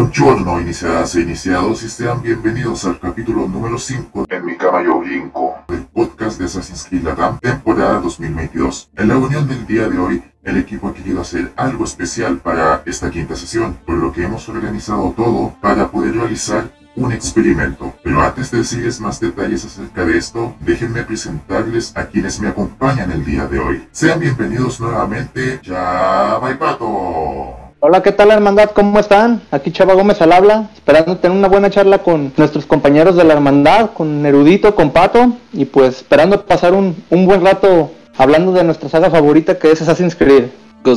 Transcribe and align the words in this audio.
Buongiorno, 0.00 0.58
iniciadas 0.58 1.14
e 1.14 1.20
iniciados, 1.20 1.82
y 1.82 1.90
sean 1.90 2.22
bienvenidos 2.22 2.86
al 2.86 2.98
capítulo 2.98 3.46
número 3.46 3.78
5 3.78 4.24
En 4.30 4.46
mi 4.46 4.56
cama 4.56 4.82
yo 4.82 4.98
brinco, 4.98 5.56
del 5.68 5.82
podcast 5.82 6.38
de 6.38 6.46
Assassin's 6.46 6.84
Creed 6.84 7.02
Latam, 7.02 7.38
temporada 7.38 8.00
2022. 8.00 8.92
En 8.96 9.08
la 9.08 9.14
reunión 9.14 9.46
del 9.46 9.66
día 9.66 9.90
de 9.90 9.98
hoy, 9.98 10.24
el 10.42 10.56
equipo 10.56 10.88
ha 10.88 10.94
querido 10.94 11.20
hacer 11.20 11.52
algo 11.54 11.84
especial 11.84 12.38
para 12.38 12.82
esta 12.86 13.10
quinta 13.10 13.36
sesión, 13.36 13.76
por 13.84 13.96
lo 13.96 14.10
que 14.10 14.24
hemos 14.24 14.48
organizado 14.48 15.12
todo 15.14 15.54
para 15.60 15.90
poder 15.90 16.14
realizar 16.14 16.70
un 16.96 17.12
experimento. 17.12 17.92
Pero 18.02 18.22
antes 18.22 18.50
de 18.50 18.58
decirles 18.58 19.00
más 19.02 19.20
detalles 19.20 19.66
acerca 19.66 20.06
de 20.06 20.16
esto, 20.16 20.56
déjenme 20.60 21.02
presentarles 21.02 21.94
a 21.94 22.06
quienes 22.06 22.40
me 22.40 22.48
acompañan 22.48 23.12
el 23.12 23.22
día 23.22 23.46
de 23.46 23.58
hoy. 23.58 23.86
Sean 23.92 24.18
bienvenidos 24.18 24.80
nuevamente, 24.80 25.60
ya 25.62 26.40
Pato. 26.58 27.39
Hola, 27.82 28.02
¿qué 28.02 28.12
tal 28.12 28.30
hermandad? 28.30 28.72
¿Cómo 28.74 28.98
están? 28.98 29.40
Aquí 29.50 29.72
Chava 29.72 29.94
Gómez 29.94 30.20
al 30.20 30.32
habla, 30.32 30.68
esperando 30.74 31.16
tener 31.16 31.38
una 31.38 31.48
buena 31.48 31.70
charla 31.70 32.02
con 32.02 32.30
nuestros 32.36 32.66
compañeros 32.66 33.16
de 33.16 33.24
la 33.24 33.32
hermandad, 33.32 33.92
con 33.94 34.26
Erudito, 34.26 34.74
con 34.74 34.90
Pato, 34.90 35.32
y 35.54 35.64
pues 35.64 35.96
esperando 35.96 36.44
pasar 36.44 36.74
un, 36.74 36.94
buen 37.08 37.42
rato 37.42 37.90
hablando 38.18 38.52
de 38.52 38.64
nuestra 38.64 38.90
saga 38.90 39.08
favorita 39.08 39.58
que 39.58 39.72
es 39.72 39.80
Assassin's 39.80 40.14
Creed. 40.14 40.48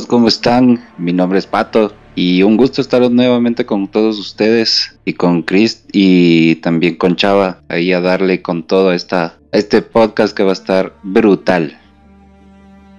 ¿Cómo 0.08 0.28
están? 0.28 0.86
Mi 0.98 1.14
nombre 1.14 1.38
es 1.38 1.46
Pato 1.46 1.94
y 2.14 2.42
un 2.42 2.58
gusto 2.58 2.82
estar 2.82 3.00
nuevamente 3.10 3.64
con 3.64 3.88
todos 3.88 4.18
ustedes 4.18 4.98
y 5.06 5.14
con 5.14 5.42
Chris 5.42 5.86
y 5.90 6.56
también 6.56 6.96
con 6.96 7.16
Chava 7.16 7.60
ahí 7.68 7.94
a 7.94 8.02
darle 8.02 8.42
con 8.42 8.62
todo 8.62 8.92
esta, 8.92 9.38
este 9.52 9.80
podcast 9.80 10.36
que 10.36 10.42
va 10.42 10.50
a 10.50 10.52
estar 10.52 10.92
brutal. 11.02 11.80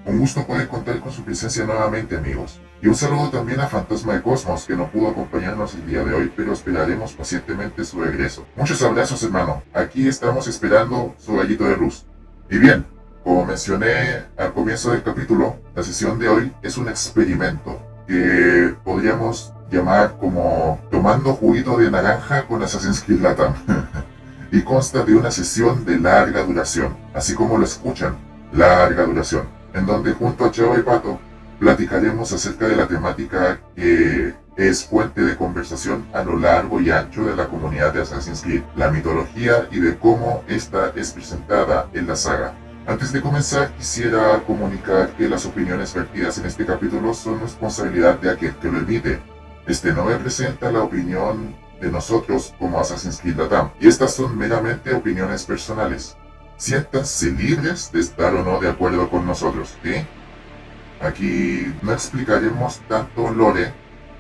Un 0.07 0.17
gusto 0.21 0.43
poder 0.47 0.67
contar 0.69 0.99
con 1.01 1.11
su 1.11 1.21
presencia 1.21 1.65
nuevamente 1.65 2.17
amigos. 2.17 2.59
Y 2.85 2.87
un 2.87 2.93
saludo 2.93 3.31
también 3.31 3.59
a 3.61 3.67
Fantasma 3.67 4.13
de 4.13 4.21
Cosmos, 4.21 4.65
que 4.65 4.75
no 4.75 4.91
pudo 4.91 5.09
acompañarnos 5.09 5.73
el 5.73 5.87
día 5.87 6.03
de 6.03 6.13
hoy, 6.13 6.31
pero 6.37 6.53
esperaremos 6.53 7.13
pacientemente 7.13 7.83
su 7.83 7.99
regreso. 7.99 8.45
Muchos 8.55 8.79
abrazos, 8.83 9.23
hermano. 9.23 9.63
Aquí 9.73 10.07
estamos 10.07 10.47
esperando 10.47 11.15
su 11.17 11.35
gallito 11.35 11.63
de 11.63 11.77
luz. 11.77 12.05
Y 12.47 12.59
bien, 12.59 12.85
como 13.23 13.43
mencioné 13.43 14.25
al 14.37 14.53
comienzo 14.53 14.91
del 14.91 15.01
capítulo, 15.01 15.55
la 15.73 15.81
sesión 15.81 16.19
de 16.19 16.29
hoy 16.29 16.53
es 16.61 16.77
un 16.77 16.87
experimento 16.87 17.81
que 18.05 18.75
podríamos 18.83 19.51
llamar 19.71 20.17
como 20.19 20.79
tomando 20.91 21.33
juguito 21.33 21.79
de 21.79 21.89
naranja 21.89 22.45
con 22.45 22.61
Assassin's 22.61 23.01
Creed 23.01 23.21
Latam. 23.21 23.55
y 24.51 24.61
consta 24.61 25.03
de 25.03 25.15
una 25.15 25.31
sesión 25.31 25.85
de 25.85 25.97
larga 25.99 26.43
duración, 26.43 26.95
así 27.15 27.33
como 27.33 27.57
lo 27.57 27.65
escuchan, 27.65 28.15
larga 28.53 29.05
duración, 29.05 29.47
en 29.73 29.87
donde 29.87 30.13
junto 30.13 30.45
a 30.45 30.51
Chava 30.51 30.77
y 30.77 30.83
Pato 30.83 31.19
platicaremos 31.65 32.31
acerca 32.31 32.67
de 32.67 32.75
la 32.75 32.87
temática 32.87 33.59
que 33.75 34.35
es 34.55 34.85
fuente 34.85 35.21
de 35.21 35.35
conversación 35.35 36.05
a 36.13 36.23
lo 36.23 36.37
largo 36.37 36.79
y 36.79 36.91
ancho 36.91 37.25
de 37.25 37.35
la 37.35 37.47
comunidad 37.47 37.91
de 37.91 38.03
Assassin's 38.03 38.43
Creed, 38.43 38.61
la 38.75 38.91
mitología 38.91 39.67
y 39.71 39.79
de 39.79 39.97
cómo 39.97 40.43
esta 40.47 40.93
es 40.95 41.13
presentada 41.13 41.89
en 41.93 42.05
la 42.05 42.15
saga. 42.15 42.53
Antes 42.85 43.11
de 43.11 43.19
comenzar, 43.19 43.71
quisiera 43.71 44.43
comunicar 44.45 45.09
que 45.17 45.27
las 45.27 45.47
opiniones 45.47 45.91
vertidas 45.91 46.37
en 46.37 46.45
este 46.45 46.67
capítulo 46.67 47.15
son 47.15 47.39
responsabilidad 47.39 48.19
de 48.19 48.29
aquel 48.29 48.55
que 48.57 48.71
lo 48.71 48.77
emite. 48.77 49.19
Este 49.65 49.91
no 49.91 50.07
representa 50.07 50.71
la 50.71 50.83
opinión 50.83 51.55
de 51.81 51.91
nosotros 51.91 52.53
como 52.59 52.79
Assassin's 52.79 53.19
Creed 53.19 53.37
Latam, 53.37 53.71
y 53.79 53.87
estas 53.87 54.13
son 54.13 54.37
meramente 54.37 54.93
opiniones 54.93 55.45
personales. 55.45 56.15
Siéntanse 56.57 57.31
libres 57.31 57.91
de 57.91 58.01
estar 58.01 58.35
o 58.35 58.43
no 58.43 58.59
de 58.59 58.69
acuerdo 58.69 59.09
con 59.09 59.25
nosotros, 59.25 59.75
¿sí? 59.83 60.05
Aquí 61.01 61.73
no 61.81 61.93
explicaremos 61.93 62.79
tanto 62.87 63.29
lore, 63.31 63.73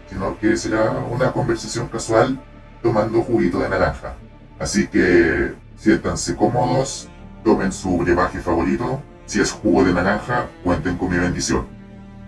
sino 0.09 0.37
que 0.39 0.57
será 0.57 0.91
una 0.91 1.31
conversación 1.31 1.87
casual 1.87 2.39
tomando 2.83 3.21
juguito 3.21 3.59
de 3.59 3.69
naranja. 3.69 4.15
Así 4.59 4.87
que 4.87 5.53
siéntanse 5.77 6.35
cómodos, 6.35 7.09
tomen 7.43 7.71
su 7.71 7.97
brebaje 7.97 8.39
favorito. 8.39 9.01
Si 9.25 9.41
es 9.41 9.51
jugo 9.51 9.83
de 9.83 9.93
naranja, 9.93 10.47
cuenten 10.63 10.97
con 10.97 11.09
mi 11.09 11.17
bendición. 11.17 11.74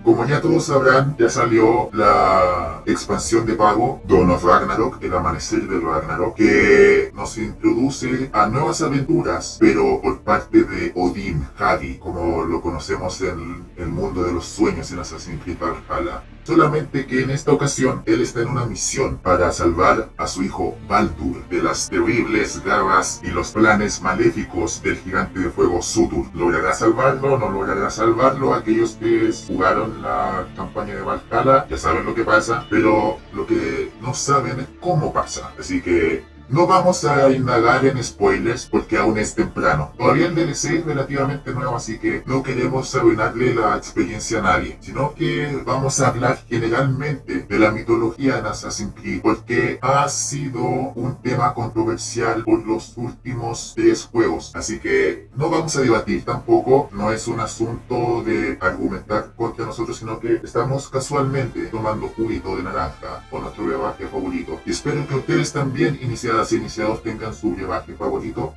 Como 0.03 0.25
ya 0.25 0.41
todos 0.41 0.65
sabrán, 0.65 1.15
ya 1.17 1.29
salió 1.29 1.89
la 1.93 2.81
expansión 2.85 3.45
de 3.45 3.53
pago 3.53 4.01
Dawn 4.07 4.31
of 4.31 4.43
Ragnarok, 4.43 5.03
el 5.03 5.13
amanecer 5.13 5.67
del 5.67 5.81
Ragnarok, 5.81 6.35
que 6.35 7.11
nos 7.13 7.37
introduce 7.37 8.29
a 8.31 8.47
nuevas 8.47 8.81
aventuras, 8.81 9.57
pero 9.59 9.99
por 10.01 10.21
parte 10.21 10.63
de 10.63 10.91
Odin 10.95 11.45
Hadi, 11.57 11.97
como 11.97 12.43
lo 12.45 12.61
conocemos 12.61 13.21
en 13.21 13.65
el 13.75 13.87
mundo 13.87 14.23
de 14.23 14.33
los 14.33 14.45
sueños 14.45 14.91
en 14.91 14.99
Assassin's 14.99 15.43
Creed 15.43 15.57
Valhalla. 15.59 16.23
Solamente 16.47 17.05
que 17.05 17.23
en 17.23 17.31
esta 17.31 17.51
ocasión 17.51 18.03
él 18.05 18.21
está 18.21 18.41
en 18.41 18.47
una 18.47 18.65
misión 18.65 19.17
para 19.17 19.51
salvar 19.51 20.11
a 20.15 20.27
su 20.27 20.43
hijo 20.43 20.77
Baldur 20.87 21.45
de 21.49 21.61
las 21.61 21.89
terribles 21.89 22.63
garras 22.63 23.19
y 23.21 23.31
los 23.31 23.51
planes 23.51 24.01
maléficos 24.01 24.81
del 24.81 24.95
gigante 24.95 25.41
de 25.41 25.49
fuego 25.49 25.81
Sutur. 25.81 26.25
¿Logrará 26.33 26.73
salvarlo 26.73 27.37
no 27.37 27.49
logrará 27.49 27.89
salvarlo? 27.89 28.53
Aquellos 28.53 28.91
que 28.91 29.29
jugaron 29.45 29.96
la 30.01 30.45
campaña 30.55 30.95
de 30.95 31.01
Valhalla 31.01 31.67
ya 31.67 31.77
saben 31.77 32.05
lo 32.05 32.15
que 32.15 32.23
pasa, 32.23 32.65
pero 32.69 33.17
lo 33.33 33.45
que 33.45 33.91
no 34.01 34.13
saben 34.13 34.59
es 34.59 34.67
cómo 34.79 35.11
pasa. 35.13 35.51
Así 35.59 35.81
que 35.81 36.23
no 36.49 36.67
vamos 36.67 37.03
a 37.05 37.29
indagar 37.29 37.85
en 37.85 38.03
spoilers 38.03 38.65
porque 38.67 38.97
aún 38.97 39.17
es 39.17 39.35
temprano. 39.35 39.93
Todavía 39.97 40.27
el 40.27 40.35
DLC 40.35 40.65
es 40.65 40.85
relativamente 40.85 41.53
nuevo, 41.53 41.75
así 41.75 41.99
que 41.99 42.23
no 42.25 42.43
queremos 42.43 42.93
arruinarle 42.95 43.53
la 43.53 43.75
experiencia 43.75 44.39
a 44.39 44.43
nadie, 44.43 44.77
sino 44.79 45.13
que 45.13 45.61
vamos 45.65 45.99
a 45.99 46.07
hablar 46.07 46.39
generalmente 46.47 47.45
de 47.47 47.59
la 47.59 47.71
mitología 47.71 48.39
en 48.39 48.45
Assassin's 48.45 48.93
Creed 48.95 49.21
porque 49.21 49.79
ha 49.81 50.07
sido 50.09 50.61
un 50.61 51.21
tema 51.21 51.53
controversial 51.53 52.43
por 52.43 52.65
los 52.65 52.97
últimos 52.97 53.73
tres 53.75 54.05
juegos. 54.05 54.51
Así 54.55 54.79
que 54.79 55.29
no 55.35 55.49
vamos 55.49 55.75
a 55.75 55.81
debatir 55.81 56.23
tampoco, 56.23 56.89
no 56.91 57.11
es 57.11 57.27
un 57.27 57.39
asunto 57.39 58.23
de 58.23 58.57
argumentar 58.61 59.33
contra 59.35 59.65
nosotros, 59.65 59.97
sino 59.97 60.19
que 60.19 60.41
estamos 60.43 60.89
casualmente 60.89 61.67
tomando 61.67 62.07
juguito 62.09 62.55
de 62.55 62.63
naranja 62.63 63.25
con 63.29 63.41
nuestro 63.41 63.65
brebaje 63.65 64.07
favorito. 64.07 64.59
Y 64.65 64.71
espero 64.71 65.07
que 65.07 65.15
ustedes 65.15 65.51
también 65.51 65.97
inicien 66.37 66.61
iniciados 66.61 67.03
tengan 67.03 67.33
su 67.33 67.53
brebaje 67.55 67.93
favorito. 67.95 68.53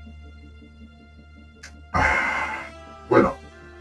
Ah, 1.92 2.62
bueno, 3.08 3.34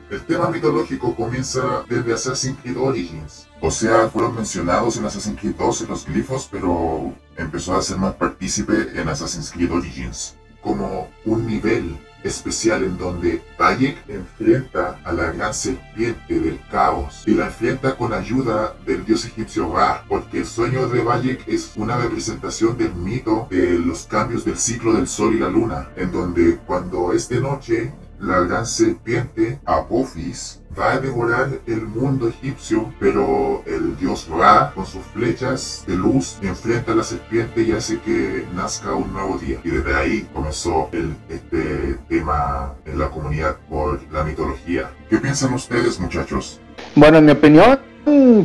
el 0.09 0.25
tema 0.25 0.49
mitológico 0.49 1.15
comienza 1.15 1.83
desde 1.87 2.13
Assassin's 2.13 2.57
Creed 2.61 2.77
Origins. 2.77 3.47
O 3.61 3.69
sea, 3.69 4.09
fueron 4.09 4.35
mencionados 4.35 4.97
en 4.97 5.05
Assassin's 5.05 5.39
Creed 5.39 5.55
2 5.55 5.81
en 5.81 5.87
los 5.89 6.05
glifos, 6.05 6.47
pero 6.51 7.13
empezó 7.37 7.75
a 7.75 7.81
ser 7.81 7.97
más 7.97 8.15
partícipe 8.15 8.99
en 8.99 9.09
Assassin's 9.09 9.51
Creed 9.51 9.71
Origins. 9.71 10.35
Como 10.61 11.09
un 11.25 11.45
nivel 11.45 11.97
especial 12.23 12.83
en 12.83 12.97
donde 12.97 13.41
Bayek 13.57 13.97
enfrenta 14.07 14.99
a 15.03 15.13
la 15.13 15.31
gran 15.31 15.53
serpiente 15.53 16.39
del 16.39 16.59
caos 16.69 17.23
y 17.25 17.33
la 17.33 17.45
enfrenta 17.45 17.95
con 17.95 18.13
ayuda 18.13 18.75
del 18.85 19.05
dios 19.05 19.25
egipcio 19.25 19.73
Ra, 19.73 20.03
porque 20.07 20.39
el 20.39 20.45
sueño 20.45 20.87
de 20.87 21.01
Bayek 21.01 21.47
es 21.47 21.73
una 21.75 21.97
representación 21.97 22.77
del 22.77 22.93
mito 22.93 23.47
de 23.49 23.79
los 23.79 24.05
cambios 24.05 24.45
del 24.45 24.57
ciclo 24.57 24.93
del 24.93 25.07
sol 25.07 25.35
y 25.35 25.39
la 25.39 25.49
luna, 25.49 25.89
en 25.95 26.11
donde 26.11 26.57
cuando 26.65 27.13
es 27.13 27.29
de 27.29 27.41
noche 27.41 27.93
la 28.19 28.41
gran 28.41 28.65
serpiente 28.65 29.59
Apophis 29.65 30.61
va 30.77 30.93
a 30.93 30.99
devorar 30.99 31.49
el 31.67 31.81
mundo 31.83 32.29
egipcio, 32.29 32.93
pero 32.99 33.63
el 33.65 33.97
dios 33.97 34.27
Ra, 34.29 34.71
con 34.75 34.85
sus 34.85 35.01
flechas 35.13 35.83
de 35.87 35.95
luz, 35.95 36.37
enfrenta 36.41 36.91
a 36.91 36.95
la 36.95 37.03
serpiente 37.03 37.61
y 37.63 37.71
hace 37.71 37.99
que 37.99 38.45
nazca 38.55 38.93
un 38.93 39.11
nuevo 39.11 39.37
día. 39.37 39.59
Y 39.63 39.69
desde 39.69 39.95
ahí 39.95 40.27
comenzó 40.33 40.89
el, 40.91 41.15
este 41.29 41.97
tema 42.07 42.75
en 42.85 42.99
la 42.99 43.09
comunidad 43.09 43.57
por 43.69 43.99
la 44.11 44.23
mitología. 44.23 44.91
¿Qué 45.09 45.17
piensan 45.17 45.53
ustedes, 45.53 45.99
muchachos? 45.99 46.59
Bueno, 46.95 47.17
en 47.17 47.25
mi 47.25 47.31
opinión, 47.31 47.79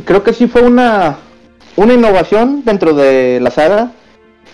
creo 0.05 0.23
que 0.23 0.33
sí 0.33 0.47
fue 0.47 0.63
una, 0.63 1.17
una 1.75 1.93
innovación 1.93 2.63
dentro 2.65 2.93
de 2.93 3.39
la 3.41 3.51
saga, 3.51 3.91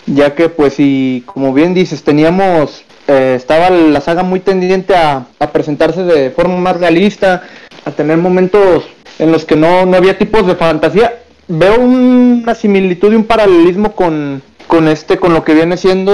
ya 0.06 0.34
que 0.34 0.48
pues 0.48 0.74
si, 0.74 1.24
como 1.26 1.52
bien 1.52 1.74
dices, 1.74 2.02
teníamos 2.02 2.84
eh, 3.08 3.34
estaba 3.36 3.70
la 3.70 4.00
saga 4.00 4.22
muy 4.22 4.40
tendiente 4.40 4.94
a, 4.94 5.26
presentarse 5.52 6.02
de 6.02 6.30
forma 6.30 6.56
más 6.56 6.78
realista, 6.78 7.42
a 7.84 7.90
tener 7.90 8.16
momentos 8.16 8.84
en 9.18 9.32
los 9.32 9.44
que 9.44 9.56
no, 9.56 9.80
había 9.94 10.18
tipos 10.18 10.46
de 10.46 10.54
fantasía. 10.54 11.18
Veo 11.48 11.80
una 11.80 12.54
similitud 12.54 13.12
y 13.12 13.16
un 13.16 13.24
paralelismo 13.24 13.92
con, 13.92 14.42
con 14.66 14.88
este, 14.88 15.18
con 15.18 15.34
lo 15.34 15.44
que 15.44 15.54
viene 15.54 15.76
siendo 15.76 16.12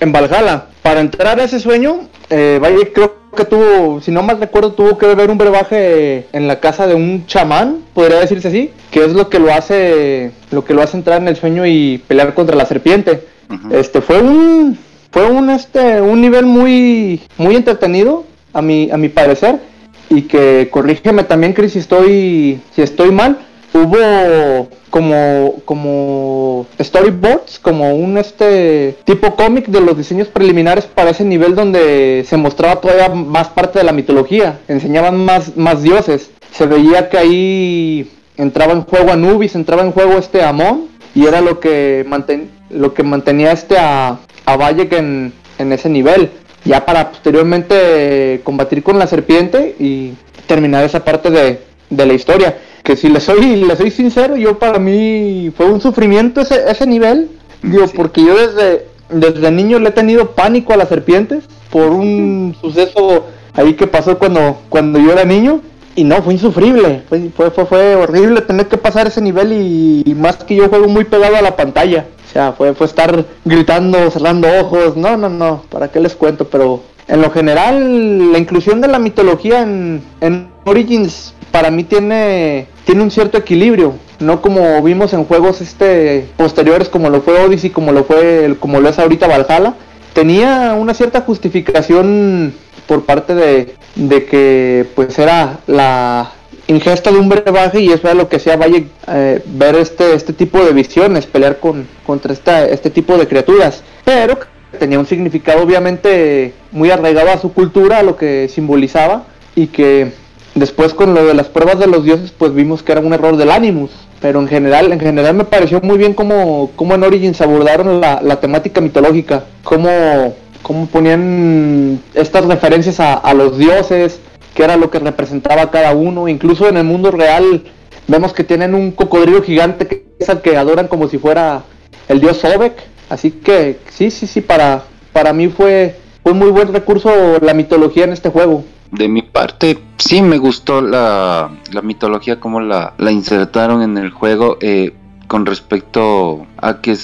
en 0.00 0.12
Valhalla. 0.12 0.66
Para 0.82 1.00
entrar 1.00 1.38
a 1.40 1.44
ese 1.44 1.60
sueño, 1.60 2.08
eh, 2.30 2.58
vaya, 2.60 2.76
creo 2.94 3.14
que 3.36 3.44
tuvo, 3.44 4.00
si 4.00 4.10
no 4.10 4.22
mal 4.22 4.38
recuerdo, 4.38 4.72
tuvo 4.72 4.98
que 4.98 5.06
beber 5.06 5.30
un 5.30 5.38
brebaje 5.38 6.26
en 6.32 6.48
la 6.48 6.60
casa 6.60 6.86
de 6.86 6.94
un 6.94 7.26
chamán, 7.26 7.78
podría 7.94 8.20
decirse 8.20 8.48
así, 8.48 8.70
que 8.90 9.04
es 9.04 9.12
lo 9.12 9.28
que 9.28 9.38
lo 9.38 9.52
hace, 9.52 10.32
lo 10.50 10.64
que 10.64 10.74
lo 10.74 10.82
hace 10.82 10.96
entrar 10.96 11.20
en 11.20 11.28
el 11.28 11.36
sueño 11.36 11.66
y 11.66 12.02
pelear 12.06 12.34
contra 12.34 12.56
la 12.56 12.66
serpiente. 12.66 13.26
Este 13.70 14.00
fue 14.00 14.22
un, 14.22 14.78
fue 15.12 15.30
un, 15.30 15.50
este, 15.50 16.00
un 16.00 16.20
nivel 16.20 16.46
muy, 16.46 17.20
muy 17.36 17.54
entretenido 17.54 18.24
a 18.52 18.62
mi, 18.62 18.90
a 18.90 18.96
mi 18.96 19.10
parecer 19.10 19.60
y 20.08 20.22
que 20.22 20.68
corrígeme 20.70 21.24
también, 21.24 21.52
Chris, 21.52 21.74
si 21.74 21.78
estoy, 21.78 22.60
si 22.74 22.82
estoy 22.82 23.12
mal. 23.12 23.38
Hubo 23.74 24.68
como, 24.90 25.54
como 25.64 26.66
storyboards, 26.78 27.58
como 27.58 27.94
un 27.94 28.18
este 28.18 28.96
tipo 29.04 29.34
cómic 29.34 29.66
de 29.68 29.80
los 29.80 29.96
diseños 29.96 30.28
preliminares 30.28 30.84
para 30.84 31.10
ese 31.10 31.24
nivel 31.24 31.54
donde 31.54 32.24
se 32.26 32.36
mostraba 32.36 32.80
todavía 32.80 33.08
más 33.08 33.48
parte 33.48 33.78
de 33.78 33.86
la 33.86 33.92
mitología, 33.92 34.60
enseñaban 34.68 35.16
más, 35.16 35.56
más 35.56 35.82
dioses. 35.82 36.30
Se 36.52 36.66
veía 36.66 37.08
que 37.08 37.16
ahí 37.16 38.10
entraba 38.36 38.72
en 38.72 38.82
juego 38.82 39.10
Anubis, 39.10 39.54
entraba 39.54 39.82
en 39.82 39.92
juego 39.92 40.18
este 40.18 40.42
Amon, 40.42 40.88
y 41.14 41.26
era 41.26 41.40
lo 41.40 41.58
que, 41.58 42.04
manten, 42.06 42.50
lo 42.68 42.92
que 42.92 43.02
mantenía 43.02 43.52
este 43.52 43.78
a, 43.78 44.18
a 44.44 44.56
Bayek 44.56 44.92
en, 44.92 45.32
en 45.58 45.72
ese 45.72 45.88
nivel 45.88 46.30
ya 46.64 46.84
para 46.84 47.10
posteriormente 47.10 48.40
combatir 48.44 48.82
con 48.82 48.98
la 48.98 49.06
serpiente 49.06 49.74
y 49.78 50.12
terminar 50.46 50.84
esa 50.84 51.04
parte 51.04 51.30
de, 51.30 51.60
la 51.90 52.14
historia. 52.14 52.58
Que 52.82 52.96
si 52.96 53.08
le 53.08 53.20
soy, 53.20 53.56
le 53.56 53.76
soy 53.76 53.90
sincero, 53.90 54.36
yo 54.36 54.58
para 54.58 54.78
mí 54.78 55.52
fue 55.56 55.66
un 55.66 55.80
sufrimiento 55.80 56.40
ese, 56.40 56.68
ese 56.68 56.86
nivel, 56.86 57.30
digo, 57.62 57.86
porque 57.94 58.24
yo 58.24 58.36
desde, 58.36 58.86
desde 59.08 59.50
niño 59.50 59.78
le 59.78 59.90
he 59.90 59.92
tenido 59.92 60.32
pánico 60.32 60.72
a 60.72 60.76
las 60.76 60.88
serpientes 60.88 61.44
por 61.70 61.90
un 61.90 62.56
suceso 62.60 63.26
ahí 63.54 63.74
que 63.74 63.86
pasó 63.86 64.18
cuando, 64.18 64.58
cuando 64.68 64.98
yo 64.98 65.12
era 65.12 65.24
niño. 65.24 65.60
Y 65.94 66.04
no, 66.04 66.22
fue 66.22 66.32
insufrible, 66.32 67.02
fue, 67.06 67.50
fue, 67.50 67.66
fue, 67.66 67.94
horrible 67.96 68.40
tener 68.40 68.66
que 68.66 68.78
pasar 68.78 69.08
ese 69.08 69.20
nivel 69.20 69.52
y 69.52 70.14
más 70.14 70.36
que 70.36 70.54
yo 70.56 70.70
juego 70.70 70.88
muy 70.88 71.04
pegado 71.04 71.36
a 71.36 71.42
la 71.42 71.54
pantalla. 71.54 72.06
O 72.32 72.34
sea, 72.34 72.52
fue, 72.52 72.72
fue 72.72 72.86
estar 72.86 73.26
gritando, 73.44 74.10
cerrando 74.10 74.48
ojos. 74.58 74.96
No, 74.96 75.18
no, 75.18 75.28
no, 75.28 75.64
¿para 75.68 75.88
qué 75.88 76.00
les 76.00 76.16
cuento? 76.16 76.46
Pero 76.48 76.80
en 77.06 77.20
lo 77.20 77.30
general, 77.30 78.32
la 78.32 78.38
inclusión 78.38 78.80
de 78.80 78.88
la 78.88 78.98
mitología 78.98 79.60
en, 79.60 80.02
en 80.22 80.48
Origins 80.64 81.34
para 81.50 81.70
mí 81.70 81.84
tiene, 81.84 82.68
tiene 82.86 83.02
un 83.02 83.10
cierto 83.10 83.36
equilibrio. 83.36 83.92
No 84.18 84.40
como 84.40 84.82
vimos 84.82 85.12
en 85.12 85.26
juegos 85.26 85.60
este 85.60 86.26
posteriores 86.38 86.88
como 86.88 87.10
lo 87.10 87.20
fue 87.20 87.38
Odyssey, 87.38 87.68
como 87.68 87.92
lo 87.92 88.04
fue 88.04 88.56
como 88.58 88.80
lo 88.80 88.88
es 88.88 88.98
ahorita 88.98 89.26
Valhalla. 89.26 89.74
Tenía 90.14 90.72
una 90.72 90.94
cierta 90.94 91.20
justificación 91.20 92.54
por 92.86 93.04
parte 93.04 93.34
de, 93.34 93.74
de 93.94 94.24
que 94.24 94.86
pues 94.94 95.18
era 95.18 95.58
la, 95.66 96.32
ingesta 96.72 97.10
de 97.10 97.18
un 97.18 97.28
brebaje 97.28 97.80
y 97.80 97.88
eso 97.88 98.08
era 98.08 98.14
lo 98.14 98.28
que 98.28 98.36
hacía 98.36 98.56
Valle 98.56 98.86
eh, 99.08 99.42
ver 99.46 99.76
este, 99.76 100.14
este 100.14 100.32
tipo 100.32 100.64
de 100.64 100.72
visiones, 100.72 101.26
pelear 101.26 101.58
con, 101.58 101.86
contra 102.06 102.32
esta, 102.32 102.64
este 102.66 102.90
tipo 102.90 103.16
de 103.16 103.28
criaturas. 103.28 103.82
Pero 104.04 104.38
tenía 104.78 104.98
un 104.98 105.06
significado 105.06 105.62
obviamente 105.62 106.54
muy 106.70 106.90
arraigado 106.90 107.30
a 107.30 107.38
su 107.38 107.52
cultura, 107.52 107.98
a 107.98 108.02
lo 108.02 108.16
que 108.16 108.48
simbolizaba 108.48 109.24
y 109.54 109.68
que 109.68 110.12
después 110.54 110.94
con 110.94 111.14
lo 111.14 111.24
de 111.24 111.34
las 111.34 111.48
pruebas 111.48 111.78
de 111.78 111.86
los 111.86 112.04
dioses 112.04 112.32
pues 112.36 112.54
vimos 112.54 112.82
que 112.82 112.92
era 112.92 113.00
un 113.00 113.12
error 113.12 113.36
del 113.36 113.50
Animus. 113.50 113.90
Pero 114.20 114.38
en 114.40 114.46
general, 114.46 114.92
en 114.92 115.00
general 115.00 115.34
me 115.34 115.44
pareció 115.44 115.80
muy 115.80 115.98
bien 115.98 116.14
cómo, 116.14 116.70
cómo 116.76 116.94
en 116.94 117.02
Origins 117.02 117.40
abordaron 117.40 118.00
la, 118.00 118.20
la 118.22 118.38
temática 118.38 118.80
mitológica, 118.80 119.44
cómo, 119.64 120.36
cómo 120.62 120.86
ponían 120.86 122.00
estas 122.14 122.44
referencias 122.46 123.00
a, 123.00 123.14
a 123.14 123.34
los 123.34 123.58
dioses, 123.58 124.20
qué 124.54 124.64
era 124.64 124.76
lo 124.76 124.90
que 124.90 124.98
representaba 124.98 125.70
cada 125.70 125.92
uno. 125.94 126.28
Incluso 126.28 126.68
en 126.68 126.76
el 126.76 126.84
mundo 126.84 127.10
real 127.10 127.62
vemos 128.08 128.32
que 128.32 128.44
tienen 128.44 128.74
un 128.74 128.92
cocodrilo 128.92 129.42
gigante 129.42 129.86
que 129.86 130.04
es 130.18 130.28
al 130.28 130.42
que 130.42 130.56
adoran 130.56 130.88
como 130.88 131.08
si 131.08 131.18
fuera 131.18 131.62
el 132.08 132.20
dios 132.20 132.38
Sobek. 132.38 132.74
Así 133.08 133.30
que 133.30 133.78
sí, 133.90 134.10
sí, 134.10 134.26
sí, 134.26 134.40
para, 134.40 134.84
para 135.12 135.32
mí 135.32 135.48
fue 135.48 135.96
un 136.24 136.38
muy 136.38 136.50
buen 136.50 136.72
recurso 136.72 137.38
la 137.40 137.54
mitología 137.54 138.04
en 138.04 138.12
este 138.12 138.30
juego. 138.30 138.64
De 138.90 139.08
mi 139.08 139.22
parte, 139.22 139.78
sí 139.96 140.20
me 140.22 140.38
gustó 140.38 140.82
la, 140.82 141.50
la 141.72 141.82
mitología, 141.82 142.38
como 142.38 142.60
la, 142.60 142.94
la 142.98 143.10
insertaron 143.10 143.82
en 143.82 143.96
el 143.96 144.10
juego. 144.10 144.58
Eh, 144.60 144.92
con 145.32 145.46
respecto 145.46 146.46
a 146.58 146.82
que 146.82 146.94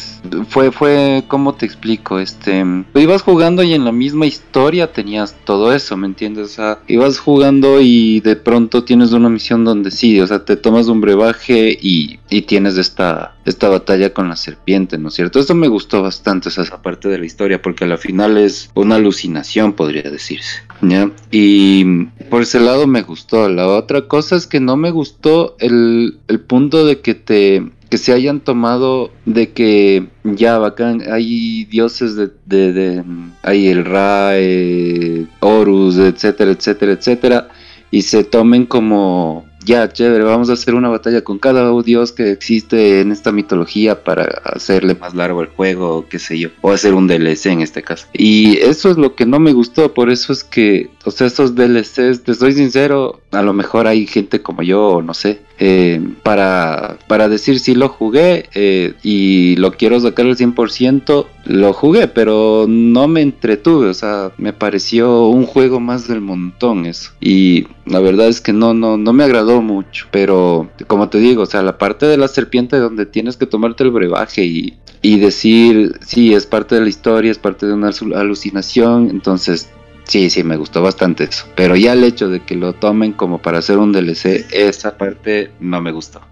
fue, 0.51 0.71
fue, 0.71 1.25
¿cómo 1.29 1.55
te 1.55 1.65
explico? 1.65 2.19
Este, 2.19 2.63
ibas 2.95 3.23
jugando 3.23 3.63
y 3.63 3.73
en 3.73 3.87
la 3.87 3.91
misma 3.91 4.27
historia 4.27 4.93
tenías 4.93 5.35
todo 5.47 5.73
eso, 5.73 5.97
¿me 5.97 6.09
entiendes? 6.09 6.61
Ibas 6.89 7.21
jugando 7.21 7.81
y 7.81 8.21
de 8.21 8.37
pronto 8.37 8.85
tienes 8.85 9.13
una 9.13 9.31
misión 9.31 9.65
donde 9.65 9.91
sí, 9.91 10.21
o 10.21 10.27
sea, 10.27 10.45
te 10.45 10.57
tomas 10.57 10.89
un 10.89 11.01
brebaje 11.01 11.79
y, 11.81 12.21
y 12.29 12.43
tienes 12.43 12.77
esta, 12.77 13.35
esta 13.47 13.71
batalla 13.71 14.13
con 14.13 14.29
la 14.29 14.37
serpiente, 14.37 14.99
¿no 14.99 15.09
es 15.09 15.15
cierto? 15.15 15.41
Esto 15.41 15.55
me 15.55 15.69
gustó 15.69 16.03
bastante, 16.03 16.51
esa 16.51 16.83
parte 16.83 17.09
de 17.09 17.17
la 17.17 17.25
historia, 17.25 17.63
porque 17.63 17.85
al 17.85 17.97
final 17.97 18.37
es 18.37 18.71
una 18.75 18.97
alucinación, 18.97 19.73
podría 19.73 20.03
decirse. 20.03 20.68
¿Ya? 20.83 21.11
Y 21.31 22.05
por 22.31 22.43
ese 22.43 22.61
lado 22.61 22.87
me 22.87 23.03
gustó. 23.03 23.49
La 23.49 23.69
otra 23.69 24.09
cosa 24.09 24.37
es 24.37 24.47
que 24.47 24.61
no 24.61 24.77
me 24.77 24.91
gustó 24.91 25.57
el, 25.59 26.19
el 26.29 26.41
punto 26.41 26.85
de 26.85 27.01
que 27.01 27.15
te 27.15 27.65
que 27.89 27.99
se 27.99 28.13
hayan 28.13 28.41
tomado 28.41 29.11
de 29.25 29.53
que 29.53 30.09
ya 30.25 30.59
bacán, 30.59 31.03
hay 31.11 31.65
dioses 31.65 32.17
de, 32.17 32.29
de, 32.45 33.05
hay 33.43 33.69
el 33.69 33.85
Ra, 33.85 34.33
Horus, 35.41 35.97
etcétera, 35.97 36.51
etcétera, 36.51 36.93
etcétera, 36.93 37.49
y 37.91 38.03
se 38.03 38.25
tomen 38.25 38.67
como 38.67 39.48
ya, 39.65 39.93
chévere, 39.93 40.25
vamos 40.25 40.51
a 40.51 40.55
hacer 40.55 40.75
una 40.75 40.89
batalla 40.89 41.23
con 41.23 41.39
cada 41.39 41.71
dios 41.83 42.13
que 42.13 42.31
existe 42.31 43.01
en 43.01 43.13
esta 43.13 43.33
mitología 43.33 44.03
para 44.03 44.25
hacerle 44.45 44.95
más 44.95 45.15
largo 45.15 45.43
el 45.43 45.49
juego, 45.49 46.07
qué 46.09 46.19
sé 46.19 46.39
yo, 46.39 46.51
o 46.61 46.71
hacer 46.73 46.95
un 46.95 47.07
DLC 47.07 47.47
en 47.47 47.63
este 47.63 47.83
caso. 47.83 48.07
Y 48.13 48.59
eso 48.59 48.91
es 48.91 48.97
lo 48.97 49.15
que 49.15 49.27
no 49.27 49.41
me 49.41 49.53
gustó, 49.53 49.95
por 49.95 50.11
eso 50.11 50.33
es 50.33 50.45
que, 50.45 50.91
o 51.05 51.11
sea, 51.11 51.27
estos 51.27 51.55
DLCs, 51.55 52.23
te 52.23 52.35
soy 52.35 52.53
sincero, 52.53 53.21
a 53.31 53.43
lo 53.43 53.53
mejor 53.53 53.87
hay 53.87 54.07
gente 54.07 54.43
como 54.43 54.63
yo, 54.63 55.03
no 55.03 55.15
sé, 55.15 55.41
eh, 55.61 56.01
para, 56.23 56.99
para 57.09 57.29
decir 57.29 57.59
si 57.59 57.75
lo 57.75 57.89
jugué 57.89 58.49
eh, 58.55 58.95
y 59.03 59.57
lo 59.57 59.73
quiero 59.73 59.99
sacar 59.99 60.27
al 60.27 60.37
100%, 60.37 61.27
lo 61.47 61.73
jugué, 61.73 62.07
pero 62.07 62.67
no 62.69 63.09
me 63.09 63.23
entretuve, 63.23 63.89
o 63.89 63.95
sea, 63.95 64.31
me 64.39 64.53
pareció 64.53 65.27
un 65.27 65.47
juego 65.47 65.81
más 65.81 66.07
del 66.07 66.21
montón 66.21 66.87
eso. 66.87 67.11
Y 67.21 67.67
la 67.87 67.99
verdad 68.01 68.29
es 68.29 68.41
que 68.41 68.53
no, 68.53 68.73
no, 68.75 68.97
no 68.97 69.13
me 69.13 69.25
agradó 69.25 69.58
mucho, 69.61 70.07
pero 70.11 70.69
como 70.87 71.09
te 71.09 71.19
digo, 71.19 71.43
o 71.43 71.47
sea, 71.47 71.63
la 71.63 71.79
parte 71.79 72.07
de 72.07 72.17
la 72.17 72.29
serpiente 72.29 72.77
donde 72.79 73.07
tienes 73.07 73.37
que 73.37 73.47
tomarte 73.47 73.85
el 73.85 73.91
brebaje 73.91 74.45
y, 74.45 74.79
y 75.03 75.19
decir, 75.19 75.99
sí, 76.01 76.35
es 76.35 76.47
parte 76.47 76.75
de 76.75 76.83
la 76.83 76.89
historia, 76.89 77.31
es 77.31 77.39
parte 77.39 77.67
de 77.67 77.73
una 77.73 77.91
alucinación, 78.15 79.11
entonces 79.11 79.71
Sí, 80.09 80.31
sí, 80.31 80.43
me 80.43 80.57
gustó 80.57 80.83
bastante 80.83 81.25
eso. 81.25 81.45
Pero 81.55 81.77
ya 81.77 81.93
el 81.93 82.03
hecho 82.03 82.31
de 82.31 82.41
que 82.41 82.57
lo 82.57 82.73
tomen 82.73 83.13
como 83.13 83.43
para 83.43 83.59
hacer 83.59 83.77
un 83.77 83.93
DLC, 83.93 84.47
esa 84.51 84.97
parte 84.97 85.53
no 85.61 85.83
me 85.83 85.93
gustó. 85.93 86.23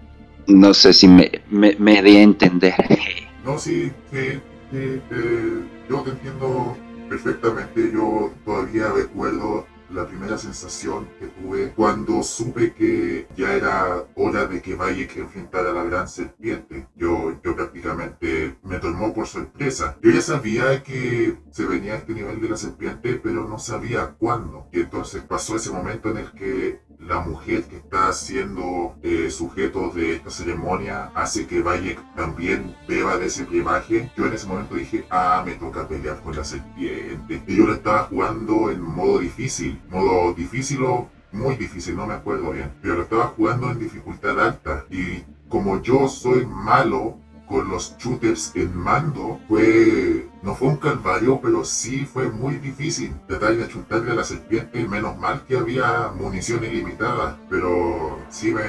No 0.47 0.73
sé 0.73 0.93
si 0.93 1.07
me, 1.07 1.43
me, 1.51 1.75
me 1.77 2.01
di 2.01 2.17
a 2.17 2.23
entender. 2.23 2.73
No, 3.45 3.57
sí, 3.57 3.93
sí, 4.11 4.41
sí. 4.71 4.77
Eh, 4.77 5.61
yo 5.89 6.01
te 6.01 6.09
entiendo 6.09 6.75
perfectamente. 7.07 7.91
Yo 7.93 8.33
todavía 8.43 8.89
recuerdo 8.93 9.65
la 9.89 10.05
primera 10.05 10.37
sensación 10.37 11.07
que 11.19 11.27
tuve 11.27 11.73
cuando 11.75 12.23
supe 12.23 12.73
que 12.73 13.27
ya 13.35 13.53
era 13.53 14.05
hora 14.15 14.45
de 14.45 14.61
que 14.61 14.75
Bayek 14.75 15.17
enfrentara 15.17 15.71
a 15.71 15.73
la 15.73 15.83
gran 15.83 16.07
serpiente. 16.07 16.87
Yo, 16.95 17.39
yo 17.43 17.55
prácticamente 17.55 18.57
me 18.63 18.79
tomó 18.79 19.13
por 19.13 19.27
sorpresa. 19.27 19.97
Yo 20.01 20.11
ya 20.11 20.21
sabía 20.21 20.83
que 20.83 21.37
se 21.51 21.65
venía 21.65 21.95
este 21.95 22.13
nivel 22.13 22.41
de 22.41 22.49
la 22.49 22.57
serpiente, 22.57 23.19
pero 23.21 23.47
no 23.47 23.59
sabía 23.59 24.15
cuándo. 24.17 24.67
Y 24.71 24.81
entonces 24.81 25.23
pasó 25.23 25.55
ese 25.55 25.71
momento 25.71 26.09
en 26.09 26.17
el 26.17 26.31
que 26.31 26.87
la 26.99 27.19
mujer 27.19 27.63
que 27.63 27.77
está 27.77 28.11
siendo 28.11 28.95
eh, 29.03 29.29
sujeto 29.29 29.91
de 29.91 30.15
esta 30.15 30.29
ceremonia 30.29 31.11
hace 31.15 31.45
que 31.45 31.61
Bayek 31.61 31.99
también 32.15 32.75
beba 32.87 33.17
de 33.17 33.27
ese 33.27 33.45
primaje. 33.45 34.11
Yo 34.17 34.25
en 34.25 34.33
ese 34.33 34.47
momento 34.47 34.75
dije, 34.75 35.05
ah, 35.09 35.43
me 35.45 35.53
toca 35.53 35.87
pelear 35.87 36.21
con 36.21 36.35
la 36.35 36.43
serpiente. 36.43 37.43
Y 37.47 37.55
yo 37.55 37.65
lo 37.65 37.73
estaba 37.73 38.03
jugando 38.03 38.69
en 38.71 38.81
modo 38.81 39.19
difícil, 39.19 39.76
modo 39.89 40.33
difícil 40.33 40.83
o 40.83 41.09
muy 41.31 41.55
difícil, 41.55 41.95
no 41.95 42.07
me 42.07 42.13
acuerdo 42.13 42.51
bien, 42.51 42.71
pero 42.81 43.03
estaba 43.03 43.27
jugando 43.27 43.69
en 43.71 43.79
dificultad 43.79 44.39
alta. 44.39 44.85
Y 44.89 45.23
como 45.49 45.81
yo 45.81 46.07
soy 46.07 46.45
malo 46.45 47.17
con 47.47 47.69
los 47.69 47.97
shooters 47.97 48.51
en 48.55 48.75
mando, 48.75 49.39
fue 49.47 50.27
no 50.43 50.55
fue 50.55 50.69
un 50.69 50.77
calvario, 50.77 51.39
pero 51.41 51.65
sí 51.65 52.05
fue 52.05 52.29
muy 52.29 52.55
difícil 52.55 53.13
tratar 53.27 53.55
de 53.55 53.65
achuntarle 53.65 54.11
a 54.11 54.15
la 54.15 54.23
serpiente. 54.23 54.87
Menos 54.87 55.17
mal 55.17 55.43
que 55.47 55.57
había 55.57 56.11
munición 56.15 56.63
ilimitada, 56.63 57.39
pero 57.49 58.19
sí 58.29 58.51
me, 58.51 58.61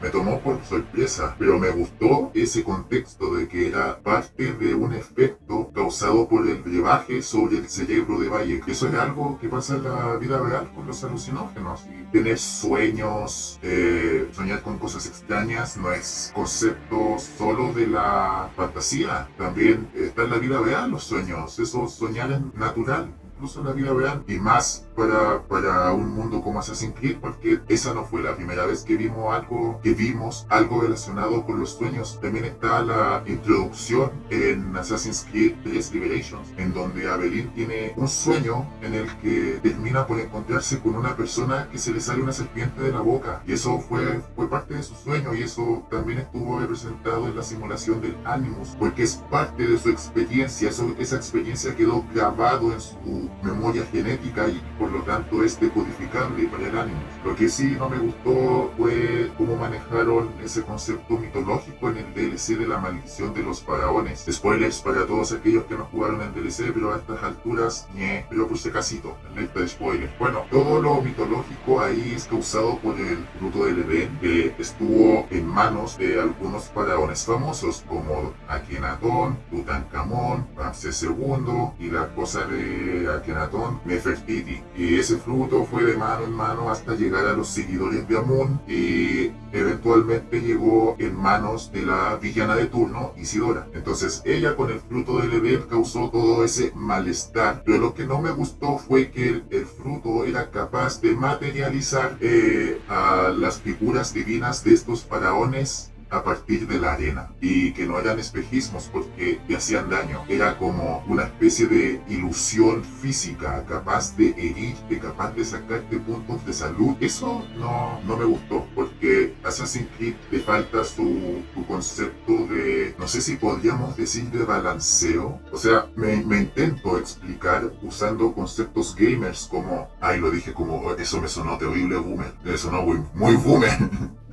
me 0.00 0.10
tomó 0.10 0.40
por 0.40 0.64
sorpresa. 0.64 1.34
Pero 1.38 1.58
me 1.58 1.70
gustó 1.70 2.30
ese 2.34 2.62
contexto 2.62 3.34
de 3.34 3.48
que 3.48 3.68
era 3.68 3.98
parte 3.98 4.52
de 4.52 4.74
un 4.74 4.92
efecto 4.94 5.70
causado 5.74 6.28
por 6.28 6.46
el 6.46 6.62
brebaje 6.62 7.22
sobre 7.22 7.58
el 7.58 7.68
cerebro 7.68 8.18
de 8.20 8.28
Valle. 8.28 8.60
Eso 8.66 8.88
es 8.88 8.94
algo 8.94 9.38
que 9.40 9.48
pasa 9.48 9.76
en 9.76 9.84
la 9.84 10.16
vida 10.16 10.38
real 10.38 10.70
con 10.74 10.86
los 10.86 11.02
alucinógenos. 11.02 11.84
Y 11.86 12.04
tener 12.12 12.38
sueños, 12.38 13.58
eh, 13.62 14.28
soñar 14.32 14.62
con 14.62 14.78
cosas 14.78 15.06
extrañas, 15.06 15.76
no 15.76 15.92
es 15.92 16.30
concepto 16.34 17.16
solo 17.18 17.72
de 17.72 17.88
la 17.88 18.48
fantasía. 18.56 19.28
También 19.36 19.88
está 19.94 20.22
en 20.22 20.30
la 20.30 20.38
vida 20.38 20.60
real 20.60 20.90
los 20.90 21.04
sueños. 21.04 21.15
Eso 21.18 21.88
soñar 21.88 22.30
es 22.32 22.40
natural 22.54 23.12
incluso 23.34 23.60
en 23.60 23.66
la 23.66 23.72
vida 23.72 23.92
real 23.92 24.24
y 24.26 24.38
más 24.38 24.85
para, 24.96 25.42
para 25.42 25.92
un 25.92 26.10
mundo 26.10 26.42
como 26.42 26.60
Assassin's 26.60 26.94
Creed 26.98 27.18
porque 27.20 27.60
esa 27.68 27.94
no 27.94 28.04
fue 28.04 28.22
la 28.22 28.34
primera 28.34 28.66
vez 28.66 28.82
que 28.82 28.96
vimos 28.96 29.32
algo 29.34 29.80
que 29.82 29.94
vimos 29.94 30.46
algo 30.48 30.80
relacionado 30.80 31.44
con 31.44 31.60
los 31.60 31.70
sueños. 31.70 32.18
También 32.20 32.46
está 32.46 32.82
la 32.82 33.22
introducción 33.26 34.10
en 34.30 34.76
Assassin's 34.76 35.26
Creed 35.30 35.54
3 35.62 35.94
Liberations 35.94 36.48
en 36.56 36.72
donde 36.72 37.08
Abelín 37.08 37.50
tiene 37.54 37.92
un 37.96 38.08
sueño 38.08 38.66
en 38.82 38.94
el 38.94 39.06
que 39.18 39.60
termina 39.62 40.06
por 40.06 40.18
encontrarse 40.18 40.80
con 40.80 40.94
una 40.96 41.16
persona 41.16 41.68
que 41.70 41.78
se 41.78 41.92
le 41.92 42.00
sale 42.00 42.22
una 42.22 42.32
serpiente 42.32 42.80
de 42.80 42.92
la 42.92 43.00
boca. 43.00 43.42
Y 43.46 43.52
eso 43.52 43.78
fue, 43.80 44.20
fue 44.34 44.48
parte 44.48 44.74
de 44.74 44.82
su 44.82 44.94
sueño 44.94 45.34
y 45.34 45.42
eso 45.42 45.86
también 45.90 46.20
estuvo 46.20 46.58
representado 46.58 47.26
en 47.26 47.36
la 47.36 47.42
simulación 47.42 48.00
del 48.00 48.16
Animus 48.24 48.76
porque 48.78 49.02
es 49.02 49.16
parte 49.30 49.66
de 49.66 49.78
su 49.78 49.90
experiencia. 49.90 50.70
Eso, 50.70 50.94
esa 50.98 51.16
experiencia 51.16 51.74
quedó 51.76 52.04
grabado 52.14 52.72
en 52.72 52.80
su 52.80 53.30
memoria 53.42 53.84
genética 53.92 54.48
y 54.48 54.62
por 54.78 54.85
lo 54.90 55.02
tanto 55.02 55.42
es 55.42 55.58
decodificable 55.60 56.46
para 56.48 56.68
el 56.68 56.78
ánimo. 56.78 57.00
Lo 57.24 57.34
que 57.34 57.48
sí 57.48 57.76
no 57.78 57.88
me 57.88 57.98
gustó 57.98 58.72
fue 58.76 59.30
cómo 59.36 59.56
manejaron 59.56 60.30
ese 60.42 60.62
concepto 60.62 61.18
mitológico 61.18 61.90
en 61.90 61.98
el 61.98 62.14
DLC 62.14 62.58
de 62.58 62.66
la 62.66 62.78
maldición 62.78 63.34
de 63.34 63.42
los 63.42 63.62
faraones. 63.62 64.26
Spoilers 64.30 64.80
para 64.80 65.06
todos 65.06 65.32
aquellos 65.32 65.64
que 65.64 65.76
no 65.76 65.84
jugaron 65.86 66.20
el 66.20 66.34
DLC, 66.34 66.72
pero 66.72 66.92
a 66.92 66.96
estas 66.96 67.22
alturas, 67.22 67.88
nie, 67.94 68.26
pero 68.28 68.48
puse 68.48 68.70
casito, 68.70 69.16
en 69.34 69.50
de 69.52 69.68
spoilers. 69.68 70.18
Bueno, 70.18 70.44
todo 70.50 70.80
lo 70.80 71.00
mitológico 71.00 71.80
ahí 71.80 72.12
es 72.14 72.24
causado 72.24 72.78
por 72.78 72.98
el 72.98 73.18
fruto 73.38 73.64
del 73.64 73.80
Edén 73.80 74.18
que 74.20 74.54
estuvo 74.58 75.26
en 75.30 75.46
manos 75.46 75.98
de 75.98 76.20
algunos 76.20 76.64
faraones 76.70 77.24
famosos 77.24 77.84
como 77.88 78.32
Akenatón, 78.48 79.38
Tutankamón, 79.50 80.46
Ramsés 80.56 81.02
II 81.02 81.72
y 81.78 81.90
la 81.90 82.08
cosa 82.14 82.46
de 82.46 83.08
Akenatón, 83.12 83.80
Nefertiti. 83.84 84.62
Y 84.78 84.96
ese 84.96 85.16
fruto 85.16 85.64
fue 85.64 85.84
de 85.84 85.96
mano 85.96 86.24
en 86.24 86.32
mano 86.32 86.70
hasta 86.70 86.94
llegar 86.94 87.26
a 87.26 87.32
los 87.32 87.48
seguidores 87.48 88.06
de 88.06 88.18
Amón 88.18 88.60
y 88.68 89.32
eventualmente 89.52 90.40
llegó 90.40 90.96
en 90.98 91.16
manos 91.16 91.72
de 91.72 91.82
la 91.82 92.16
villana 92.16 92.56
de 92.56 92.66
turno, 92.66 93.12
Isidora. 93.16 93.68
Entonces 93.72 94.22
ella 94.24 94.54
con 94.54 94.70
el 94.70 94.80
fruto 94.80 95.18
del 95.18 95.32
Edén 95.32 95.62
causó 95.62 96.10
todo 96.10 96.44
ese 96.44 96.72
malestar. 96.74 97.62
Pero 97.64 97.78
lo 97.78 97.94
que 97.94 98.06
no 98.06 98.20
me 98.20 98.30
gustó 98.30 98.78
fue 98.78 99.10
que 99.10 99.42
el, 99.50 99.66
fruto 99.66 100.24
era 100.24 100.50
capaz 100.50 101.00
de 101.00 101.14
materializar 101.14 102.16
eh, 102.20 102.80
a 102.88 103.32
las 103.36 103.60
figuras 103.60 104.12
divinas 104.12 104.62
de 104.62 104.74
estos 104.74 105.04
faraones 105.04 105.90
a 106.10 106.22
partir 106.22 106.66
de 106.66 106.78
la 106.78 106.92
arena 106.94 107.30
y 107.40 107.72
que 107.72 107.86
no 107.86 107.98
eran 107.98 108.18
espejismos 108.18 108.88
porque 108.92 109.40
te 109.46 109.56
hacían 109.56 109.90
daño. 109.90 110.24
Era 110.28 110.58
como 110.58 111.04
una 111.08 111.24
especie 111.24 111.66
de 111.66 112.00
ilusión 112.08 112.84
física 112.84 113.64
capaz 113.68 114.16
de 114.16 114.30
herirte, 114.30 114.98
capaz 114.98 115.32
de 115.32 115.44
sacarte 115.44 115.98
puntos 115.98 116.44
de 116.46 116.52
salud. 116.52 116.96
Eso 117.00 117.44
no, 117.58 118.00
no 118.06 118.16
me 118.16 118.24
gustó 118.24 118.66
porque 118.74 119.34
Assassin's 119.42 119.88
Creed 119.96 120.14
le 120.30 120.40
falta 120.40 120.84
su, 120.84 121.42
su 121.54 121.66
concepto 121.66 122.46
de, 122.46 122.94
no 122.98 123.08
sé 123.08 123.20
si 123.20 123.36
podríamos 123.36 123.96
decir 123.96 124.30
de 124.30 124.44
balanceo. 124.44 125.40
O 125.52 125.56
sea, 125.56 125.86
me, 125.96 126.16
me 126.24 126.38
intento 126.38 126.98
explicar 126.98 127.72
usando 127.82 128.32
conceptos 128.32 128.94
gamers 128.94 129.48
como, 129.50 129.88
ay, 130.00 130.20
lo 130.20 130.30
dije 130.30 130.52
como, 130.52 130.92
eso 130.94 131.20
me 131.20 131.28
sonó 131.28 131.58
terrible 131.58 131.96
boomer, 131.96 132.34
me 132.44 132.56
sonó 132.56 132.82
muy, 132.82 133.02
muy 133.14 133.36
boomer. 133.36 133.70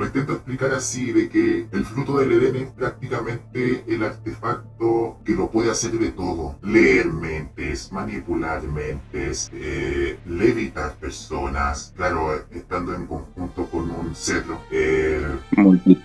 Lo 0.00 0.06
intento 0.06 0.32
explicar 0.32 0.72
así, 0.72 1.12
de 1.12 1.28
que 1.28 1.66
el 1.70 1.84
fruto 1.84 2.16
del 2.16 2.32
Edén 2.32 2.56
es 2.56 2.70
prácticamente 2.70 3.84
el 3.86 4.02
artefacto 4.02 5.18
que 5.26 5.34
lo 5.34 5.50
puede 5.50 5.70
hacer 5.70 5.90
de 5.90 6.10
todo. 6.10 6.58
Leer 6.62 7.12
mentes, 7.12 7.92
manipular 7.92 8.62
mentes, 8.62 9.50
eh, 9.52 10.18
levitar 10.24 10.94
personas, 10.94 11.92
claro, 11.94 12.32
estando 12.50 12.94
en 12.94 13.06
conjunto 13.06 13.66
con 13.66 13.90
un 13.90 14.14
cetro. 14.14 14.62
Eh, 14.70 15.22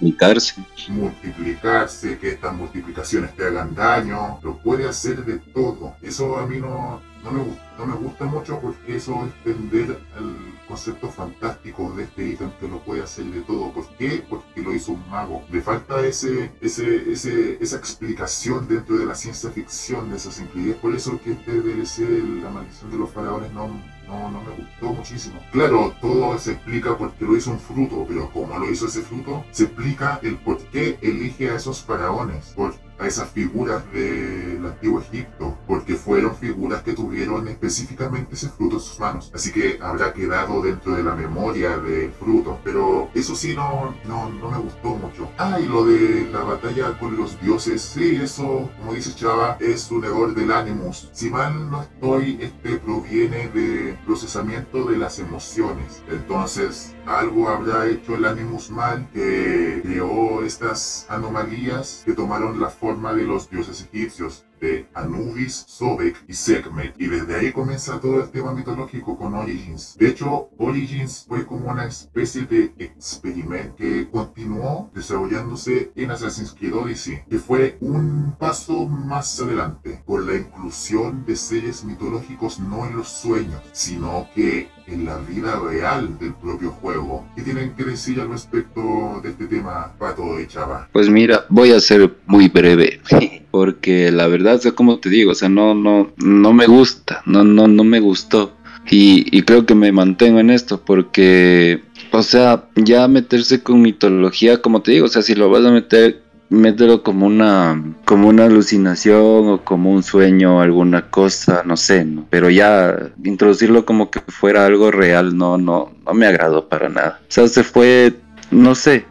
multiplicarse. 0.06 0.66
Multiplicarse, 0.90 2.18
que 2.18 2.30
estas 2.30 2.54
multiplicaciones 2.54 3.36
te 3.36 3.46
hagan 3.46 3.74
daño, 3.74 4.40
lo 4.44 4.58
puede 4.58 4.88
hacer 4.88 5.26
de 5.26 5.40
todo. 5.40 5.96
Eso 6.02 6.38
a 6.38 6.46
mí 6.46 6.60
no, 6.60 7.02
no 7.24 7.32
me, 7.32 7.44
no 7.78 7.86
me 7.86 7.96
gusta 7.96 8.26
mucho 8.26 8.60
porque 8.60 8.98
eso 8.98 9.26
es 9.26 9.44
tender 9.44 10.00
al 10.16 10.36
concepto 10.68 11.10
fantástico 11.10 11.92
de 11.96 12.04
este 12.04 12.28
ítem 12.28 12.52
que 12.60 12.68
lo 12.68 12.80
puede 12.80 13.04
hacer 13.04 13.26
de 13.26 13.42
todo. 13.42 13.72
¿Por 13.72 13.88
qué? 13.98 14.24
Porque 14.30 14.62
lo 14.62 14.74
hizo 14.74 14.94
un 14.94 15.10
mago. 15.10 15.44
Le 15.52 15.62
falta 15.62 16.06
ese, 16.06 16.52
ese, 16.62 17.12
ese, 17.12 17.58
esa 17.62 17.78
explicación 17.78 18.68
dentro 18.68 18.98
de 18.98 19.06
la 19.06 19.16
ciencia 19.16 19.50
ficción 19.50 20.10
de 20.10 20.18
esas 20.18 20.40
Es 20.40 20.76
Por 20.76 20.96
eso 20.96 21.20
que 21.24 21.32
este 21.32 21.52
DLC, 21.62 22.44
La 22.44 22.50
maldición 22.50 22.92
de 22.92 22.98
los 22.98 23.10
faraones, 23.10 23.52
no, 23.54 23.70
no, 24.08 24.32
no 24.32 24.42
me 24.42 24.52
gustó 24.56 24.94
muchísimo. 24.94 25.40
Claro, 25.52 25.94
todo 26.02 26.38
se 26.38 26.54
explica 26.54 26.98
porque 26.98 27.26
lo 27.26 27.36
hizo 27.36 27.52
un 27.52 27.60
fruto, 27.60 28.06
pero 28.08 28.30
como 28.32 28.58
lo 28.58 28.70
hizo 28.70 28.86
ese 28.88 29.02
fruto, 29.02 29.44
se 29.52 29.64
explica 29.64 30.20
el 30.24 30.38
por 30.38 30.58
qué 30.66 30.98
elige 31.02 31.50
a 31.50 31.56
esos 31.56 31.82
faraones. 31.82 32.54
A 32.98 33.08
esas 33.08 33.30
figuras 33.30 33.84
del 33.92 34.66
antiguo 34.66 35.02
Egipto, 35.02 35.58
porque 35.68 35.96
fueron 35.96 36.36
figuras 36.36 36.82
que 36.84 36.94
tuvieron 36.94 37.48
específicamente 37.48 38.36
ese 38.36 38.50
fruto 38.50 38.76
en 38.76 38.82
sus 38.82 39.00
manos. 39.00 39.32
Así 39.34 39.52
que 39.52 39.78
habrá 39.82 40.14
quedado 40.14 40.62
dentro 40.62 40.96
de 40.96 41.04
la 41.04 41.16
memoria 41.16 41.78
del 41.78 42.12
fruto. 42.12 42.60
Pero 42.64 43.10
eso 43.14 43.36
sí 43.36 43.54
no, 43.56 43.96
no, 44.06 44.30
no 44.30 44.52
me 44.52 44.58
gustó 44.60 44.90
mucho. 44.90 45.30
Ah, 45.38 45.60
y 45.60 45.66
lo 45.66 45.86
de 45.86 46.30
la 46.32 46.44
batalla 46.44 46.98
con 46.98 47.18
los 47.18 47.40
dioses, 47.42 47.82
sí, 47.82 48.16
eso, 48.22 48.70
como 48.80 48.94
dice 48.94 49.14
Chava, 49.16 49.58
es 49.60 49.92
un 49.92 50.06
error 50.06 50.34
del 50.34 50.52
Animus. 50.52 51.10
Si 51.12 51.30
mal 51.30 51.70
no 51.70 51.82
estoy, 51.82 52.38
este 52.42 52.78
proviene 52.78 53.50
de 53.50 53.98
procesamiento 54.06 54.86
de 54.86 54.98
las 54.98 55.20
emociones. 55.20 56.04
Entonces, 56.10 56.96
algo 57.06 57.50
habrá 57.50 57.88
hecho 57.88 58.16
el 58.16 58.26
Animus 58.26 58.70
mal 58.70 59.08
que 59.14 59.82
creó 59.84 60.44
estas 60.44 61.06
anomalías 61.10 62.04
que 62.06 62.14
tomaron 62.14 62.60
la 62.60 62.70
forma 62.70 62.85
de 62.86 63.24
los 63.24 63.50
dioses 63.50 63.88
egipcios 63.92 64.46
de 64.62 64.88
Anubis, 64.94 65.66
Sobek 65.68 66.24
y 66.28 66.34
Sekhmet. 66.34 66.94
Y 67.00 67.08
desde 67.08 67.36
ahí 67.36 67.52
comienza 67.52 68.00
todo 68.00 68.22
el 68.22 68.30
tema 68.30 68.54
mitológico 68.54 69.18
con 69.18 69.34
Origins. 69.34 69.98
De 69.98 70.10
hecho, 70.10 70.50
Origins 70.60 71.26
fue 71.28 71.48
como 71.48 71.72
una 71.72 71.86
especie 71.86 72.46
de 72.46 72.74
experimento 72.78 73.76
que 73.76 74.08
continuó 74.10 74.92
desarrollándose 74.94 75.92
en 75.96 76.12
Assassin's 76.12 76.54
Creed 76.54 76.76
Odyssey, 76.76 77.24
que 77.28 77.40
fue 77.40 77.78
un 77.82 78.36
paso 78.38 78.86
más 78.86 79.40
adelante, 79.40 80.04
con 80.06 80.28
la 80.28 80.36
inclusión 80.36 81.26
de 81.26 81.36
seres 81.36 81.84
mitológicos 81.84 82.60
no 82.60 82.86
en 82.86 82.98
los 82.98 83.08
sueños, 83.08 83.62
sino 83.72 84.28
que 84.36 84.70
en 84.88 85.06
la 85.06 85.18
vida 85.18 85.60
real 85.60 86.18
del 86.20 86.34
propio 86.34 86.72
juego. 86.72 87.26
¿Qué 87.36 87.42
tienen 87.42 87.74
que 87.76 87.84
decir 87.84 88.20
al 88.20 88.30
respecto 88.30 89.20
de 89.24 89.30
este 89.30 89.48
tema, 89.48 89.94
Pato 89.98 90.40
y 90.40 90.48
Chava? 90.48 90.88
Pues 90.92 91.10
mira, 91.10 91.46
voy 91.50 91.72
a 91.72 91.80
ser 91.80 92.14
muy 92.26 92.48
breve, 92.48 93.02
porque 93.52 94.12
la 94.12 94.28
verdad, 94.28 94.62
o 94.66 94.76
como 94.76 95.00
te 95.00 95.10
digo, 95.10 95.32
o 95.32 95.36
sea, 95.36 95.50
no, 95.50 95.74
no, 95.74 96.12
no 96.18 96.54
me 96.54 96.68
gusta, 96.68 97.22
no, 97.26 97.44
no, 97.44 97.68
no 97.68 97.84
me 97.84 98.00
gustó. 98.00 98.54
Y, 98.90 99.26
y 99.36 99.42
creo 99.42 99.66
que 99.66 99.74
me 99.74 99.92
mantengo 99.92 100.40
en 100.40 100.52
esto 100.52 100.82
porque, 100.86 101.82
o 102.12 102.22
sea, 102.22 102.66
ya 102.76 103.08
meterse 103.08 103.64
con 103.64 103.82
mitología, 103.82 104.62
como 104.62 104.84
te 104.84 104.92
digo, 104.92 105.06
o 105.06 105.10
sea, 105.10 105.24
si 105.24 105.34
lo 105.34 105.50
vas 105.50 105.66
a 105.66 105.72
meter 105.72 106.22
mételo 106.50 107.04
como 107.04 107.26
una 107.26 107.82
como 108.06 108.28
una 108.28 108.46
alucinación 108.46 109.50
o 109.50 109.62
como 109.64 109.92
un 109.92 110.04
sueño 110.04 110.62
alguna 110.62 111.10
cosa 111.10 111.64
no 111.66 111.76
sé 111.76 112.06
¿no? 112.06 112.26
pero 112.30 112.50
ya 112.50 113.12
introducirlo 113.24 113.86
como 113.86 114.12
que 114.12 114.20
fuera 114.20 114.66
algo 114.66 114.92
real 114.92 115.38
no 115.38 115.58
no 115.58 115.92
no 116.06 116.14
me 116.14 116.28
agradó 116.28 116.70
para 116.70 116.90
nada 116.90 117.20
o 117.22 117.32
sea 117.32 117.48
se 117.48 117.64
fue 117.64 118.14
no 118.52 118.76
sé 118.76 119.06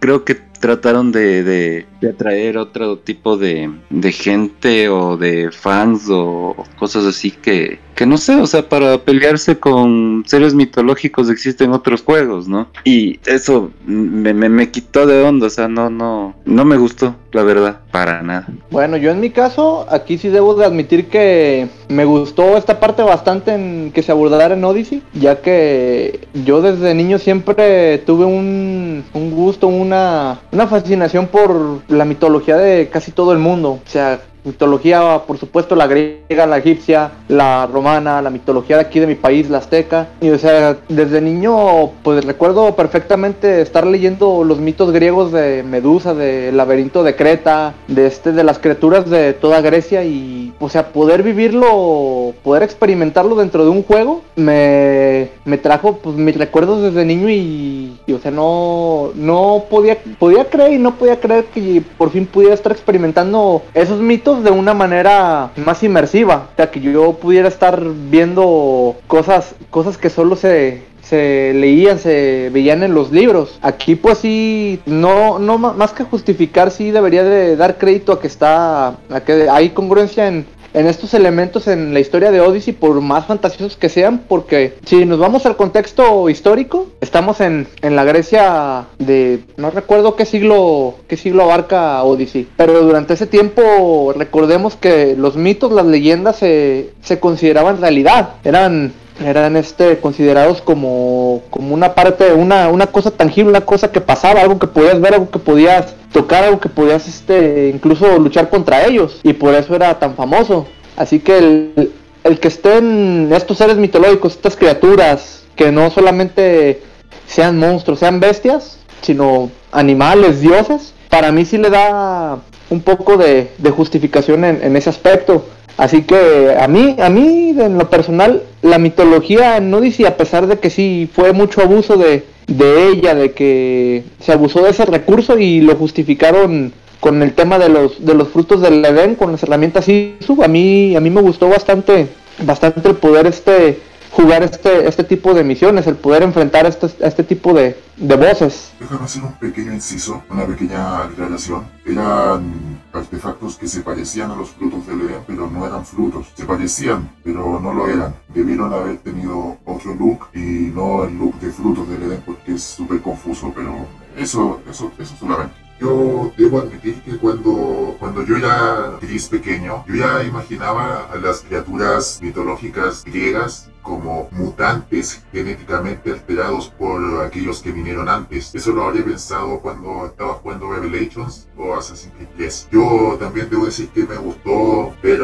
creo 0.00 0.24
que 0.24 0.34
trataron 0.34 1.12
de, 1.12 1.42
de, 1.44 1.86
de, 2.00 2.10
atraer 2.10 2.58
otro 2.58 2.98
tipo 2.98 3.36
de, 3.36 3.70
de 3.90 4.12
gente 4.12 4.88
o 4.88 5.16
de 5.16 5.50
fans 5.52 6.06
o 6.08 6.56
cosas 6.78 7.04
así 7.04 7.30
que 7.30 7.78
que 7.96 8.06
no 8.06 8.18
sé, 8.18 8.36
o 8.36 8.46
sea, 8.46 8.68
para 8.68 8.98
pelearse 8.98 9.58
con 9.58 10.22
seres 10.26 10.54
mitológicos 10.54 11.30
existen 11.30 11.72
otros 11.72 12.02
juegos, 12.02 12.46
¿no? 12.46 12.68
Y 12.84 13.18
eso 13.24 13.70
me, 13.86 14.34
me, 14.34 14.70
quitó 14.70 15.06
de 15.06 15.22
onda, 15.22 15.46
o 15.46 15.50
sea, 15.50 15.66
no, 15.66 15.88
no, 15.88 16.34
no 16.44 16.64
me 16.66 16.76
gustó, 16.76 17.16
la 17.32 17.42
verdad, 17.42 17.80
para 17.90 18.22
nada. 18.22 18.48
Bueno, 18.70 18.98
yo 18.98 19.10
en 19.10 19.20
mi 19.20 19.30
caso, 19.30 19.86
aquí 19.90 20.18
sí 20.18 20.28
debo 20.28 20.54
de 20.54 20.66
admitir 20.66 21.06
que 21.06 21.68
me 21.88 22.04
gustó 22.04 22.58
esta 22.58 22.78
parte 22.80 23.02
bastante 23.02 23.54
en 23.54 23.92
que 23.92 24.02
se 24.02 24.12
abordara 24.12 24.54
en 24.54 24.64
Odyssey, 24.64 25.02
ya 25.14 25.40
que 25.40 26.28
yo 26.44 26.60
desde 26.60 26.94
niño 26.94 27.18
siempre 27.18 27.98
tuve 27.98 28.26
un, 28.26 29.04
un 29.14 29.30
gusto, 29.30 29.68
una, 29.68 30.40
una 30.52 30.66
fascinación 30.66 31.28
por 31.28 31.80
la 31.88 32.04
mitología 32.04 32.58
de 32.58 32.90
casi 32.90 33.10
todo 33.10 33.32
el 33.32 33.38
mundo. 33.38 33.80
O 33.86 33.88
sea, 33.90 34.20
mitología, 34.46 35.22
por 35.26 35.38
supuesto, 35.38 35.76
la 35.76 35.86
griega, 35.86 36.46
la 36.46 36.58
egipcia, 36.58 37.10
la 37.28 37.66
romana, 37.66 38.22
la 38.22 38.30
mitología 38.30 38.76
de 38.76 38.82
aquí 38.82 39.00
de 39.00 39.06
mi 39.06 39.14
país, 39.14 39.50
la 39.50 39.58
azteca. 39.58 40.08
Y 40.20 40.30
o 40.30 40.38
sea, 40.38 40.76
desde 40.88 41.20
niño, 41.20 41.90
pues 42.02 42.24
recuerdo 42.24 42.74
perfectamente 42.76 43.60
estar 43.60 43.86
leyendo 43.86 44.44
los 44.44 44.58
mitos 44.58 44.92
griegos 44.92 45.32
de 45.32 45.62
Medusa, 45.62 46.14
del 46.14 46.56
laberinto 46.56 47.02
de 47.02 47.16
Creta, 47.16 47.74
de 47.88 48.06
este, 48.06 48.32
de 48.32 48.44
las 48.44 48.58
criaturas 48.58 49.08
de 49.10 49.32
toda 49.32 49.60
Grecia. 49.60 50.04
Y, 50.04 50.54
o 50.60 50.68
sea, 50.68 50.92
poder 50.92 51.22
vivirlo, 51.22 52.34
poder 52.42 52.62
experimentarlo 52.62 53.34
dentro 53.34 53.64
de 53.64 53.70
un 53.70 53.82
juego, 53.82 54.22
me, 54.36 55.30
me 55.44 55.58
trajo, 55.58 55.98
pues, 55.98 56.16
mis 56.16 56.36
recuerdos 56.36 56.82
desde 56.82 57.04
niño. 57.04 57.28
Y, 57.28 57.98
o 58.12 58.18
sea, 58.18 58.30
no, 58.30 59.10
no 59.14 59.64
podía, 59.68 59.98
podía 60.18 60.44
creer 60.44 60.74
y 60.74 60.78
no 60.78 60.94
podía 60.94 61.20
creer 61.20 61.46
que 61.46 61.82
por 61.98 62.10
fin 62.10 62.26
pudiera 62.26 62.54
estar 62.54 62.72
experimentando 62.72 63.62
esos 63.74 64.00
mitos 64.00 64.35
de 64.42 64.50
una 64.50 64.74
manera 64.74 65.50
más 65.56 65.82
inmersiva, 65.82 66.48
o 66.52 66.56
sea, 66.56 66.70
que 66.70 66.80
yo 66.80 67.14
pudiera 67.14 67.48
estar 67.48 67.82
viendo 68.10 68.96
cosas, 69.06 69.54
cosas 69.70 69.96
que 69.98 70.10
solo 70.10 70.36
se, 70.36 70.82
se 71.02 71.52
leían, 71.54 71.98
se 71.98 72.50
veían 72.52 72.82
en 72.82 72.94
los 72.94 73.12
libros. 73.12 73.58
Aquí 73.62 73.94
pues 73.94 74.18
sí, 74.18 74.80
no, 74.86 75.38
no 75.38 75.58
más 75.58 75.92
que 75.92 76.04
justificar, 76.04 76.70
sí 76.70 76.90
debería 76.90 77.22
de 77.24 77.56
dar 77.56 77.78
crédito 77.78 78.12
a 78.12 78.20
que 78.20 78.26
está, 78.26 78.88
a 78.88 79.20
que 79.24 79.48
hay 79.48 79.70
congruencia 79.70 80.26
en, 80.26 80.46
en 80.76 80.86
estos 80.86 81.14
elementos 81.14 81.68
en 81.68 81.94
la 81.94 82.00
historia 82.00 82.30
de 82.30 82.42
Odyssey, 82.42 82.74
por 82.74 83.00
más 83.00 83.24
fantasiosos 83.24 83.76
que 83.76 83.88
sean, 83.88 84.24
porque 84.28 84.74
si 84.84 85.06
nos 85.06 85.18
vamos 85.18 85.46
al 85.46 85.56
contexto 85.56 86.28
histórico, 86.28 86.88
estamos 87.00 87.40
en, 87.40 87.66
en 87.80 87.96
la 87.96 88.04
Grecia 88.04 88.84
de, 88.98 89.40
no 89.56 89.70
recuerdo 89.70 90.16
qué 90.16 90.26
siglo, 90.26 90.96
qué 91.08 91.16
siglo 91.16 91.44
abarca 91.44 92.02
Odyssey, 92.04 92.46
pero 92.58 92.82
durante 92.82 93.14
ese 93.14 93.26
tiempo 93.26 94.12
recordemos 94.14 94.76
que 94.76 95.16
los 95.16 95.36
mitos, 95.36 95.72
las 95.72 95.86
leyendas 95.86 96.36
se, 96.36 96.90
se 97.02 97.18
consideraban 97.20 97.80
realidad, 97.80 98.34
eran 98.44 98.92
eran 99.24 99.56
este 99.56 99.98
considerados 99.98 100.60
como, 100.60 101.42
como 101.50 101.74
una 101.74 101.94
parte, 101.94 102.32
una, 102.32 102.68
una 102.68 102.86
cosa 102.86 103.10
tangible, 103.10 103.50
una 103.50 103.62
cosa 103.62 103.90
que 103.90 104.00
pasaba, 104.00 104.40
algo 104.40 104.58
que 104.58 104.66
podías 104.66 105.00
ver, 105.00 105.14
algo 105.14 105.30
que 105.30 105.38
podías 105.38 105.94
tocar, 106.12 106.44
algo 106.44 106.60
que 106.60 106.68
podías 106.68 107.08
este 107.08 107.70
incluso 107.74 108.18
luchar 108.18 108.48
contra 108.48 108.86
ellos, 108.86 109.20
y 109.22 109.32
por 109.32 109.54
eso 109.54 109.74
era 109.74 109.98
tan 109.98 110.14
famoso. 110.14 110.66
Así 110.96 111.20
que 111.20 111.38
el, 111.38 111.92
el 112.24 112.40
que 112.40 112.48
estén 112.48 113.30
estos 113.32 113.58
seres 113.58 113.76
mitológicos, 113.76 114.34
estas 114.34 114.56
criaturas, 114.56 115.44
que 115.54 115.72
no 115.72 115.90
solamente 115.90 116.82
sean 117.26 117.58
monstruos, 117.58 118.00
sean 118.00 118.20
bestias, 118.20 118.78
sino 119.02 119.50
animales, 119.72 120.40
dioses, 120.40 120.92
para 121.08 121.32
mí 121.32 121.44
sí 121.44 121.56
le 121.58 121.70
da 121.70 122.38
un 122.70 122.80
poco 122.80 123.16
de, 123.16 123.50
de 123.58 123.70
justificación 123.70 124.44
en, 124.44 124.62
en 124.62 124.76
ese 124.76 124.90
aspecto. 124.90 125.44
Así 125.76 126.02
que 126.02 126.56
a 126.58 126.66
mí, 126.68 126.96
a 126.98 127.10
mí 127.10 127.54
en 127.58 127.76
lo 127.76 127.90
personal, 127.90 128.42
la 128.62 128.78
mitología 128.78 129.60
no 129.60 129.80
dice, 129.80 130.06
a 130.06 130.16
pesar 130.16 130.46
de 130.46 130.58
que 130.58 130.70
sí 130.70 131.08
fue 131.12 131.32
mucho 131.32 131.60
abuso 131.60 131.96
de, 131.96 132.24
de 132.46 132.88
ella, 132.88 133.14
de 133.14 133.32
que 133.32 134.04
se 134.20 134.32
abusó 134.32 134.62
de 134.62 134.70
ese 134.70 134.86
recurso 134.86 135.38
y 135.38 135.60
lo 135.60 135.74
justificaron 135.76 136.72
con 137.00 137.22
el 137.22 137.34
tema 137.34 137.58
de 137.58 137.68
los, 137.68 138.04
de 138.04 138.14
los 138.14 138.28
frutos 138.28 138.62
del 138.62 138.84
Edén, 138.84 139.16
con 139.16 139.32
las 139.32 139.42
herramientas 139.42 139.86
ISU, 139.88 140.42
a 140.42 140.48
mí, 140.48 140.96
a 140.96 141.00
mí 141.00 141.10
me 141.10 141.20
gustó 141.20 141.48
bastante, 141.48 142.08
bastante 142.42 142.88
el 142.88 142.96
poder 142.96 143.26
este 143.26 143.78
jugar 144.16 144.42
este, 144.42 144.88
este 144.88 145.04
tipo 145.04 145.34
de 145.34 145.44
misiones, 145.44 145.86
el 145.86 145.96
poder 145.96 146.22
enfrentar 146.22 146.64
este, 146.64 146.86
este 147.00 147.22
tipo 147.22 147.52
de, 147.52 147.76
de 147.96 148.16
voces. 148.16 148.72
Déjame 148.80 149.04
hacer 149.04 149.22
un 149.22 149.32
pequeño 149.34 149.74
inciso, 149.74 150.22
una 150.30 150.46
pequeña 150.46 151.04
aclaración. 151.04 151.68
Eran 151.84 152.80
artefactos 152.94 153.56
que 153.56 153.68
se 153.68 153.82
parecían 153.82 154.30
a 154.30 154.36
los 154.36 154.50
frutos 154.50 154.86
del 154.86 155.02
Edén, 155.02 155.20
pero 155.26 155.50
no 155.50 155.66
eran 155.66 155.84
frutos. 155.84 156.28
Se 156.34 156.46
parecían, 156.46 157.10
pero 157.22 157.60
no 157.60 157.74
lo 157.74 157.88
eran. 157.88 158.14
Debieron 158.34 158.72
haber 158.72 158.96
tenido 158.98 159.58
otro 159.66 159.94
look 159.94 160.28
y 160.34 160.72
no 160.74 161.04
el 161.04 161.16
look 161.18 161.38
de 161.40 161.50
frutos 161.50 161.86
del 161.88 162.02
Edén 162.04 162.22
porque 162.24 162.54
es 162.54 162.62
súper 162.62 163.02
confuso, 163.02 163.52
pero 163.54 163.86
eso, 164.16 164.60
eso, 164.70 164.90
eso 164.98 165.14
solamente. 165.20 165.54
Yo 165.78 166.32
debo 166.38 166.60
admitir 166.60 167.02
que 167.02 167.18
cuando, 167.18 167.96
cuando 167.98 168.24
yo 168.24 168.38
era 168.38 168.92
gris 168.98 169.28
pequeño, 169.28 169.84
yo 169.86 169.94
ya 169.94 170.22
imaginaba 170.22 171.10
a 171.12 171.16
las 171.16 171.42
criaturas 171.42 172.18
mitológicas 172.22 173.04
griegas 173.04 173.68
como 173.86 174.28
mutantes 174.32 175.22
genéticamente 175.32 176.10
alterados 176.10 176.68
por 176.70 177.24
aquellos 177.24 177.62
que 177.62 177.70
vinieron 177.70 178.08
antes. 178.08 178.52
Eso 178.54 178.72
lo 178.72 178.84
habría 178.84 179.04
pensado 179.04 179.60
cuando 179.60 180.06
estaba 180.06 180.34
jugando 180.34 180.72
Revelations 180.72 181.46
o 181.56 181.74
Assassin's 181.74 182.12
Creed 182.16 182.28
3. 182.36 182.68
Yo 182.72 183.16
también 183.20 183.48
debo 183.48 183.66
decir 183.66 183.88
que 183.90 184.04
me 184.04 184.16
gustó 184.16 184.92
ver 185.02 185.20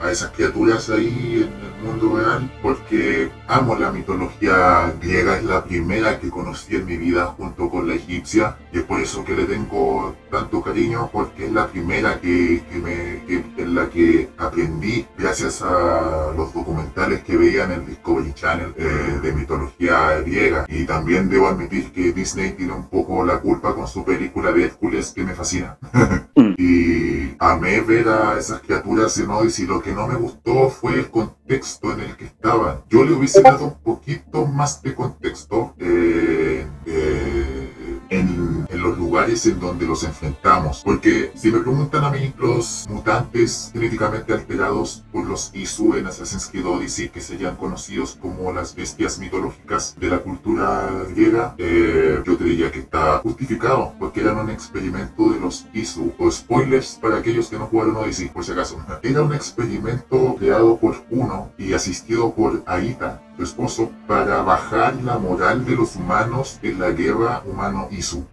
a 0.00 0.10
esas 0.10 0.30
criaturas 0.30 0.88
ahí 0.88 1.46
en 1.46 1.64
el 1.64 1.92
mundo 1.92 2.16
real 2.16 2.50
porque 2.62 3.30
amo 3.48 3.76
la 3.76 3.92
mitología 3.92 4.92
griega, 5.00 5.36
es 5.36 5.44
la 5.44 5.64
primera 5.64 6.18
que 6.18 6.30
conocí 6.30 6.76
en 6.76 6.86
mi 6.86 6.96
vida 6.96 7.26
junto 7.36 7.68
con 7.68 7.86
la 7.86 7.94
egipcia 7.94 8.56
y 8.72 8.78
es 8.78 8.84
por 8.84 9.00
eso 9.00 9.24
que 9.24 9.36
le 9.36 9.44
tengo 9.44 10.16
tanto 10.30 10.62
cariño 10.62 11.10
porque 11.12 11.46
es 11.46 11.52
la 11.52 11.66
primera 11.66 12.20
que, 12.20 12.64
que 12.70 12.78
me, 12.78 13.24
que, 13.26 13.62
en 13.62 13.74
la 13.74 13.88
que 13.90 14.30
aprendí 14.38 15.06
gracias 15.18 15.62
a 15.62 16.32
los 16.36 16.54
documentales 16.54 17.22
que 17.22 17.36
veía 17.36 17.64
en 17.64 17.72
el 17.72 17.84
Discovery 18.06 18.32
Channel 18.34 18.74
eh, 18.76 19.18
de 19.20 19.32
mitología 19.32 20.20
griega. 20.20 20.64
Y 20.68 20.84
también 20.84 21.28
debo 21.28 21.48
admitir 21.48 21.92
que 21.92 22.12
Disney 22.12 22.52
tiene 22.52 22.72
un 22.72 22.88
poco 22.88 23.24
la 23.24 23.40
culpa 23.40 23.74
con 23.74 23.88
su 23.88 24.04
película 24.04 24.52
de 24.52 24.64
Hércules 24.64 25.12
que 25.12 25.24
me 25.24 25.34
fascina. 25.34 25.76
y 26.56 27.34
amé 27.38 27.80
ver 27.80 28.08
a 28.08 28.38
esas 28.38 28.60
criaturas 28.60 29.18
en 29.18 29.30
Odyssey. 29.30 29.66
Lo 29.66 29.82
que 29.82 29.92
no 29.92 30.06
me 30.06 30.14
gustó 30.14 30.70
fue 30.70 30.94
el 30.94 31.10
contexto 31.10 31.92
en 31.92 32.00
el 32.00 32.16
que 32.16 32.26
estaban. 32.26 32.82
Yo 32.88 33.04
le 33.04 33.12
hubiese 33.12 33.42
dado 33.42 33.64
un 33.64 33.82
poquito 33.82 34.46
más 34.46 34.82
de 34.82 34.94
contexto. 34.94 35.74
Eh, 35.78 36.64
eh, 36.86 37.68
en, 38.10 38.55
en, 38.76 38.82
los 38.82 38.98
lugares 38.98 39.46
en 39.46 39.58
donde 39.58 39.86
los 39.86 40.04
enfrentamos. 40.04 40.82
Porque 40.84 41.32
si 41.34 41.50
me 41.50 41.60
preguntan 41.60 42.04
a 42.04 42.10
mí, 42.10 42.32
los 42.38 42.86
mutantes 42.88 43.70
genéticamente 43.72 44.32
alterados 44.32 45.04
por 45.12 45.26
los 45.26 45.50
Isu 45.54 45.96
en 45.96 46.06
Assassin's 46.06 46.46
Creed 46.46 46.66
Odyssey, 46.66 47.08
que 47.08 47.20
serían 47.20 47.56
conocidos 47.56 48.18
como 48.20 48.52
las 48.52 48.74
bestias 48.74 49.18
mitológicas 49.18 49.96
de 49.98 50.08
la 50.08 50.18
cultura 50.18 50.88
griega, 51.10 51.54
eh, 51.58 52.22
yo 52.24 52.36
te 52.36 52.44
diría 52.44 52.70
que 52.70 52.80
está 52.80 53.18
justificado, 53.18 53.94
porque 53.98 54.20
eran 54.20 54.38
un 54.38 54.50
experimento 54.50 55.30
de 55.30 55.40
los 55.40 55.66
Isu. 55.72 56.12
O 56.18 56.30
spoilers 56.30 56.98
para 57.00 57.18
aquellos 57.18 57.48
que 57.48 57.58
no 57.58 57.66
jugaron 57.66 57.96
Odyssey, 57.96 58.28
por 58.28 58.44
si 58.44 58.52
acaso. 58.52 58.76
Era 59.02 59.22
un 59.22 59.34
experimento 59.34 60.36
creado 60.38 60.76
por 60.76 60.96
uno 61.10 61.50
y 61.58 61.72
asistido 61.72 62.34
por 62.34 62.62
Aita, 62.66 63.22
su 63.36 63.42
esposo, 63.42 63.90
para 64.06 64.42
bajar 64.42 64.96
la 65.02 65.18
moral 65.18 65.64
de 65.64 65.76
los 65.76 65.96
humanos 65.96 66.58
en 66.62 66.80
la 66.80 66.90
guerra 66.90 67.42
humano 67.44 67.88
Isu. 67.90 68.26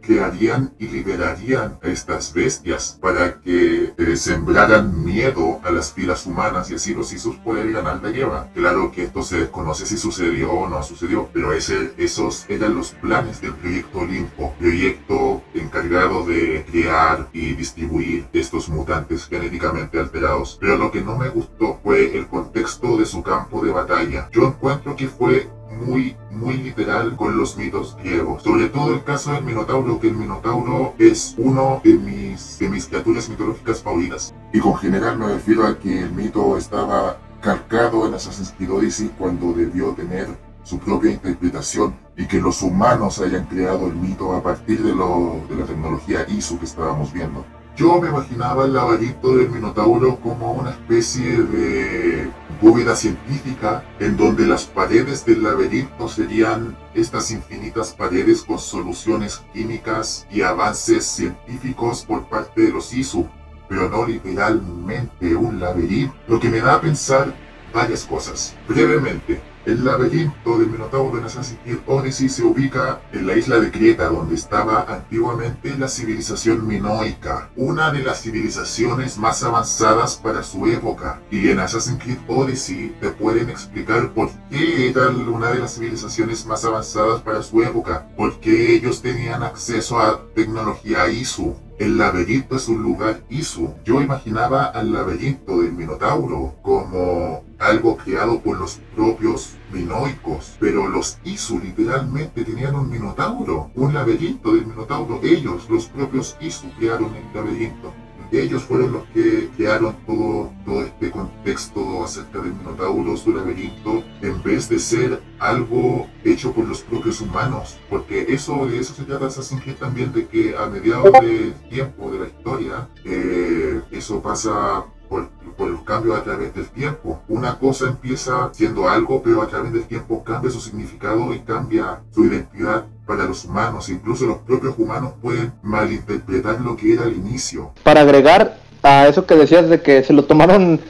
Crearían 0.00 0.74
y 0.78 0.88
liberarían 0.88 1.78
a 1.82 1.88
estas 1.88 2.32
bestias 2.32 2.98
para 3.00 3.40
que 3.40 3.94
eh, 3.96 4.16
sembraran 4.16 5.04
miedo 5.04 5.60
a 5.64 5.70
las 5.70 5.92
filas 5.92 6.26
humanas 6.26 6.70
y 6.70 6.74
así 6.74 6.94
los 6.94 7.12
Isus 7.12 7.36
pueden 7.36 7.72
ganar 7.72 8.02
la 8.02 8.10
guerra. 8.10 8.48
Claro 8.54 8.92
que 8.92 9.04
esto 9.04 9.22
se 9.22 9.40
desconoce 9.40 9.86
si 9.86 9.96
sucedió 9.96 10.52
o 10.52 10.68
no 10.68 10.82
sucedió, 10.82 11.28
pero 11.32 11.52
esos 11.52 12.46
eran 12.48 12.74
los 12.74 12.90
planes 12.92 13.40
del 13.40 13.54
proyecto 13.54 13.98
Olimpo, 13.98 14.54
proyecto 14.58 15.42
encargado 15.54 16.24
de 16.24 16.64
crear 16.70 17.28
y 17.32 17.54
distribuir 17.54 18.26
estos 18.32 18.68
mutantes 18.68 19.26
genéticamente 19.26 19.98
alterados. 19.98 20.56
Pero 20.60 20.76
lo 20.76 20.90
que 20.90 21.00
no 21.00 21.16
me 21.16 21.28
gustó 21.28 21.80
fue 21.82 22.16
el 22.16 22.26
contexto 22.26 22.96
de 22.96 23.06
su 23.06 23.22
campo 23.22 23.64
de 23.64 23.72
batalla. 23.72 24.28
Yo 24.32 24.46
encuentro 24.46 24.96
que 24.96 25.08
fue 25.08 25.48
muy, 25.70 26.16
muy 26.46 26.58
literal 26.58 27.16
con 27.16 27.36
los 27.36 27.56
mitos 27.56 27.96
griegos. 27.96 28.44
Sobre 28.44 28.68
todo 28.68 28.94
el 28.94 29.02
caso 29.02 29.32
del 29.32 29.42
Minotauro, 29.42 29.98
que 29.98 30.06
el 30.06 30.14
Minotauro 30.14 30.94
es 30.96 31.34
uno 31.38 31.80
de 31.82 31.94
mis, 31.94 32.60
de 32.60 32.68
mis 32.68 32.86
criaturas 32.86 33.28
mitológicas 33.28 33.82
favoritas. 33.82 34.32
Y 34.52 34.60
con 34.60 34.76
general 34.76 35.18
me 35.18 35.26
refiero 35.26 35.66
a 35.66 35.76
que 35.76 36.02
el 36.02 36.12
mito 36.12 36.56
estaba 36.56 37.18
calcado 37.40 38.06
en 38.06 38.14
Assassin's 38.14 38.54
Creed 38.56 38.70
Odyssey 38.70 39.10
cuando 39.18 39.52
debió 39.54 39.90
tener 39.90 40.28
su 40.62 40.78
propia 40.78 41.10
interpretación 41.10 41.96
y 42.16 42.26
que 42.26 42.40
los 42.40 42.62
humanos 42.62 43.20
hayan 43.20 43.46
creado 43.46 43.88
el 43.88 43.96
mito 43.96 44.32
a 44.32 44.40
partir 44.40 44.80
de, 44.84 44.94
lo, 44.94 45.40
de 45.48 45.56
la 45.56 45.66
tecnología 45.66 46.26
ISO 46.28 46.60
que 46.60 46.66
estábamos 46.66 47.12
viendo. 47.12 47.44
Yo 47.76 48.00
me 48.00 48.08
imaginaba 48.08 48.64
el 48.64 48.72
laberinto 48.72 49.36
del 49.36 49.50
Minotauro 49.50 50.18
como 50.20 50.52
una 50.52 50.70
especie 50.70 51.42
de 51.42 52.30
bóveda 52.62 52.96
científica 52.96 53.84
en 54.00 54.16
donde 54.16 54.46
las 54.46 54.64
paredes 54.64 55.26
del 55.26 55.42
laberinto 55.42 56.08
serían 56.08 56.74
estas 56.94 57.30
infinitas 57.30 57.92
paredes 57.92 58.42
con 58.44 58.58
soluciones 58.58 59.42
químicas 59.52 60.26
y 60.30 60.40
avances 60.40 61.04
científicos 61.04 62.02
por 62.02 62.26
parte 62.30 62.62
de 62.62 62.70
los 62.70 62.94
ISU, 62.94 63.28
pero 63.68 63.90
no 63.90 64.06
literalmente 64.06 65.36
un 65.36 65.60
laberinto, 65.60 66.16
lo 66.28 66.40
que 66.40 66.48
me 66.48 66.60
da 66.60 66.76
a 66.76 66.80
pensar 66.80 67.34
varias 67.74 68.06
cosas. 68.06 68.56
Brevemente, 68.66 69.38
el 69.66 69.84
laberinto 69.84 70.58
del 70.58 70.70
Minotauro 70.70 71.22
Assassin's 71.24 71.60
Creed 71.64 71.78
Odyssey 71.86 72.28
se 72.28 72.44
ubica 72.44 73.00
en 73.12 73.26
la 73.26 73.36
isla 73.36 73.58
de 73.58 73.72
Creta, 73.72 74.08
donde 74.08 74.36
estaba 74.36 74.86
antiguamente 74.88 75.76
la 75.76 75.88
civilización 75.88 76.66
minoica, 76.66 77.50
una 77.56 77.90
de 77.90 78.02
las 78.02 78.22
civilizaciones 78.22 79.18
más 79.18 79.42
avanzadas 79.42 80.16
para 80.16 80.44
su 80.44 80.66
época. 80.66 81.20
Y 81.32 81.48
en 81.48 81.58
Assassin's 81.58 82.02
Creed 82.02 82.18
Odyssey 82.28 82.96
te 83.00 83.10
pueden 83.10 83.50
explicar 83.50 84.12
por 84.14 84.30
qué 84.50 84.90
era 84.90 85.08
una 85.08 85.50
de 85.50 85.58
las 85.58 85.74
civilizaciones 85.74 86.46
más 86.46 86.64
avanzadas 86.64 87.20
para 87.22 87.42
su 87.42 87.60
época, 87.62 88.06
porque 88.16 88.72
ellos 88.74 89.02
tenían 89.02 89.42
acceso 89.42 89.98
a 89.98 90.22
tecnología 90.34 91.08
ISU, 91.08 91.56
el 91.78 91.98
laberinto 91.98 92.56
es 92.56 92.68
un 92.68 92.82
lugar 92.82 93.22
ISU. 93.28 93.74
Yo 93.84 94.00
imaginaba 94.00 94.64
al 94.64 94.92
laberinto 94.92 95.60
del 95.60 95.72
Minotauro 95.72 96.54
como 96.62 97.44
algo 97.58 97.96
creado 97.96 98.40
por 98.40 98.58
los 98.58 98.80
propios 98.94 99.54
minoicos, 99.72 100.56
pero 100.60 100.88
los 100.88 101.18
Isu 101.24 101.58
literalmente 101.58 102.44
tenían 102.44 102.74
un 102.74 102.90
minotauro, 102.90 103.70
un 103.74 103.94
laberinto 103.94 104.54
del 104.54 104.66
minotauro. 104.66 105.20
Ellos, 105.22 105.68
los 105.68 105.86
propios 105.86 106.36
Isu, 106.40 106.70
crearon 106.78 107.14
el 107.14 107.34
laberinto. 107.34 107.92
Ellos 108.32 108.64
fueron 108.64 108.92
los 108.92 109.04
que 109.08 109.48
crearon 109.56 109.96
todo, 110.06 110.52
todo 110.64 110.82
este 110.82 111.10
contexto 111.10 112.04
acerca 112.04 112.40
del 112.40 112.54
Minotauro, 112.54 113.16
su 113.16 113.32
laberinto, 113.32 114.02
en 114.22 114.42
vez 114.42 114.68
de 114.68 114.78
ser 114.78 115.22
algo 115.38 116.06
hecho 116.24 116.52
por 116.52 116.66
los 116.66 116.82
propios 116.82 117.20
humanos. 117.20 117.78
Porque 117.88 118.26
eso 118.28 118.66
de 118.66 118.78
eso 118.78 118.94
se 118.94 119.04
trata 119.04 119.26
Assassin's 119.26 119.62
Creed 119.62 119.76
también, 119.76 120.12
de 120.12 120.26
que 120.26 120.56
a 120.56 120.66
mediados 120.66 121.12
del 121.12 121.54
tiempo 121.68 122.10
de 122.10 122.18
la 122.18 122.26
historia, 122.26 122.88
eh, 123.04 123.80
eso 123.90 124.20
pasa 124.20 124.84
por, 125.08 125.28
los 125.58 125.82
cambios 125.82 126.18
a 126.18 126.22
través 126.22 126.54
del 126.54 126.66
tiempo. 126.66 127.20
Una 127.28 127.58
cosa 127.58 127.86
empieza 127.88 128.50
siendo 128.52 128.88
algo, 128.88 129.22
pero 129.22 129.42
a 129.42 129.48
través 129.48 129.72
del 129.72 129.84
tiempo 129.84 130.22
cambia 130.22 130.50
su 130.50 130.60
significado 130.60 131.32
y 131.32 131.40
cambia 131.40 132.02
su 132.14 132.24
identidad 132.26 132.84
para 133.06 133.24
los 133.24 133.44
humanos. 133.44 133.88
Incluso 133.88 134.26
los 134.26 134.38
propios 134.38 134.74
humanos 134.76 135.14
pueden 135.22 135.52
malinterpretar 135.62 136.60
lo 136.60 136.76
que 136.76 136.92
era 136.92 137.04
al 137.04 137.14
inicio. 137.14 137.72
Para 137.82 138.02
agregar 138.02 138.58
a 138.82 139.08
eso 139.08 139.26
que 139.26 139.34
decías 139.34 139.68
de 139.68 139.80
que 139.80 140.02
se 140.04 140.12
lo 140.12 140.24
tomaron 140.24 140.80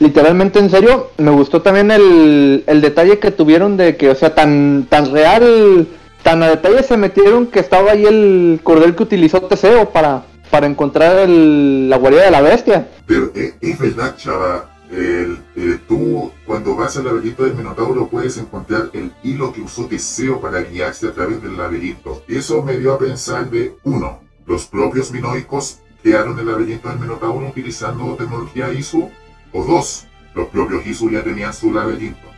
literalmente 0.00 0.58
en 0.58 0.70
serio, 0.70 1.10
me 1.18 1.30
gustó 1.30 1.62
también 1.62 1.90
el, 1.90 2.64
el 2.66 2.80
detalle 2.80 3.18
que 3.18 3.30
tuvieron 3.30 3.76
de 3.76 3.96
que, 3.96 4.10
o 4.10 4.14
sea, 4.14 4.34
tan, 4.34 4.86
tan 4.88 5.12
real, 5.12 5.86
tan 6.22 6.42
a 6.42 6.48
detalle 6.48 6.82
se 6.82 6.96
metieron 6.96 7.46
que 7.46 7.60
estaba 7.60 7.92
ahí 7.92 8.06
el 8.06 8.60
cordel 8.62 8.96
que 8.96 9.02
utilizó 9.02 9.42
Teseo 9.42 9.90
para, 9.90 10.24
para 10.50 10.66
encontrar 10.66 11.28
la 11.28 11.96
guarida 11.96 12.24
de 12.24 12.30
la 12.30 12.40
bestia. 12.40 12.88
Pero 13.06 13.30
eh, 13.34 13.54
es, 13.60 13.78
verdad, 13.78 14.16
chava. 14.16 14.70
Tú, 15.88 16.30
cuando 16.46 16.76
vas 16.76 16.96
al 16.96 17.06
laberinto 17.06 17.44
del 17.44 17.54
Minotauro, 17.54 18.08
puedes 18.08 18.36
encontrar 18.38 18.90
el 18.92 19.12
hilo 19.24 19.52
que 19.52 19.60
usó 19.60 19.86
Teseo 19.86 20.40
para 20.40 20.60
guiarse 20.60 21.08
a 21.08 21.12
través 21.12 21.42
del 21.42 21.56
laberinto. 21.56 22.22
Eso 22.28 22.62
me 22.62 22.78
dio 22.78 22.94
a 22.94 22.98
pensar 22.98 23.50
de, 23.50 23.76
uno, 23.82 24.20
los 24.46 24.66
propios 24.66 25.10
minoicos 25.10 25.80
crearon 26.02 26.38
el 26.38 26.46
laberinto 26.46 26.88
del 26.88 26.98
Minotauro 26.98 27.48
utilizando 27.48 28.14
tecnología 28.14 28.72
ISU, 28.72 29.10
o 29.52 29.64
dos, 29.64 30.06
los 30.34 30.48
propios 30.48 30.86
ISU 30.86 31.10
ya 31.10 31.24
tenían 31.24 31.52
su 31.52 31.72
laberinto. 31.72 32.28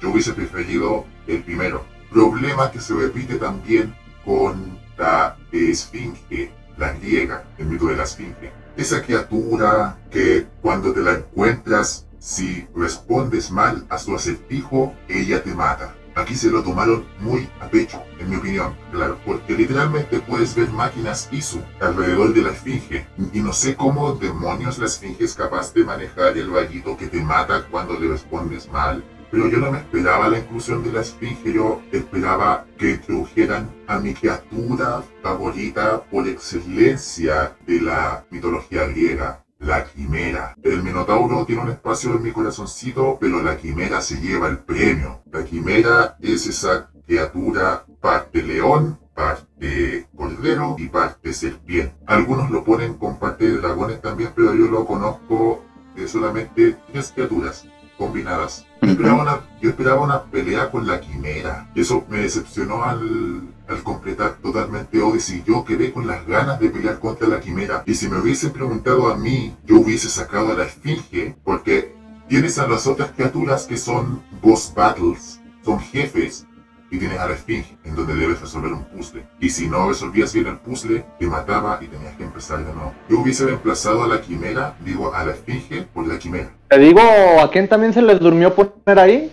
Yo 0.00 0.10
hubiese 0.10 0.32
preferido 0.32 1.04
el 1.26 1.42
primero. 1.42 1.84
Problema 2.10 2.70
que 2.70 2.80
se 2.80 2.94
repite 2.94 3.36
también 3.36 3.94
con 4.24 4.78
la 4.98 5.36
Esfinge 5.52 6.50
la 6.76 6.92
griega, 6.92 7.44
el 7.58 7.66
mito 7.66 7.86
de 7.86 7.96
la 7.96 8.04
esfinge. 8.04 8.52
Esa 8.76 9.02
criatura 9.02 9.98
que 10.10 10.46
cuando 10.60 10.92
te 10.92 11.00
la 11.00 11.12
encuentras, 11.12 12.06
si 12.18 12.66
respondes 12.74 13.50
mal 13.50 13.86
a 13.88 13.98
su 13.98 14.14
acertijo, 14.14 14.94
ella 15.08 15.42
te 15.42 15.54
mata. 15.54 15.94
Aquí 16.16 16.36
se 16.36 16.48
lo 16.48 16.62
tomaron 16.62 17.04
muy 17.18 17.48
a 17.60 17.68
pecho, 17.68 18.00
en 18.20 18.30
mi 18.30 18.36
opinión, 18.36 18.76
claro, 18.92 19.18
porque 19.26 19.54
literalmente 19.54 20.20
puedes 20.20 20.54
ver 20.54 20.70
máquinas 20.70 21.28
ISU 21.32 21.60
alrededor 21.80 22.32
de 22.32 22.42
la 22.42 22.50
esfinge, 22.50 23.04
y 23.32 23.40
no 23.40 23.52
sé 23.52 23.74
cómo 23.74 24.12
demonios 24.12 24.78
la 24.78 24.86
esfinge 24.86 25.24
es 25.24 25.34
capaz 25.34 25.74
de 25.74 25.82
manejar 25.82 26.38
el 26.38 26.50
vallito 26.50 26.96
que 26.96 27.08
te 27.08 27.20
mata 27.20 27.66
cuando 27.68 27.98
le 27.98 28.06
respondes 28.06 28.70
mal, 28.70 29.02
pero 29.34 29.48
yo 29.48 29.58
no 29.58 29.72
me 29.72 29.78
esperaba 29.78 30.28
la 30.28 30.38
inclusión 30.38 30.84
de 30.84 30.92
la 30.92 31.00
esfinge, 31.00 31.52
yo 31.52 31.82
esperaba 31.90 32.66
que 32.78 32.92
introdujeran 32.92 33.68
a 33.88 33.98
mi 33.98 34.14
criatura 34.14 35.02
favorita 35.24 36.04
por 36.04 36.28
excelencia 36.28 37.56
de 37.66 37.80
la 37.80 38.24
mitología 38.30 38.86
griega, 38.86 39.44
la 39.58 39.86
quimera. 39.86 40.54
El 40.62 40.84
Minotauro 40.84 41.44
tiene 41.46 41.62
un 41.62 41.70
espacio 41.70 42.12
en 42.12 42.22
mi 42.22 42.30
corazoncito, 42.30 43.18
pero 43.20 43.42
la 43.42 43.56
quimera 43.56 44.00
se 44.00 44.20
lleva 44.20 44.46
el 44.46 44.58
premio. 44.58 45.22
La 45.32 45.44
quimera 45.44 46.16
es 46.20 46.46
esa 46.46 46.90
criatura 47.04 47.84
parte 48.00 48.40
león, 48.40 49.00
parte 49.16 50.06
cordero 50.16 50.76
y 50.78 50.86
parte 50.86 51.32
serpiente. 51.32 51.92
Algunos 52.06 52.52
lo 52.52 52.62
ponen 52.62 52.94
con 52.94 53.18
parte 53.18 53.48
de 53.48 53.56
dragones 53.56 54.00
también, 54.00 54.30
pero 54.32 54.54
yo 54.54 54.66
lo 54.66 54.86
conozco 54.86 55.64
de 55.96 56.06
solamente 56.06 56.76
tres 56.92 57.12
criaturas 57.12 57.66
combinadas. 57.96 58.66
Yo 58.82 58.90
esperaba, 58.90 59.22
una, 59.22 59.40
yo 59.60 59.70
esperaba 59.70 60.00
una 60.02 60.22
pelea 60.24 60.70
con 60.70 60.86
la 60.86 61.00
quimera. 61.00 61.70
Eso 61.74 62.04
me 62.08 62.18
decepcionó 62.18 62.84
al, 62.84 63.42
al 63.68 63.82
completar 63.82 64.38
totalmente 64.42 65.00
Odyssey. 65.00 65.42
Yo 65.46 65.64
quedé 65.64 65.92
con 65.92 66.06
las 66.06 66.26
ganas 66.26 66.60
de 66.60 66.70
pelear 66.70 66.98
contra 66.98 67.28
la 67.28 67.40
quimera. 67.40 67.82
Y 67.86 67.94
si 67.94 68.08
me 68.08 68.18
hubiesen 68.18 68.52
preguntado 68.52 69.08
a 69.08 69.16
mí, 69.16 69.56
yo 69.64 69.80
hubiese 69.80 70.08
sacado 70.08 70.52
a 70.52 70.54
la 70.54 70.64
esfinge. 70.64 71.36
Porque 71.44 71.94
tienes 72.28 72.58
a 72.58 72.66
las 72.66 72.86
otras 72.86 73.12
criaturas 73.12 73.66
que 73.66 73.76
son 73.76 74.22
boss 74.42 74.72
battles, 74.74 75.40
son 75.64 75.80
jefes 75.80 76.46
y 76.94 76.98
tienes 76.98 77.18
a 77.18 77.26
la 77.26 77.34
Esfinge, 77.34 77.76
en 77.84 77.96
donde 77.96 78.14
debes 78.14 78.40
resolver 78.40 78.72
un 78.72 78.84
puzzle. 78.84 79.24
Y 79.40 79.50
si 79.50 79.68
no 79.68 79.88
resolvías 79.88 80.32
bien 80.32 80.46
el 80.46 80.58
puzzle, 80.58 81.04
te 81.18 81.26
mataba 81.26 81.78
y 81.82 81.86
tenías 81.86 82.14
que 82.16 82.24
empezar 82.24 82.58
de 82.58 82.72
nuevo. 82.72 82.92
Yo 83.08 83.18
hubiese 83.20 83.46
reemplazado 83.46 84.04
a 84.04 84.08
la 84.08 84.20
Quimera, 84.20 84.76
digo 84.84 85.12
a 85.12 85.24
la 85.24 85.32
Esfinge, 85.32 85.82
por 85.92 86.06
la 86.06 86.18
Quimera. 86.18 86.50
Te 86.68 86.78
digo, 86.78 87.00
¿a 87.42 87.50
quién 87.50 87.68
también 87.68 87.92
se 87.92 88.02
les 88.02 88.20
durmió 88.20 88.54
poner 88.54 88.98
ahí? 88.98 89.30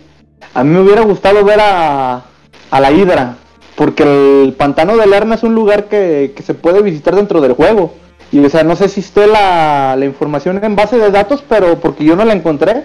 A 0.54 0.64
mí 0.64 0.70
me 0.70 0.80
hubiera 0.80 1.02
gustado 1.02 1.44
ver 1.44 1.60
a, 1.60 2.24
a 2.70 2.80
la 2.80 2.90
Hidra, 2.90 3.36
porque 3.76 4.02
el 4.02 4.54
pantano 4.54 4.96
de 4.96 5.06
Lerna 5.06 5.36
es 5.36 5.42
un 5.44 5.54
lugar 5.54 5.88
que, 5.88 6.32
que 6.34 6.42
se 6.42 6.54
puede 6.54 6.82
visitar 6.82 7.14
dentro 7.14 7.40
del 7.40 7.52
juego. 7.52 7.94
Y 8.32 8.44
o 8.44 8.48
sea, 8.48 8.64
no 8.64 8.76
sé 8.76 8.88
si 8.88 9.00
esté 9.00 9.26
la, 9.26 9.94
la 9.96 10.04
información 10.04 10.62
en 10.64 10.74
base 10.74 10.98
de 10.98 11.10
datos, 11.10 11.44
pero 11.48 11.78
porque 11.78 12.04
yo 12.04 12.16
no 12.16 12.24
la 12.24 12.32
encontré, 12.32 12.84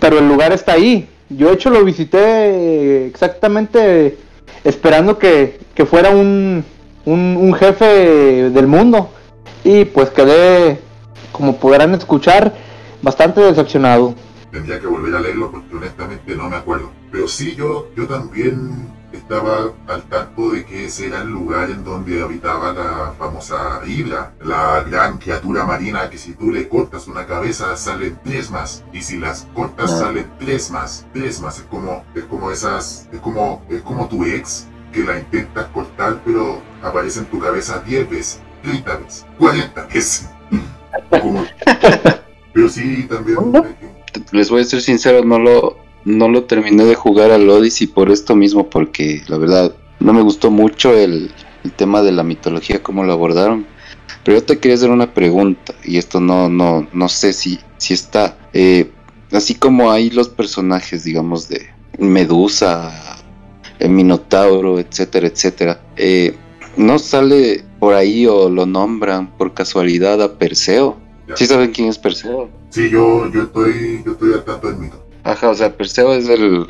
pero 0.00 0.18
el 0.18 0.26
lugar 0.26 0.50
está 0.52 0.72
ahí. 0.72 1.08
Yo 1.36 1.48
de 1.48 1.54
hecho 1.54 1.70
lo 1.70 1.84
visité 1.84 3.06
exactamente 3.06 4.18
esperando 4.64 5.18
que, 5.18 5.58
que 5.74 5.86
fuera 5.86 6.10
un, 6.10 6.64
un, 7.04 7.36
un, 7.40 7.54
jefe 7.54 8.50
del 8.50 8.66
mundo. 8.66 9.10
Y 9.64 9.84
pues 9.84 10.10
quedé, 10.10 10.78
como 11.30 11.56
podrán 11.56 11.94
escuchar, 11.94 12.54
bastante 13.00 13.40
decepcionado. 13.40 14.14
Tendría 14.50 14.80
que 14.80 14.86
volver 14.86 15.14
a 15.14 15.20
leerlo 15.20 15.50
porque 15.50 15.74
honestamente 15.76 16.36
no 16.36 16.48
me 16.48 16.56
acuerdo. 16.56 16.90
Pero 17.10 17.28
sí, 17.28 17.54
yo, 17.56 17.88
yo 17.96 18.06
también 18.06 18.88
estaba 19.18 19.72
al 19.86 20.02
tanto 20.04 20.50
de 20.50 20.64
que 20.64 20.86
ese 20.86 21.06
era 21.06 21.22
el 21.22 21.28
lugar 21.28 21.70
en 21.70 21.84
donde 21.84 22.22
habitaba 22.22 22.72
la 22.72 23.14
famosa 23.18 23.80
Hidra, 23.86 24.32
la 24.42 24.82
gran 24.82 25.18
criatura 25.18 25.64
marina 25.64 26.10
que 26.10 26.18
si 26.18 26.32
tú 26.32 26.50
le 26.50 26.68
cortas 26.68 27.08
una 27.08 27.26
cabeza 27.26 27.76
salen 27.76 28.18
tres 28.24 28.50
más 28.50 28.84
y 28.92 29.02
si 29.02 29.18
las 29.18 29.46
cortas 29.54 29.98
salen 29.98 30.30
tres 30.38 30.70
más, 30.70 31.06
tres 31.12 31.40
más, 31.40 31.58
es 31.58 31.64
como 31.64 32.04
es 32.14 32.24
como 32.24 32.50
esas 32.50 33.08
es 33.12 33.20
como 33.20 33.62
es 33.68 33.82
como 33.82 34.08
tu 34.08 34.24
ex 34.24 34.66
que 34.92 35.04
la 35.04 35.18
intentas 35.18 35.66
cortar 35.68 36.20
pero 36.24 36.60
aparece 36.82 37.20
en 37.20 37.26
tu 37.26 37.38
cabeza 37.38 37.82
10 37.86 38.10
veces, 38.10 38.40
30 38.62 38.96
veces, 38.96 39.26
40 39.38 39.86
veces. 39.86 40.28
Como, 41.08 41.44
pero 42.52 42.68
sí 42.68 43.06
también 43.08 43.38
les 44.30 44.50
voy 44.50 44.62
a 44.62 44.64
ser 44.64 44.80
sincero, 44.80 45.24
no 45.24 45.38
lo 45.38 45.76
no 46.04 46.28
lo 46.28 46.44
terminé 46.44 46.84
de 46.84 46.94
jugar 46.94 47.30
al 47.30 47.48
Odyssey 47.48 47.86
por 47.86 48.10
esto 48.10 48.34
mismo, 48.34 48.68
porque 48.68 49.22
la 49.28 49.38
verdad 49.38 49.74
no 50.00 50.12
me 50.12 50.22
gustó 50.22 50.50
mucho 50.50 50.94
el, 50.96 51.30
tema 51.76 52.02
de 52.02 52.10
la 52.10 52.24
mitología, 52.24 52.82
cómo 52.82 53.04
lo 53.04 53.12
abordaron. 53.12 53.66
Pero 54.24 54.38
yo 54.38 54.44
te 54.44 54.58
quería 54.58 54.74
hacer 54.74 54.90
una 54.90 55.14
pregunta, 55.14 55.74
y 55.84 55.96
esto 55.96 56.20
no, 56.20 56.48
no, 56.48 56.88
no 56.92 57.08
sé 57.08 57.32
si, 57.32 57.60
si 57.76 57.94
está. 57.94 58.36
Eh, 58.52 58.90
así 59.30 59.54
como 59.54 59.90
hay 59.92 60.10
los 60.10 60.28
personajes, 60.28 61.04
digamos, 61.04 61.48
de 61.48 61.68
Medusa, 61.98 62.92
el 63.78 63.90
Minotauro, 63.90 64.78
etcétera, 64.80 65.28
etcétera. 65.28 65.80
Eh, 65.96 66.34
no 66.76 66.98
sale 66.98 67.64
por 67.78 67.94
ahí 67.94 68.26
o 68.26 68.48
lo 68.48 68.66
nombran 68.66 69.36
por 69.36 69.54
casualidad 69.54 70.20
a 70.22 70.38
Perseo. 70.38 70.96
¿Sí 71.34 71.46
saben 71.46 71.70
quién 71.70 71.88
es 71.88 71.98
Perseo? 71.98 72.48
Sí, 72.70 72.90
yo, 72.90 73.30
yo 73.30 73.42
estoy, 73.42 74.02
yo 74.04 74.12
estoy 74.12 74.32
al 74.32 74.44
tanto. 74.44 75.02
Ajá, 75.24 75.50
o 75.50 75.54
sea, 75.54 75.76
Perseo 75.76 76.14
es 76.14 76.28
el 76.28 76.66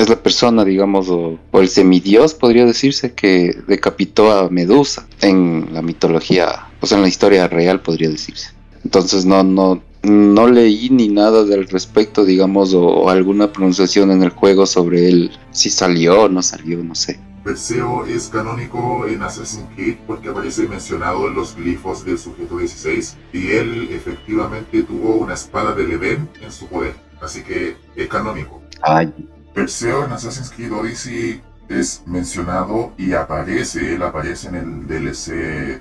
es 0.00 0.08
la 0.08 0.22
persona, 0.22 0.64
digamos, 0.64 1.08
o, 1.10 1.38
el 1.52 1.68
semidios, 1.68 2.34
podría 2.34 2.64
decirse, 2.64 3.12
que 3.12 3.54
decapitó 3.66 4.32
a 4.32 4.48
Medusa 4.48 5.06
en 5.20 5.68
la 5.72 5.82
mitología, 5.82 6.68
o 6.80 6.86
sea, 6.86 6.96
en 6.96 7.02
la 7.02 7.08
historia 7.08 7.48
real, 7.48 7.80
podría 7.80 8.08
decirse. 8.08 8.52
Entonces 8.82 9.26
no, 9.26 9.42
no, 9.42 9.82
no 10.02 10.46
leí 10.46 10.88
ni 10.88 11.08
nada 11.08 11.44
del 11.44 11.68
respecto, 11.68 12.24
digamos, 12.24 12.72
o, 12.72 13.10
alguna 13.10 13.52
pronunciación 13.52 14.10
en 14.10 14.22
el 14.22 14.30
juego 14.30 14.64
sobre 14.64 15.08
él, 15.08 15.30
si 15.50 15.68
salió 15.68 16.22
o 16.22 16.28
no 16.28 16.42
salió, 16.42 16.82
no 16.82 16.94
sé. 16.94 17.20
Perseo 17.44 18.04
es 18.04 18.28
canónico 18.28 19.06
en 19.06 19.22
Assassin's 19.22 19.66
Creed 19.74 19.96
porque 20.06 20.28
aparece 20.28 20.68
mencionado 20.68 21.26
en 21.26 21.34
los 21.34 21.56
glifos 21.56 22.04
del 22.04 22.18
sujeto 22.18 22.58
16 22.58 23.16
y 23.32 23.48
él 23.52 23.88
efectivamente 23.92 24.82
tuvo 24.82 25.14
una 25.14 25.32
espada 25.32 25.74
de 25.74 25.88
Leven 25.88 26.28
en 26.42 26.52
su 26.52 26.66
poder, 26.66 26.94
así 27.20 27.42
que 27.42 27.76
es 27.96 28.08
canónico. 28.08 28.62
Ay. 28.82 29.12
Perseo 29.54 30.04
en 30.04 30.12
Assassin's 30.12 30.50
Creed 30.50 30.72
Odyssey 30.72 31.42
es 31.68 32.02
mencionado 32.06 32.92
y 32.96 33.12
aparece, 33.12 33.94
él 33.94 34.02
aparece 34.02 34.48
en 34.48 34.54
el 34.56 34.86
DLC 34.86 35.32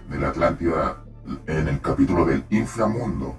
de 0.10 0.20
la 0.20 0.30
Atlántida 0.30 0.98
en 1.48 1.68
el 1.68 1.82
capítulo 1.82 2.26
del 2.26 2.44
inframundo. 2.50 3.36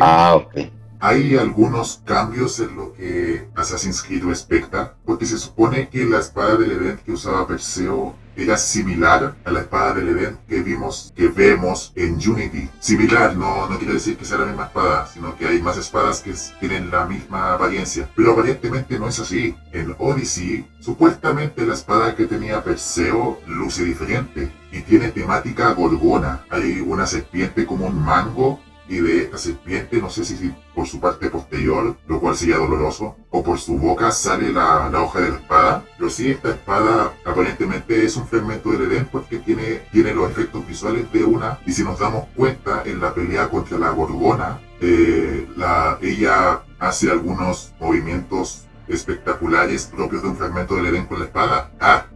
ah, 0.00 0.36
ok. 0.36 0.79
Hay 1.02 1.34
algunos 1.38 2.02
cambios 2.04 2.60
en 2.60 2.76
lo 2.76 2.92
que 2.92 3.48
Assassin's 3.56 4.02
Creed 4.02 4.22
respecta, 4.22 4.96
porque 5.06 5.24
se 5.24 5.38
supone 5.38 5.88
que 5.88 6.04
la 6.04 6.18
espada 6.18 6.56
del 6.56 6.72
Edén 6.72 6.98
que 6.98 7.12
usaba 7.12 7.46
Perseo 7.46 8.14
era 8.36 8.58
similar 8.58 9.34
a 9.44 9.50
la 9.50 9.60
espada 9.60 9.94
del 9.94 10.10
Edén 10.10 10.38
que 10.46 10.60
vimos, 10.60 11.10
que 11.16 11.28
vemos 11.28 11.92
en 11.96 12.16
Unity. 12.16 12.68
Similar, 12.80 13.34
no, 13.34 13.66
no 13.66 13.78
quiere 13.78 13.94
decir 13.94 14.18
que 14.18 14.26
sea 14.26 14.38
la 14.38 14.44
misma 14.44 14.66
espada, 14.66 15.06
sino 15.06 15.36
que 15.38 15.46
hay 15.46 15.62
más 15.62 15.78
espadas 15.78 16.20
que 16.20 16.34
tienen 16.60 16.90
la 16.90 17.06
misma 17.06 17.54
apariencia. 17.54 18.10
Pero 18.14 18.32
aparentemente 18.32 18.98
no 18.98 19.08
es 19.08 19.18
así. 19.20 19.56
En 19.72 19.96
Odyssey, 19.98 20.68
supuestamente 20.80 21.64
la 21.64 21.74
espada 21.74 22.14
que 22.14 22.26
tenía 22.26 22.62
Perseo 22.62 23.40
luce 23.46 23.84
diferente 23.84 24.52
y 24.70 24.82
tiene 24.82 25.08
temática 25.08 25.72
gorgona. 25.72 26.44
Hay 26.50 26.80
una 26.80 27.06
serpiente 27.06 27.64
como 27.64 27.86
un 27.86 28.04
mango 28.04 28.60
y 28.90 28.98
de 29.00 29.22
esta 29.22 29.38
serpiente, 29.38 30.02
no 30.02 30.10
sé 30.10 30.24
si 30.24 30.52
por 30.74 30.86
su 30.86 30.98
parte 30.98 31.30
posterior, 31.30 31.96
lo 32.08 32.20
cual 32.20 32.36
sería 32.36 32.56
doloroso, 32.56 33.16
o 33.30 33.44
por 33.44 33.60
su 33.60 33.78
boca 33.78 34.10
sale 34.10 34.52
la, 34.52 34.90
hoja 35.00 35.20
de 35.20 35.30
la 35.30 35.36
espada. 35.36 35.84
Pero 35.96 36.10
sí, 36.10 36.32
esta 36.32 36.50
espada 36.50 37.14
aparentemente 37.24 38.04
es 38.04 38.16
un 38.16 38.26
fragmento 38.26 38.72
del 38.72 38.90
Edén 38.90 39.08
porque 39.10 39.38
tiene, 39.38 39.82
tiene 39.92 40.12
los 40.12 40.28
efectos 40.32 40.66
visuales 40.66 41.10
de 41.12 41.22
una. 41.22 41.60
Y 41.64 41.72
si 41.72 41.84
nos 41.84 42.00
damos 42.00 42.26
cuenta, 42.34 42.82
en 42.84 43.00
la 43.00 43.14
pelea 43.14 43.48
contra 43.48 43.78
la 43.78 43.90
Gorgona, 43.90 44.60
eh, 44.80 45.48
la, 45.56 45.96
ella 46.02 46.64
hace 46.80 47.12
algunos 47.12 47.72
movimientos 47.78 48.66
espectaculares 48.88 49.86
propios 49.86 50.22
de 50.22 50.30
un 50.30 50.36
fragmento 50.36 50.74
del 50.74 50.86
Edén 50.86 51.06
con 51.06 51.20
la 51.20 51.26
espada. 51.26 51.70
Ah, 51.78 52.06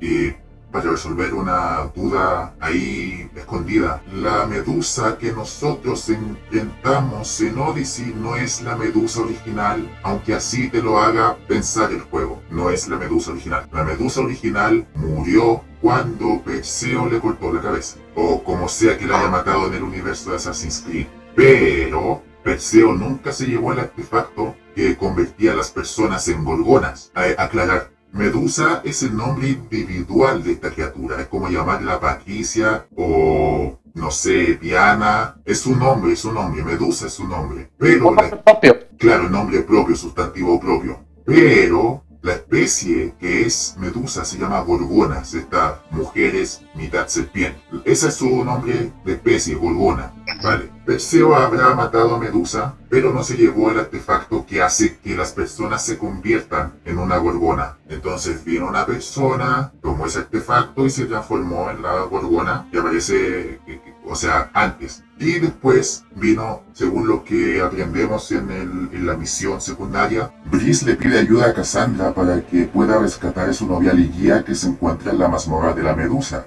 para 0.75 0.91
resolver 0.91 1.33
una 1.33 1.89
duda 1.95 2.57
ahí 2.59 3.31
escondida. 3.37 4.03
La 4.13 4.45
medusa 4.45 5.17
que 5.19 5.31
nosotros 5.31 6.09
enfrentamos 6.09 7.41
en 7.43 7.57
Odyssey 7.57 8.13
no 8.17 8.35
es 8.35 8.61
la 8.61 8.75
medusa 8.75 9.21
original, 9.21 9.89
aunque 10.03 10.35
así 10.35 10.69
te 10.69 10.83
lo 10.83 10.99
haga 10.99 11.37
pensar 11.47 11.93
el 11.93 12.01
juego. 12.01 12.43
No 12.51 12.71
es 12.71 12.89
la 12.89 12.97
medusa 12.97 13.31
original. 13.31 13.69
La 13.73 13.85
medusa 13.85 14.21
original 14.21 14.85
murió 14.97 15.63
cuando 15.81 16.43
Perseo 16.43 17.09
le 17.09 17.21
cortó 17.21 17.53
la 17.53 17.63
cabeza. 17.63 17.99
O 18.17 18.43
como 18.43 18.69
sea 18.69 18.99
que 18.99 19.07
la 19.07 19.21
haya 19.21 19.29
matado 19.29 19.69
en 19.69 19.75
el 19.75 19.83
universo 19.85 20.31
de 20.31 20.37
Assassin's 20.37 20.83
Creed. 20.85 21.07
Pero 21.37 22.21
Perseo 22.43 22.95
nunca 22.95 23.33
se 23.33 23.47
llevó 23.47 23.73
el 23.73 23.79
artefacto 23.79 24.57
que 24.75 24.97
convertía 24.97 25.53
a 25.53 25.57
las 25.57 25.71
personas 25.71 26.27
en 26.27 26.45
gorgonas. 26.45 27.13
A 27.15 27.45
aclarar, 27.45 27.93
Medusa 28.15 28.81
es 28.85 29.03
el 29.03 29.17
nombre 29.17 29.49
individual 29.49 30.45
de 30.45 30.53
esta 30.53 30.71
criatura, 30.71 31.21
es 31.21 31.27
como 31.27 31.49
llamarla 31.49 31.99
Patricia 31.99 32.87
o, 32.97 33.81
no 33.93 34.11
sé, 34.13 34.55
Diana. 34.55 35.35
Es 35.45 35.67
un 35.67 35.81
nombre, 35.81 36.13
es 36.13 36.25
un 36.25 36.35
nombre, 36.35 36.63
Medusa 36.63 37.09
es 37.09 37.19
un 37.19 37.31
nombre. 37.31 37.71
Pero... 37.77 38.15
propio. 38.45 38.79
Claro, 38.99 39.29
nombre 39.29 39.63
propio, 39.63 39.97
sustantivo 39.97 40.61
propio. 40.61 41.01
Pero 41.27 42.05
la 42.23 42.35
especie 42.35 43.15
que 43.19 43.47
es 43.47 43.75
Medusa 43.79 44.25
se 44.25 44.39
llama 44.39 44.61
Gorgonas, 44.61 45.35
esta 45.35 45.83
mujer 45.91 46.37
es 46.37 46.63
mitad 46.77 47.09
serpiente. 47.09 47.61
Ese 47.85 48.09
es 48.09 48.15
su 48.15 48.45
nombre 48.45 48.93
de 49.05 49.13
especie, 49.13 49.57
Gorgona. 49.57 50.13
Vale. 50.41 50.74
Perseo 50.85 51.35
habrá 51.35 51.75
matado 51.75 52.15
a 52.15 52.19
Medusa, 52.19 52.75
pero 52.91 53.11
no 53.11 53.23
se 53.25 53.39
llevó 53.39 53.71
el 53.71 53.79
artefacto 53.79 54.45
que 54.45 54.63
hace 54.63 54.99
que 54.99 55.17
las 55.17 55.33
personas 55.33 55.83
se 55.83 55.97
conviertan 55.97 56.75
en 56.85 56.99
una 56.99 57.17
gorgona. 57.17 57.79
Entonces 57.89 58.45
vino 58.45 58.69
una 58.69 58.85
persona, 58.85 59.73
tomó 59.81 60.05
ese 60.05 60.19
artefacto 60.21 60.85
y 60.85 60.91
se 60.91 61.07
transformó 61.07 61.71
en 61.71 61.81
la 61.81 62.03
gorgona 62.03 62.69
que 62.71 62.79
aparece, 62.79 63.61
o 64.05 64.15
sea, 64.15 64.51
antes. 64.53 65.03
Y 65.19 65.39
después 65.39 66.05
vino, 66.17 66.63
según 66.75 67.09
lo 67.09 67.25
que 67.25 67.63
aprendemos 67.63 68.31
en, 68.33 69.07
la 69.07 69.17
misión 69.17 69.61
secundaria, 69.63 70.33
Brice 70.51 70.85
le 70.85 70.97
pide 70.97 71.19
ayuda 71.19 71.47
a 71.47 71.55
Cassandra 71.55 72.13
para 72.13 72.43
que 72.43 72.65
pueda 72.65 72.99
rescatar 72.99 73.49
a 73.49 73.55
su 73.55 73.67
novia 73.67 73.95
Ligia 73.95 74.45
que 74.45 74.55
se 74.55 74.69
encuentra 74.69 75.13
en 75.13 75.19
la 75.19 75.29
mazmorra 75.29 75.73
de 75.73 75.83
la 75.83 75.97
Medusa. 75.97 76.47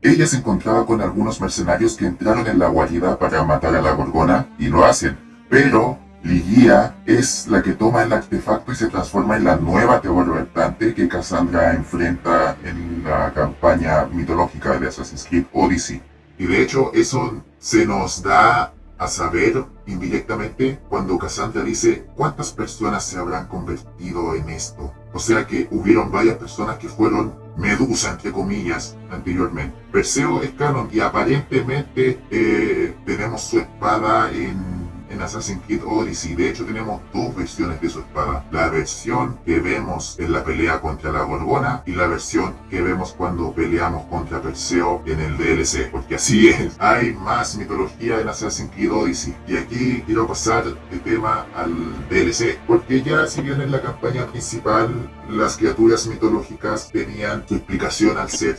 Ella 0.00 0.26
se 0.26 0.36
encontraba 0.36 0.86
con 0.86 1.00
algunos 1.00 1.40
mercenarios 1.40 1.96
que 1.96 2.06
entraron 2.06 2.46
en 2.46 2.58
la 2.58 2.68
guarida 2.68 3.18
para 3.18 3.42
matar 3.42 3.74
a 3.74 3.82
la 3.82 3.92
Gorgona, 3.92 4.46
y 4.58 4.68
lo 4.68 4.84
hacen, 4.84 5.18
pero 5.50 5.98
Ligia 6.22 6.96
es 7.06 7.46
la 7.48 7.62
que 7.62 7.72
toma 7.72 8.02
el 8.02 8.12
artefacto 8.12 8.72
y 8.72 8.76
se 8.76 8.88
transforma 8.88 9.36
en 9.36 9.44
la 9.44 9.56
nueva 9.56 10.00
terrorvertante 10.00 10.94
que 10.94 11.08
Cassandra 11.08 11.72
enfrenta 11.72 12.56
en 12.64 13.02
la 13.04 13.32
campaña 13.32 14.06
mitológica 14.06 14.78
de 14.78 14.88
Assassin's 14.88 15.24
Creed 15.24 15.46
Odyssey. 15.52 16.02
Y 16.38 16.46
de 16.46 16.62
hecho 16.62 16.92
eso 16.92 17.42
se 17.58 17.86
nos 17.86 18.22
da 18.22 18.72
a 18.98 19.06
saber 19.06 19.64
indirectamente 19.86 20.80
cuando 20.88 21.18
Cassandra 21.18 21.62
dice 21.62 22.06
cuántas 22.16 22.52
personas 22.52 23.04
se 23.04 23.18
habrán 23.18 23.46
convertido 23.46 24.34
en 24.34 24.50
esto. 24.50 24.92
O 25.12 25.18
sea 25.18 25.46
que 25.46 25.68
hubieron 25.70 26.10
varias 26.10 26.36
personas 26.36 26.78
que 26.78 26.88
fueron 26.88 27.34
Medusa, 27.56 28.12
entre 28.12 28.30
comillas, 28.30 28.96
anteriormente. 29.10 29.76
Perseo 29.90 30.42
es 30.42 30.50
canon 30.50 30.88
y 30.92 31.00
aparentemente 31.00 32.20
eh, 32.30 32.94
tenemos 33.04 33.42
su 33.42 33.58
espada 33.58 34.30
en 34.30 34.77
en 35.10 35.22
Assassin's 35.22 35.62
Creed 35.66 35.82
Odyssey. 35.84 36.34
De 36.34 36.50
hecho, 36.50 36.64
tenemos 36.64 37.00
dos 37.12 37.34
versiones 37.34 37.80
de 37.80 37.88
su 37.88 38.00
espada. 38.00 38.44
La 38.50 38.68
versión 38.68 39.38
que 39.44 39.60
vemos 39.60 40.18
en 40.18 40.32
la 40.32 40.44
pelea 40.44 40.80
contra 40.80 41.12
la 41.12 41.22
Gorgona 41.22 41.82
y 41.86 41.92
la 41.92 42.06
versión 42.06 42.54
que 42.70 42.80
vemos 42.80 43.12
cuando 43.12 43.52
peleamos 43.52 44.06
contra 44.06 44.40
Perseo 44.40 45.02
en 45.06 45.20
el 45.20 45.36
DLC. 45.36 45.90
Porque 45.90 46.16
así 46.16 46.48
es, 46.48 46.76
hay 46.78 47.12
más 47.14 47.56
mitología 47.56 48.20
en 48.20 48.28
Assassin's 48.28 48.70
Creed 48.72 48.92
Odyssey. 48.92 49.36
Y 49.46 49.56
aquí 49.56 50.02
quiero 50.06 50.26
pasar 50.26 50.64
el 50.90 51.00
tema 51.00 51.46
al 51.54 51.72
DLC. 52.08 52.58
Porque 52.66 53.02
ya 53.02 53.26
si 53.26 53.42
bien 53.42 53.60
en 53.60 53.70
la 53.70 53.82
campaña 53.82 54.26
principal 54.26 55.10
las 55.28 55.58
criaturas 55.58 56.06
mitológicas 56.06 56.90
tenían 56.90 57.46
su 57.46 57.56
explicación 57.56 58.16
al 58.16 58.30
ser 58.30 58.58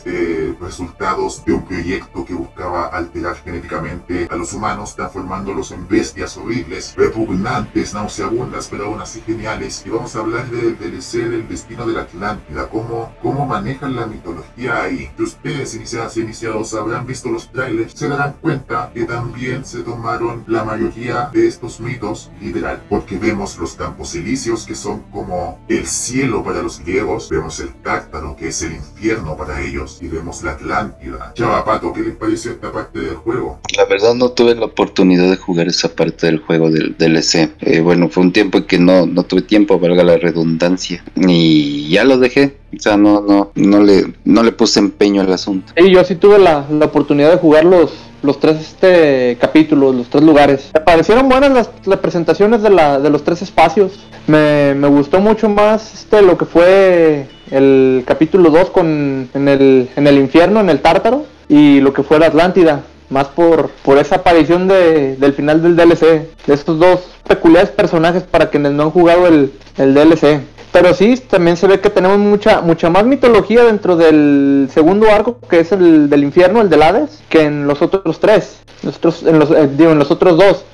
resultados 0.60 1.44
de 1.44 1.52
un 1.52 1.64
proyecto 1.66 2.24
que 2.24 2.34
buscaba 2.34 2.86
alterar 2.86 3.36
genéticamente 3.36 4.28
a 4.30 4.36
los 4.36 4.52
humanos, 4.52 4.94
transformándolos 4.94 5.72
en 5.72 5.88
bestias 5.88 6.36
horribles, 6.40 6.94
repugnantes, 6.96 7.94
nauseabundas, 7.94 8.68
pero 8.70 8.86
aún 8.86 9.00
así 9.00 9.22
geniales. 9.26 9.82
Y 9.86 9.90
vamos 9.90 10.14
a 10.16 10.20
hablar 10.20 10.50
del 10.50 10.78
DLC 10.78 11.28
del 11.28 11.48
destino 11.48 11.86
de 11.86 11.94
la 11.94 12.02
Atlántida, 12.02 12.68
cómo, 12.68 13.14
cómo 13.22 13.46
manejan 13.46 13.96
la 13.96 14.06
mitología 14.06 14.82
ahí. 14.82 15.10
Si 15.16 15.22
ustedes, 15.22 15.74
iniciados 15.74 16.16
e 16.16 16.20
iniciados, 16.20 16.74
habrán 16.74 17.06
visto 17.06 17.30
los 17.30 17.50
trailers, 17.52 17.92
se 17.92 18.08
darán 18.08 18.34
cuenta 18.40 18.90
que 18.92 19.04
también 19.04 19.64
se 19.64 19.82
tomaron 19.82 20.44
la 20.46 20.64
mayoría 20.64 21.30
de 21.32 21.46
estos 21.46 21.80
mitos 21.80 22.30
literal, 22.40 22.82
porque 22.88 23.18
vemos 23.18 23.58
los 23.58 23.74
campos 23.74 24.14
elíseos 24.14 24.66
que 24.66 24.74
son 24.74 25.00
como 25.10 25.58
el 25.68 25.86
cielo 25.86 26.42
para 26.42 26.62
los 26.62 26.80
griegos, 26.80 27.28
vemos 27.28 27.60
el 27.60 27.74
Tártaro 27.82 28.36
que 28.36 28.48
es 28.48 28.62
el 28.62 28.72
infierno 28.72 29.36
para 29.36 29.60
ellos, 29.60 29.98
y 30.00 30.08
vemos 30.08 30.42
la 30.42 30.52
Atlántida. 30.52 31.32
Chava 31.34 31.64
Pato, 31.64 31.92
¿qué 31.92 32.02
les 32.02 32.16
pareció 32.16 32.52
esta 32.52 32.72
parte 32.72 32.98
del 32.98 33.16
juego? 33.16 33.60
La 33.76 33.84
verdad 33.84 34.14
no 34.14 34.30
tuve 34.30 34.54
la 34.54 34.66
oportunidad 34.66 35.30
de 35.30 35.36
jugar 35.36 35.68
esa 35.68 35.88
parte 35.88 36.26
del 36.30 36.40
juego 36.40 36.70
del 36.70 36.96
DLC. 36.96 37.50
Eh, 37.60 37.80
bueno, 37.80 38.08
fue 38.08 38.22
un 38.22 38.32
tiempo 38.32 38.64
que 38.66 38.78
no, 38.78 39.06
no 39.06 39.24
tuve 39.24 39.42
tiempo, 39.42 39.78
valga 39.78 40.04
la 40.04 40.16
redundancia. 40.16 41.02
Y 41.16 41.88
ya 41.88 42.04
lo 42.04 42.18
dejé. 42.18 42.56
O 42.76 42.80
sea, 42.80 42.96
no, 42.96 43.20
no, 43.20 43.50
no 43.54 43.82
le, 43.82 44.06
no 44.24 44.42
le 44.42 44.52
puse 44.52 44.78
empeño 44.78 45.22
al 45.22 45.32
asunto. 45.32 45.72
Y 45.76 45.90
yo 45.90 46.04
sí 46.04 46.14
tuve 46.14 46.38
la, 46.38 46.64
la 46.70 46.86
oportunidad 46.86 47.30
de 47.32 47.38
jugar 47.38 47.64
los, 47.64 47.92
los 48.22 48.38
tres 48.38 48.60
este, 48.60 49.36
capítulos, 49.40 49.94
los 49.94 50.08
tres 50.08 50.22
lugares. 50.22 50.70
Me 50.74 50.80
parecieron 50.80 51.28
buenas 51.28 51.50
las, 51.52 51.70
las 51.84 51.98
presentaciones 51.98 52.62
de, 52.62 52.70
la, 52.70 53.00
de 53.00 53.10
los 53.10 53.24
tres 53.24 53.42
espacios. 53.42 53.98
Me, 54.26 54.74
me 54.74 54.88
gustó 54.88 55.20
mucho 55.20 55.48
más 55.48 55.94
este, 55.94 56.22
lo 56.22 56.38
que 56.38 56.44
fue 56.44 57.26
el 57.50 58.04
capítulo 58.06 58.50
2 58.50 58.70
con, 58.70 59.28
en, 59.34 59.48
el, 59.48 59.88
en 59.96 60.06
el 60.06 60.18
infierno, 60.18 60.60
en 60.60 60.70
el 60.70 60.80
tártaro, 60.80 61.26
y 61.48 61.80
lo 61.80 61.92
que 61.92 62.04
fue 62.04 62.20
la 62.20 62.26
Atlántida 62.26 62.84
más 63.10 63.28
por, 63.28 63.70
por 63.84 63.98
esa 63.98 64.16
aparición 64.16 64.68
de, 64.68 65.16
del 65.16 65.32
final 65.34 65.62
del 65.62 65.76
DLC, 65.76 66.28
de 66.46 66.54
estos 66.54 66.78
dos 66.78 67.00
peculiares 67.26 67.70
personajes 67.70 68.22
para 68.22 68.50
quienes 68.50 68.72
no 68.72 68.84
han 68.84 68.90
jugado 68.90 69.26
el, 69.26 69.52
el 69.76 69.94
DLC. 69.94 70.40
Pero 70.72 70.94
sí, 70.94 71.16
también 71.16 71.56
se 71.56 71.66
ve 71.66 71.80
que 71.80 71.90
tenemos 71.90 72.18
mucha 72.18 72.60
mucha 72.60 72.90
más 72.90 73.04
mitología 73.04 73.64
dentro 73.64 73.96
del 73.96 74.68
segundo 74.72 75.10
arco, 75.10 75.38
que 75.48 75.60
es 75.60 75.72
el 75.72 76.08
del 76.08 76.22
infierno, 76.22 76.60
el 76.60 76.70
del 76.70 76.82
Hades, 76.82 77.22
que 77.28 77.42
en 77.42 77.66
los 77.66 77.82
otros 77.82 78.20
tres, 78.20 78.60
nosotros, 78.82 79.24
en 79.24 79.38
los, 79.38 79.50
eh, 79.50 79.68
digo, 79.76 79.90
en 79.90 79.98
los 79.98 80.10
otros 80.10 80.38
dos. 80.38 80.64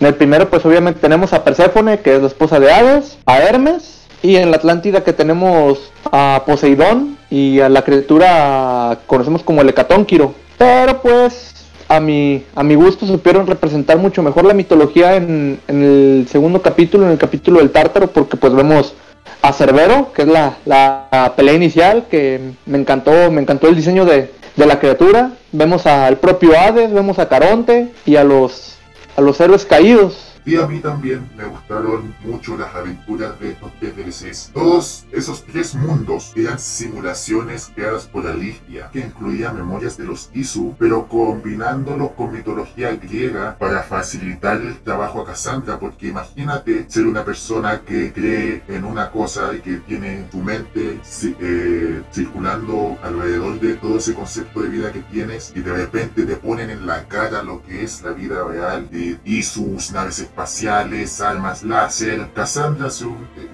En 0.00 0.06
el 0.06 0.14
primero, 0.14 0.50
pues 0.50 0.64
obviamente 0.66 1.00
tenemos 1.00 1.32
a 1.32 1.42
Perséfone, 1.42 2.00
que 2.00 2.16
es 2.16 2.20
la 2.20 2.28
esposa 2.28 2.60
de 2.60 2.70
Hades, 2.70 3.18
a 3.24 3.38
Hermes, 3.38 4.06
y 4.22 4.36
en 4.36 4.50
la 4.50 4.58
Atlántida 4.58 5.04
que 5.04 5.12
tenemos 5.12 5.90
a 6.12 6.42
Poseidón 6.46 7.16
y 7.30 7.60
a 7.60 7.68
la 7.68 7.82
criatura 7.82 8.98
conocemos 9.06 9.42
como 9.42 9.62
el 9.62 9.68
Hecatónquiro. 9.68 10.34
Pero 10.58 11.00
pues 11.00 11.55
a 11.88 12.00
mi, 12.00 12.44
a 12.54 12.62
mi 12.62 12.74
gusto 12.74 13.06
supieron 13.06 13.46
representar 13.46 13.98
mucho 13.98 14.22
mejor 14.22 14.44
la 14.44 14.54
mitología 14.54 15.16
en, 15.16 15.60
en 15.68 15.82
el 15.82 16.26
segundo 16.28 16.62
capítulo, 16.62 17.06
en 17.06 17.12
el 17.12 17.18
capítulo 17.18 17.58
del 17.58 17.70
Tártaro, 17.70 18.08
porque 18.08 18.36
pues 18.36 18.52
vemos 18.52 18.94
a 19.42 19.52
Cerbero, 19.52 20.12
que 20.12 20.22
es 20.22 20.28
la, 20.28 20.56
la 20.64 21.32
pelea 21.36 21.54
inicial, 21.54 22.06
que 22.10 22.40
me 22.64 22.78
encantó, 22.78 23.30
me 23.30 23.40
encantó 23.40 23.68
el 23.68 23.76
diseño 23.76 24.04
de, 24.04 24.30
de 24.56 24.66
la 24.66 24.80
criatura. 24.80 25.32
Vemos 25.52 25.86
al 25.86 26.18
propio 26.18 26.58
Hades, 26.58 26.92
vemos 26.92 27.18
a 27.18 27.28
Caronte 27.28 27.92
y 28.04 28.16
a 28.16 28.24
los, 28.24 28.76
a 29.16 29.20
los 29.20 29.40
héroes 29.40 29.64
caídos. 29.64 30.25
Y 30.46 30.54
a 30.54 30.66
mí 30.68 30.78
también 30.78 31.28
me 31.36 31.44
gustaron 31.44 32.14
mucho 32.24 32.56
las 32.56 32.72
aventuras 32.72 33.38
de 33.40 33.50
estos 33.50 33.72
tres 33.80 33.96
DLCs. 33.96 34.50
Todos 34.54 35.04
esos 35.10 35.44
tres 35.44 35.74
mundos 35.74 36.32
eran 36.36 36.60
simulaciones 36.60 37.72
creadas 37.74 38.06
por 38.06 38.28
Alicia, 38.28 38.88
que 38.92 39.00
incluían 39.00 39.56
memorias 39.56 39.96
de 39.96 40.04
los 40.04 40.30
Isu, 40.32 40.76
pero 40.78 41.08
combinándolos 41.08 42.12
con 42.12 42.32
mitología 42.32 42.94
griega 42.94 43.56
para 43.58 43.82
facilitar 43.82 44.60
el 44.60 44.78
trabajo 44.78 45.22
a 45.22 45.26
Cassandra, 45.26 45.80
porque 45.80 46.08
imagínate 46.08 46.88
ser 46.88 47.06
una 47.06 47.24
persona 47.24 47.80
que 47.80 48.12
cree 48.12 48.62
en 48.68 48.84
una 48.84 49.10
cosa 49.10 49.52
y 49.52 49.58
que 49.58 49.78
tiene 49.78 50.28
su 50.30 50.38
mente 50.38 51.00
eh, 51.40 52.02
circulando 52.12 52.96
alrededor 53.02 53.58
de 53.58 53.74
todo 53.74 53.98
ese 53.98 54.14
concepto 54.14 54.62
de 54.62 54.68
vida 54.68 54.92
que 54.92 55.00
tienes 55.00 55.52
y 55.56 55.60
de 55.60 55.72
repente 55.72 56.24
te 56.24 56.36
ponen 56.36 56.70
en 56.70 56.86
la 56.86 57.08
cara 57.08 57.42
lo 57.42 57.64
que 57.64 57.82
es 57.82 58.02
la 58.02 58.12
vida 58.12 58.44
real 58.44 58.88
de 58.90 59.18
Isus, 59.24 59.90
naves 59.90 60.20
espaciales, 60.36 61.22
armas 61.22 61.62
láser. 61.62 62.30
Cassandra 62.34 62.90
se, 62.90 63.06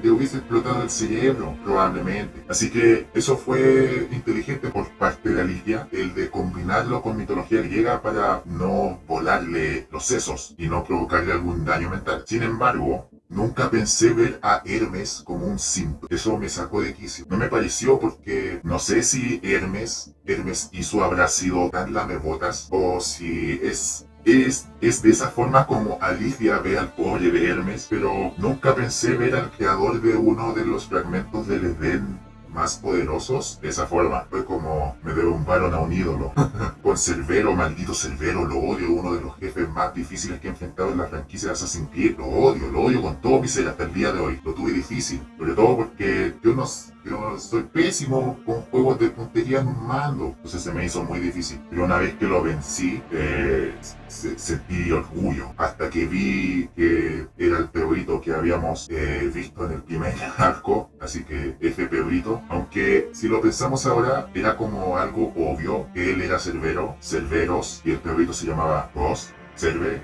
le 0.02 0.10
hubiese 0.10 0.38
explotado 0.38 0.82
el 0.82 0.90
cerebro, 0.90 1.56
probablemente. 1.62 2.44
Así 2.48 2.70
que 2.70 3.06
eso 3.14 3.36
fue 3.36 4.08
inteligente 4.10 4.68
por 4.68 4.90
parte 4.98 5.30
de 5.30 5.42
Alicia, 5.42 5.88
el 5.92 6.12
de 6.12 6.28
combinarlo 6.28 7.00
con 7.00 7.16
mitología 7.16 7.62
griega 7.62 8.02
para 8.02 8.42
no 8.46 9.00
volarle 9.06 9.86
los 9.92 10.04
sesos 10.04 10.56
y 10.58 10.66
no 10.66 10.82
provocarle 10.82 11.32
algún 11.32 11.64
daño 11.64 11.88
mental. 11.88 12.24
Sin 12.26 12.42
embargo, 12.42 13.08
Nunca 13.32 13.70
pensé 13.70 14.12
ver 14.12 14.38
a 14.42 14.60
Hermes 14.66 15.22
como 15.24 15.46
un 15.46 15.58
simple. 15.58 16.06
Eso 16.10 16.36
me 16.36 16.50
sacó 16.50 16.82
de 16.82 16.92
quicio. 16.92 17.24
No 17.30 17.38
me 17.38 17.48
pareció 17.48 17.98
porque 17.98 18.60
no 18.62 18.78
sé 18.78 19.02
si 19.02 19.40
Hermes, 19.42 20.12
Hermes 20.26 20.68
hizo 20.72 21.02
habrá 21.02 21.28
sido 21.28 21.70
tan 21.70 21.94
lamebotas 21.94 22.68
o 22.70 23.00
si 23.00 23.58
es 23.62 24.06
es, 24.24 24.68
es 24.80 25.02
de 25.02 25.10
esa 25.10 25.30
forma 25.30 25.66
como 25.66 25.98
Alicia 26.00 26.58
ve 26.58 26.78
al 26.78 26.92
pobre 26.92 27.30
de 27.30 27.48
Hermes, 27.48 27.86
pero 27.90 28.32
nunca 28.36 28.74
pensé 28.74 29.16
ver 29.16 29.34
al 29.34 29.50
creador 29.50 30.00
de 30.00 30.14
uno 30.14 30.52
de 30.52 30.64
los 30.64 30.86
fragmentos 30.86 31.48
del 31.48 31.64
Edén 31.66 32.18
más 32.52 32.76
poderosos 32.76 33.58
de 33.60 33.68
esa 33.68 33.86
forma. 33.86 34.26
Fue 34.30 34.44
como 34.44 34.96
me 35.02 35.12
derrumbaron 35.12 35.74
a 35.74 35.80
un 35.80 35.92
ídolo. 35.92 36.32
Con 36.82 36.96
Cervero, 36.96 37.54
maldito 37.54 37.94
Cervero, 37.94 38.44
lo 38.44 38.58
odio, 38.58 38.92
uno 38.92 39.14
de 39.14 39.22
los 39.22 39.36
jefes 39.36 39.68
más 39.70 39.94
difíciles 39.94 40.40
que 40.40 40.48
he 40.48 40.50
enfrentado 40.50 40.90
en 40.90 40.98
la 40.98 41.06
franquicia 41.06 41.54
de. 41.54 42.16
Lo 42.18 42.26
odio, 42.26 42.68
lo 42.68 42.82
odio 42.82 43.02
con 43.02 43.20
todo 43.20 43.40
mi 43.40 43.48
ser 43.48 43.68
hasta 43.68 43.84
el 43.84 43.94
día 43.94 44.12
de 44.12 44.20
hoy. 44.20 44.40
Lo 44.44 44.52
tuve 44.52 44.72
difícil, 44.72 45.22
sobre 45.38 45.54
todo 45.54 45.76
porque 45.76 46.34
yo 46.42 46.54
no 46.54 46.66
yo 47.04 47.38
soy 47.38 47.64
pésimo 47.64 48.38
con 48.44 48.62
juegos 48.62 48.98
de 48.98 49.10
puntería 49.10 49.60
en 49.60 49.86
mando. 49.86 50.34
Entonces 50.36 50.62
se 50.62 50.72
me 50.72 50.84
hizo 50.84 51.02
muy 51.04 51.20
difícil. 51.20 51.60
Pero 51.70 51.84
una 51.84 51.98
vez 51.98 52.14
que 52.14 52.26
lo 52.26 52.42
vencí, 52.42 53.02
eh, 53.10 53.74
sentí 54.08 54.90
orgullo. 54.92 55.52
Hasta 55.56 55.90
que 55.90 56.06
vi 56.06 56.68
que 56.76 57.26
era 57.38 57.58
el 57.58 57.68
peorito 57.68 58.20
que 58.20 58.32
habíamos 58.32 58.88
eh, 58.90 59.30
visto 59.32 59.66
en 59.66 59.72
el 59.72 59.82
primer 59.82 60.14
arco. 60.38 60.90
Así 61.00 61.24
que 61.24 61.56
ese 61.60 61.86
peorito. 61.86 62.42
Aunque 62.48 63.10
si 63.12 63.28
lo 63.28 63.40
pensamos 63.40 63.86
ahora, 63.86 64.28
era 64.34 64.56
como 64.56 64.96
algo 64.96 65.32
obvio. 65.36 65.88
Él 65.94 66.22
era 66.22 66.38
Cerbero, 66.38 66.96
Cerberos. 67.00 67.82
Y 67.84 67.92
el 67.92 67.98
peorito 67.98 68.32
se 68.32 68.46
llamaba 68.46 68.90
Ross. 68.94 69.32
Cerve, 69.54 70.00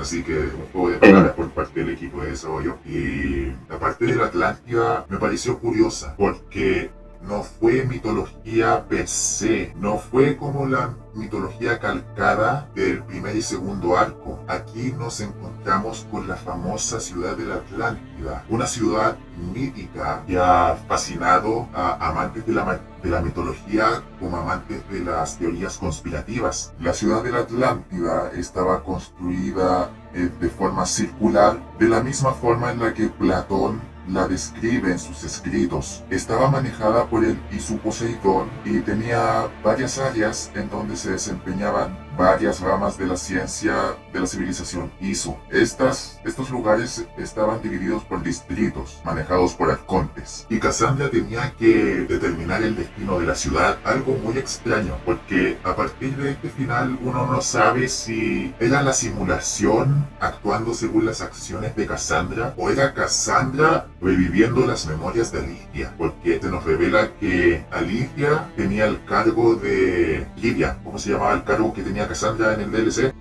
así 0.00 0.22
que 0.22 0.38
un 0.38 0.66
juego 0.72 0.90
de 0.90 0.98
palabras 0.98 1.32
por 1.34 1.48
parte 1.50 1.80
del 1.80 1.90
equipo 1.90 2.22
de 2.22 2.30
desarrollo. 2.30 2.76
Y 2.86 3.52
la 3.68 3.78
parte 3.78 4.06
de 4.06 4.16
la 4.16 4.26
Atlántida 4.26 5.06
me 5.08 5.18
pareció 5.18 5.58
curiosa, 5.58 6.14
porque 6.16 6.90
no 7.22 7.42
fue 7.42 7.84
mitología 7.84 8.86
per 8.88 9.08
se, 9.08 9.72
no 9.76 9.98
fue 9.98 10.36
como 10.36 10.66
la 10.66 10.94
mitología 11.14 11.78
calcada 11.78 12.68
del 12.74 13.02
primer 13.04 13.36
y 13.36 13.42
segundo 13.42 13.96
arco. 13.96 14.38
Aquí 14.48 14.92
nos 14.96 15.20
encontramos 15.20 16.06
con 16.10 16.28
la 16.28 16.36
famosa 16.36 17.00
ciudad 17.00 17.36
de 17.36 17.46
la 17.46 17.56
Atlántida, 17.56 18.44
una 18.48 18.66
ciudad 18.66 19.16
mítica 19.52 20.22
que 20.26 20.38
ha 20.38 20.76
fascinado 20.86 21.68
a 21.74 22.08
amantes 22.08 22.46
de 22.46 22.52
la, 22.52 22.80
de 23.02 23.10
la 23.10 23.20
mitología 23.20 24.02
como 24.20 24.36
amantes 24.36 24.88
de 24.90 25.00
las 25.00 25.38
teorías 25.38 25.78
conspirativas. 25.78 26.74
La 26.80 26.92
ciudad 26.92 27.22
de 27.22 27.32
la 27.32 27.40
Atlántida 27.40 28.30
estaba 28.34 28.82
construida 28.84 29.90
eh, 30.14 30.30
de 30.40 30.48
forma 30.48 30.86
circular, 30.86 31.58
de 31.78 31.88
la 31.88 32.02
misma 32.02 32.32
forma 32.32 32.70
en 32.72 32.80
la 32.80 32.94
que 32.94 33.08
Platón 33.08 33.80
la 34.08 34.28
describe 34.28 34.92
en 34.92 34.98
sus 34.98 35.24
escritos. 35.24 36.04
Estaba 36.10 36.50
manejada 36.50 37.06
por 37.06 37.24
el 37.24 37.38
Isu 37.50 37.78
Poseidón 37.78 38.48
y 38.64 38.80
tenía 38.80 39.48
varias 39.64 39.98
áreas 39.98 40.50
en 40.54 40.70
donde 40.70 40.96
se 40.96 41.12
desempeñaban 41.12 42.05
varias 42.16 42.60
ramas 42.60 42.98
de 42.98 43.06
la 43.06 43.16
ciencia 43.16 43.74
de 44.12 44.20
la 44.20 44.26
civilización 44.26 44.90
Isu. 45.00 45.36
Estas, 45.50 46.20
estos 46.24 46.50
lugares 46.50 47.06
estaban 47.18 47.62
divididos 47.62 48.04
por 48.04 48.22
distritos, 48.22 49.00
manejados 49.04 49.54
por 49.54 49.70
arcontes. 49.70 50.46
Y 50.48 50.58
Cassandra 50.58 51.10
tenía 51.10 51.52
que 51.58 52.06
determinar 52.08 52.62
el 52.62 52.76
destino 52.76 53.18
de 53.18 53.26
la 53.26 53.34
ciudad, 53.34 53.78
algo 53.84 54.16
muy 54.22 54.38
extraño, 54.38 54.96
porque 55.04 55.58
a 55.64 55.76
partir 55.76 56.16
de 56.16 56.32
este 56.32 56.48
final 56.48 56.98
uno 57.02 57.26
no 57.26 57.40
sabe 57.40 57.88
si 57.88 58.54
era 58.58 58.82
la 58.82 58.92
simulación 58.92 60.06
actuando 60.20 60.74
según 60.74 61.06
las 61.06 61.20
acciones 61.20 61.76
de 61.76 61.86
Cassandra 61.86 62.54
o 62.56 62.70
era 62.70 62.94
Cassandra 62.94 63.86
reviviendo 64.00 64.66
las 64.66 64.86
memorias 64.86 65.32
de 65.32 65.40
Alicia, 65.40 65.94
porque 65.98 66.40
se 66.40 66.48
nos 66.48 66.64
revela 66.64 67.10
que 67.20 67.64
Alicia 67.70 68.48
tenía 68.56 68.86
el 68.86 69.04
cargo 69.04 69.56
de 69.56 70.26
Lidia, 70.36 70.78
¿cómo 70.84 70.98
se 70.98 71.10
llamaba 71.10 71.34
el 71.34 71.44
cargo 71.44 71.72
que 71.72 71.82
tenía 71.82 72.05
Cassandra 72.08 72.54
en 72.54 72.60
el 72.60 72.70
DLC? 72.72 73.12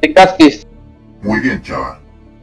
De 0.00 0.14
Castis. 0.14 0.66
Muy 1.22 1.40
bien, 1.40 1.62
chaval 1.62 2.01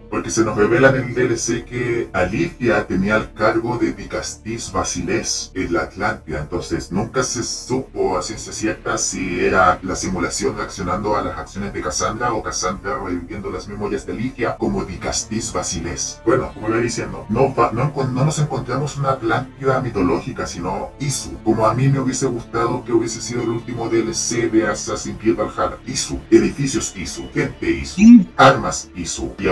porque 0.10 0.32
se 0.32 0.43
nos 0.43 0.58
revela 0.58 0.89
en 0.89 0.95
el 0.95 1.13
DLC 1.13 1.65
que 1.65 2.10
Alicia 2.13 2.88
tenía 2.88 3.17
el 3.17 3.34
cargo 3.34 3.78
de 3.78 3.93
Dicastis 3.93 4.72
Basiles 4.72 5.52
en 5.54 5.74
la 5.74 5.84
Atlántida, 5.84 6.39
entonces 6.39 6.91
nunca 6.91 7.24
se 7.24 7.43
supo 7.43 8.17
a 8.17 8.22
ciencia 8.22 8.54
cierta 8.54 8.98
si 8.98 9.39
era 9.39 9.80
la 9.84 9.95
simulación 9.95 10.58
reaccionando 10.58 11.15
a 11.15 11.22
las 11.22 11.38
acciones 11.38 11.74
de 11.74 11.82
Cassandra 11.82 12.34
o 12.34 12.43
Cassandra 12.43 13.00
reviviendo 13.04 13.50
las 13.50 13.67
memorias 13.67 14.06
de 14.06 14.13
Alicia 14.13 14.58
como 14.58 14.86
Dicastis 14.86 15.54
Basiles. 15.54 16.22
Bueno, 16.26 16.52
como 16.54 16.69
iba 16.69 16.78
diciendo, 16.78 17.26
no, 17.30 17.54
no, 17.74 17.93
no 17.93 18.26
nos 18.26 18.39
encontramos 18.39 18.98
una 18.98 19.10
Atlántida 19.12 19.82
mitológica, 19.82 20.45
sino 20.48 20.91
Isu, 21.00 21.38
como 21.43 21.65
a 21.65 21.74
mí 21.74 21.88
me 21.88 22.00
hubiese 22.00 22.28
gustado 22.28 22.84
que 22.84 22.93
hubiese 22.93 23.22
sido 23.22 23.41
el 23.43 23.50
último 23.50 23.89
DLC 23.89 24.52
de 24.52 24.67
Assassin's 24.67 25.19
Creed 25.19 25.36
Valhalla. 25.36 25.78
Isu, 25.86 26.19
edificios 26.30 26.95
Isu, 26.95 27.30
gente 27.34 27.69
Isu, 27.69 28.26
armas 28.38 28.89
Isu, 28.95 29.34
y 29.38 29.48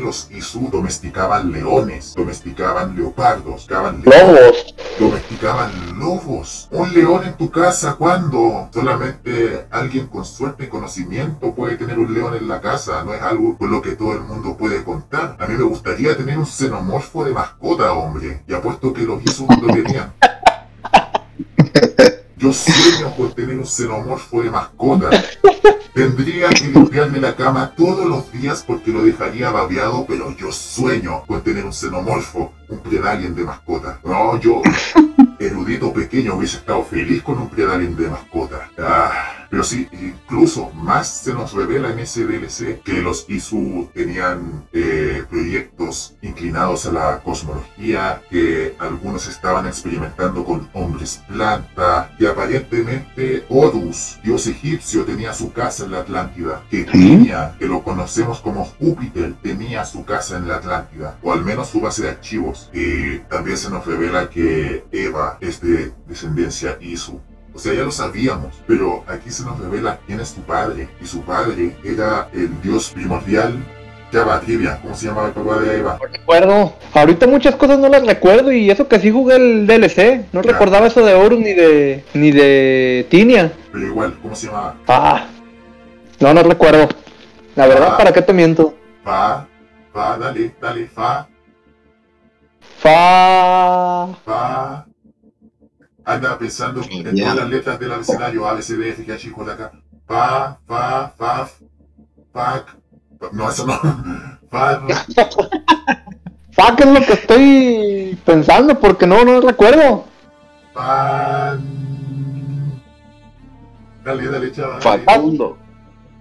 los 0.00 0.30
Isu 0.30 0.68
domesticaban 0.70 1.52
leones, 1.52 2.14
domesticaban 2.14 2.96
leopardos, 2.96 3.66
domesticaban 3.66 4.02
lobos. 4.04 4.74
Domesticaban 4.98 5.98
lobos. 5.98 6.68
Un 6.70 6.92
león 6.92 7.24
en 7.24 7.34
tu 7.34 7.50
casa, 7.50 7.94
cuando 7.94 8.68
Solamente 8.72 9.66
alguien 9.70 10.06
con 10.06 10.24
suerte 10.24 10.64
y 10.64 10.68
conocimiento 10.68 11.54
puede 11.54 11.76
tener 11.76 11.98
un 11.98 12.12
león 12.12 12.34
en 12.34 12.48
la 12.48 12.60
casa. 12.60 13.04
No 13.04 13.14
es 13.14 13.22
algo 13.22 13.56
con 13.56 13.70
lo 13.70 13.80
que 13.80 13.92
todo 13.92 14.12
el 14.12 14.20
mundo 14.20 14.56
puede 14.56 14.82
contar. 14.82 15.36
A 15.38 15.46
mí 15.46 15.54
me 15.56 15.64
gustaría 15.64 16.16
tener 16.16 16.38
un 16.38 16.46
xenomorfo 16.46 17.24
de 17.24 17.32
mascota, 17.32 17.92
hombre. 17.92 18.42
Y 18.46 18.54
apuesto 18.54 18.92
que 18.92 19.02
los 19.02 19.22
Isu 19.22 19.46
lo 19.60 19.72
tenían. 19.72 20.12
Yo 22.42 22.52
sueño 22.52 23.14
con 23.16 23.32
tener 23.32 23.56
un 23.56 23.64
xenomorfo 23.64 24.42
de 24.42 24.50
mascota. 24.50 25.10
Tendría 25.94 26.48
que 26.48 26.64
limpiarme 26.64 27.20
la 27.20 27.36
cama 27.36 27.72
todos 27.76 28.04
los 28.04 28.32
días 28.32 28.64
porque 28.66 28.90
lo 28.90 29.04
dejaría 29.04 29.52
babeado, 29.52 30.04
pero 30.08 30.36
yo 30.36 30.50
sueño 30.50 31.22
con 31.28 31.40
tener 31.42 31.64
un 31.64 31.72
xenomorfo, 31.72 32.52
un 32.72 32.78
predalien 32.80 33.34
de 33.34 33.44
mascota. 33.44 34.00
No, 34.04 34.38
yo, 34.40 34.62
erudito 35.38 35.92
pequeño, 35.92 36.34
hubiese 36.34 36.58
estado 36.58 36.82
feliz 36.84 37.22
con 37.22 37.38
un 37.38 37.48
predalien 37.48 37.96
de 37.96 38.08
mascota. 38.08 38.70
Ah, 38.78 39.46
Pero 39.50 39.64
sí, 39.64 39.86
incluso 39.92 40.70
más 40.70 41.06
se 41.24 41.34
nos 41.34 41.52
revela 41.52 41.90
en 41.92 41.98
ese 41.98 42.24
DLC 42.24 42.80
que 42.82 43.02
los 43.02 43.26
Isu 43.28 43.90
tenían 43.92 44.66
eh, 44.72 45.24
proyectos 45.28 46.16
inclinados 46.22 46.86
a 46.86 46.92
la 46.92 47.18
cosmología, 47.22 48.22
que 48.30 48.74
algunos 48.78 49.28
estaban 49.28 49.66
experimentando 49.66 50.42
con 50.44 50.70
hombres 50.72 51.22
planta, 51.28 52.14
que 52.18 52.28
aparentemente 52.28 53.44
Horus, 53.50 54.18
dios 54.24 54.46
egipcio, 54.46 55.04
tenía 55.04 55.34
su 55.34 55.52
casa 55.52 55.84
en 55.84 55.90
la 55.90 55.98
Atlántida, 55.98 56.62
que 56.70 56.84
tenía, 56.84 57.54
que 57.58 57.66
lo 57.66 57.82
conocemos 57.82 58.40
como 58.40 58.64
Júpiter, 58.64 59.34
tenía 59.42 59.84
su 59.84 60.02
casa 60.06 60.38
en 60.38 60.48
la 60.48 60.56
Atlántida, 60.56 61.18
o 61.22 61.30
al 61.30 61.44
menos 61.44 61.68
su 61.68 61.80
base 61.80 62.02
de 62.04 62.08
archivos. 62.08 62.61
Y 62.72 63.18
también 63.28 63.56
se 63.56 63.70
nos 63.70 63.86
revela 63.86 64.28
que 64.28 64.84
Eva 64.92 65.38
es 65.40 65.60
de 65.60 65.92
descendencia 66.06 66.76
Isu. 66.80 67.20
O 67.54 67.58
sea, 67.58 67.74
ya 67.74 67.82
lo 67.82 67.90
sabíamos, 67.90 68.62
pero 68.66 69.04
aquí 69.06 69.30
se 69.30 69.44
nos 69.44 69.58
revela 69.58 70.00
quién 70.06 70.20
es 70.20 70.34
tu 70.34 70.40
padre. 70.42 70.88
Y 71.00 71.06
su 71.06 71.22
padre 71.22 71.76
era 71.84 72.28
el 72.32 72.60
dios 72.62 72.90
primordial 72.90 73.62
Java 74.10 74.40
Trivia. 74.40 74.78
¿Cómo 74.80 74.94
se 74.94 75.06
llamaba 75.06 75.28
el 75.28 75.34
papá 75.34 75.58
de 75.60 75.78
Eva? 75.78 75.98
No 76.00 76.06
recuerdo. 76.06 76.74
Ahorita 76.94 77.26
muchas 77.26 77.56
cosas 77.56 77.78
no 77.78 77.88
las 77.88 78.06
recuerdo 78.06 78.52
y 78.52 78.70
eso 78.70 78.88
que 78.88 79.00
sí 79.00 79.10
jugué 79.10 79.36
el 79.36 79.66
DLC. 79.66 80.26
No 80.32 80.42
recordaba 80.42 80.86
eso 80.86 81.04
de 81.04 81.14
Horus 81.14 81.40
ni 81.40 81.52
de 81.52 82.04
ni 82.14 82.30
de 82.30 83.06
Tinia. 83.10 83.52
Pero 83.72 83.86
igual, 83.86 84.18
¿cómo 84.22 84.34
se 84.34 84.46
llamaba? 84.46 84.76
Ah. 84.86 85.26
No, 86.20 86.32
no 86.32 86.42
recuerdo. 86.42 86.88
La 87.54 87.66
verdad. 87.66 87.96
¿para 87.96 88.12
qué 88.12 88.22
te 88.22 88.32
miento? 88.32 88.74
Fa, 89.04 89.46
fa, 89.92 90.16
dale, 90.16 90.54
dale, 90.60 90.86
fa, 90.86 91.28
Fa. 92.82 94.08
fa. 94.24 94.86
Anda 96.04 96.36
pensando 96.36 96.82
en 96.90 97.16
todas 97.16 97.36
las 97.36 97.48
letras 97.48 97.78
del 97.78 97.92
abecedario, 97.92 98.48
A, 98.48 98.54
B, 98.54 98.62
C, 98.62 98.76
D, 98.76 98.90
F, 98.90 99.06
G, 99.06 99.12
H, 99.12 99.28
I, 99.28 99.30
J, 99.30 99.56
K. 99.56 99.72
Fa, 100.04 100.58
fa, 100.66 101.12
fa, 101.16 101.48
fa. 102.32 102.64
No, 103.30 103.48
eso 103.48 103.66
no. 103.66 103.78
Fa, 104.50 104.82
Fa, 106.50 106.76
que 106.76 106.82
es 106.82 106.88
lo 106.90 107.00
que 107.06 107.12
estoy 107.14 108.18
pensando 108.26 108.78
porque 108.78 109.06
no, 109.06 109.24
no 109.24 109.40
recuerdo. 109.40 110.04
Fan. 110.74 111.62
Dale, 114.04 114.26
dale, 114.28 114.52
chaval. 114.52 114.82
Facundo. 114.82 115.56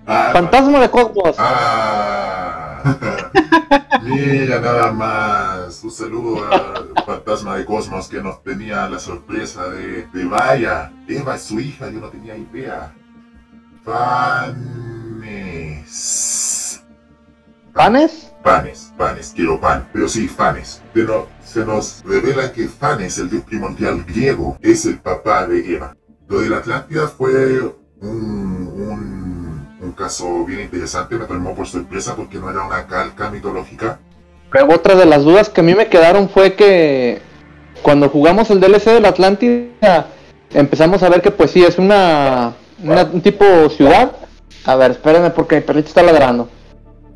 Ah, 0.06 0.30
Fantasma 0.32 0.80
de 0.80 0.90
Cosmos. 0.90 1.36
Ah. 1.38 2.61
Mira, 4.04 4.60
nada 4.60 4.92
más. 4.92 5.84
Un 5.84 5.92
saludo 5.92 6.44
al 6.52 6.94
fantasma 7.06 7.58
de 7.58 7.66
Cosmos 7.66 8.08
que 8.08 8.22
nos 8.22 8.44
tenía 8.44 8.90
la 8.90 9.00
sorpresa 9.00 9.68
de, 9.70 10.08
de 10.08 10.26
vaya. 10.26 10.92
Eva 11.08 11.36
es 11.36 11.44
su 11.44 11.60
hija, 11.60 11.90
yo 11.90 12.00
no 12.00 12.10
tenía 12.10 12.36
idea. 12.36 12.94
Fanes. 13.84 14.62
¿Panes? 17.74 18.32
Panes, 18.44 18.94
panes, 18.98 19.34
quiero 19.36 19.60
pan. 19.60 19.88
Pero 19.94 20.08
sí, 20.08 20.28
Fanes. 20.28 20.82
Pero 20.94 21.28
se 21.44 21.66
nos 21.66 22.04
revela 22.04 22.52
que 22.52 22.68
Fanes, 22.68 23.18
el 23.18 23.30
dios 23.30 23.44
primordial 23.44 24.04
griego, 24.04 24.58
es 24.62 24.86
el 24.86 25.00
papá 25.00 25.48
de 25.48 25.76
Eva. 25.76 25.96
Lo 26.28 26.42
de 26.42 26.50
la 26.50 26.58
Atlántida 26.58 27.08
fue 27.08 27.62
un, 28.02 28.68
un, 28.68 29.31
un 29.82 29.92
caso 29.94 30.46
bien 30.46 30.62
interesante, 30.62 31.16
me 31.16 31.26
tomó 31.26 31.56
por 31.56 31.68
sorpresa 31.68 32.16
porque 32.16 32.38
no 32.38 32.50
era 32.50 32.64
una 32.66 32.86
calca 32.88 33.30
mitológica. 33.32 34.00
Luego 34.52 34.74
otra 34.76 34.96
de 34.96 35.06
las 35.06 35.24
dudas 35.24 35.50
que 35.50 35.62
a 35.62 35.64
mí 35.64 35.74
me 35.74 35.88
quedaron 35.88 36.30
fue 36.30 36.54
que 36.56 37.22
cuando 37.82 38.10
jugamos 38.10 38.50
el 38.52 38.60
DLC 38.60 38.86
de 38.92 39.00
la 39.02 39.10
Atlántida 39.10 40.08
empezamos 40.54 41.02
a 41.04 41.10
ver 41.10 41.22
que 41.22 41.32
pues 41.32 41.52
sí 41.52 41.64
es 41.64 41.78
una, 41.78 42.54
una- 42.84 43.04
un 43.12 43.22
tipo 43.22 43.46
ciudad. 43.70 44.12
A 44.66 44.76
ver, 44.76 44.92
espérenme 44.92 45.32
porque 45.32 45.56
mi 45.56 45.62
perrito 45.62 45.88
está 45.88 46.04
ladrando. 46.04 46.48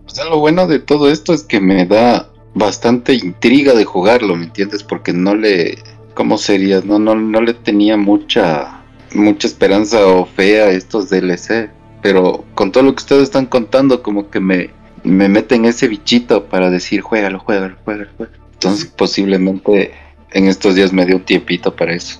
O 0.06 0.10
sea, 0.10 0.26
lo 0.26 0.40
bueno 0.40 0.66
de 0.68 0.80
todo 0.80 1.10
esto 1.12 1.34
es 1.34 1.44
que 1.44 1.60
me 1.60 1.86
da 1.86 2.30
bastante 2.54 3.14
intriga 3.14 3.74
de 3.74 3.84
jugarlo, 3.86 4.36
¿me 4.36 4.46
entiendes? 4.46 4.82
Porque 4.84 5.12
no 5.14 5.36
le, 5.36 5.78
¿cómo 6.14 6.38
sería? 6.38 6.82
No, 6.84 6.98
no, 7.00 7.16
no 7.16 7.42
le 7.42 7.54
tenía 7.54 7.98
mucha, 7.98 8.82
mucha 9.14 9.48
esperanza 9.48 10.08
o 10.08 10.26
fe 10.26 10.62
a 10.62 10.70
estos 10.70 11.10
DLC. 11.10 11.70
Pero 12.06 12.46
con 12.54 12.72
todo 12.72 12.84
lo 12.84 12.94
que 12.94 13.02
ustedes 13.02 13.24
están 13.24 13.48
contando, 13.48 14.04
como 14.04 14.30
que 14.30 14.40
me, 14.40 14.70
me 15.04 15.28
meten 15.28 15.66
ese 15.66 15.88
bichito 15.88 16.46
para 16.46 16.70
decir, 16.70 17.02
juégalo, 17.02 17.40
juégalo, 17.40 17.78
juégalo, 17.84 18.12
juégalo. 18.16 18.38
Entonces, 18.54 18.86
posiblemente 18.96 19.92
en 20.32 20.48
estos 20.48 20.76
días 20.76 20.94
me 20.94 21.04
dio 21.04 21.16
un 21.16 21.24
tiempito 21.24 21.76
para 21.76 21.96
eso. 21.96 22.20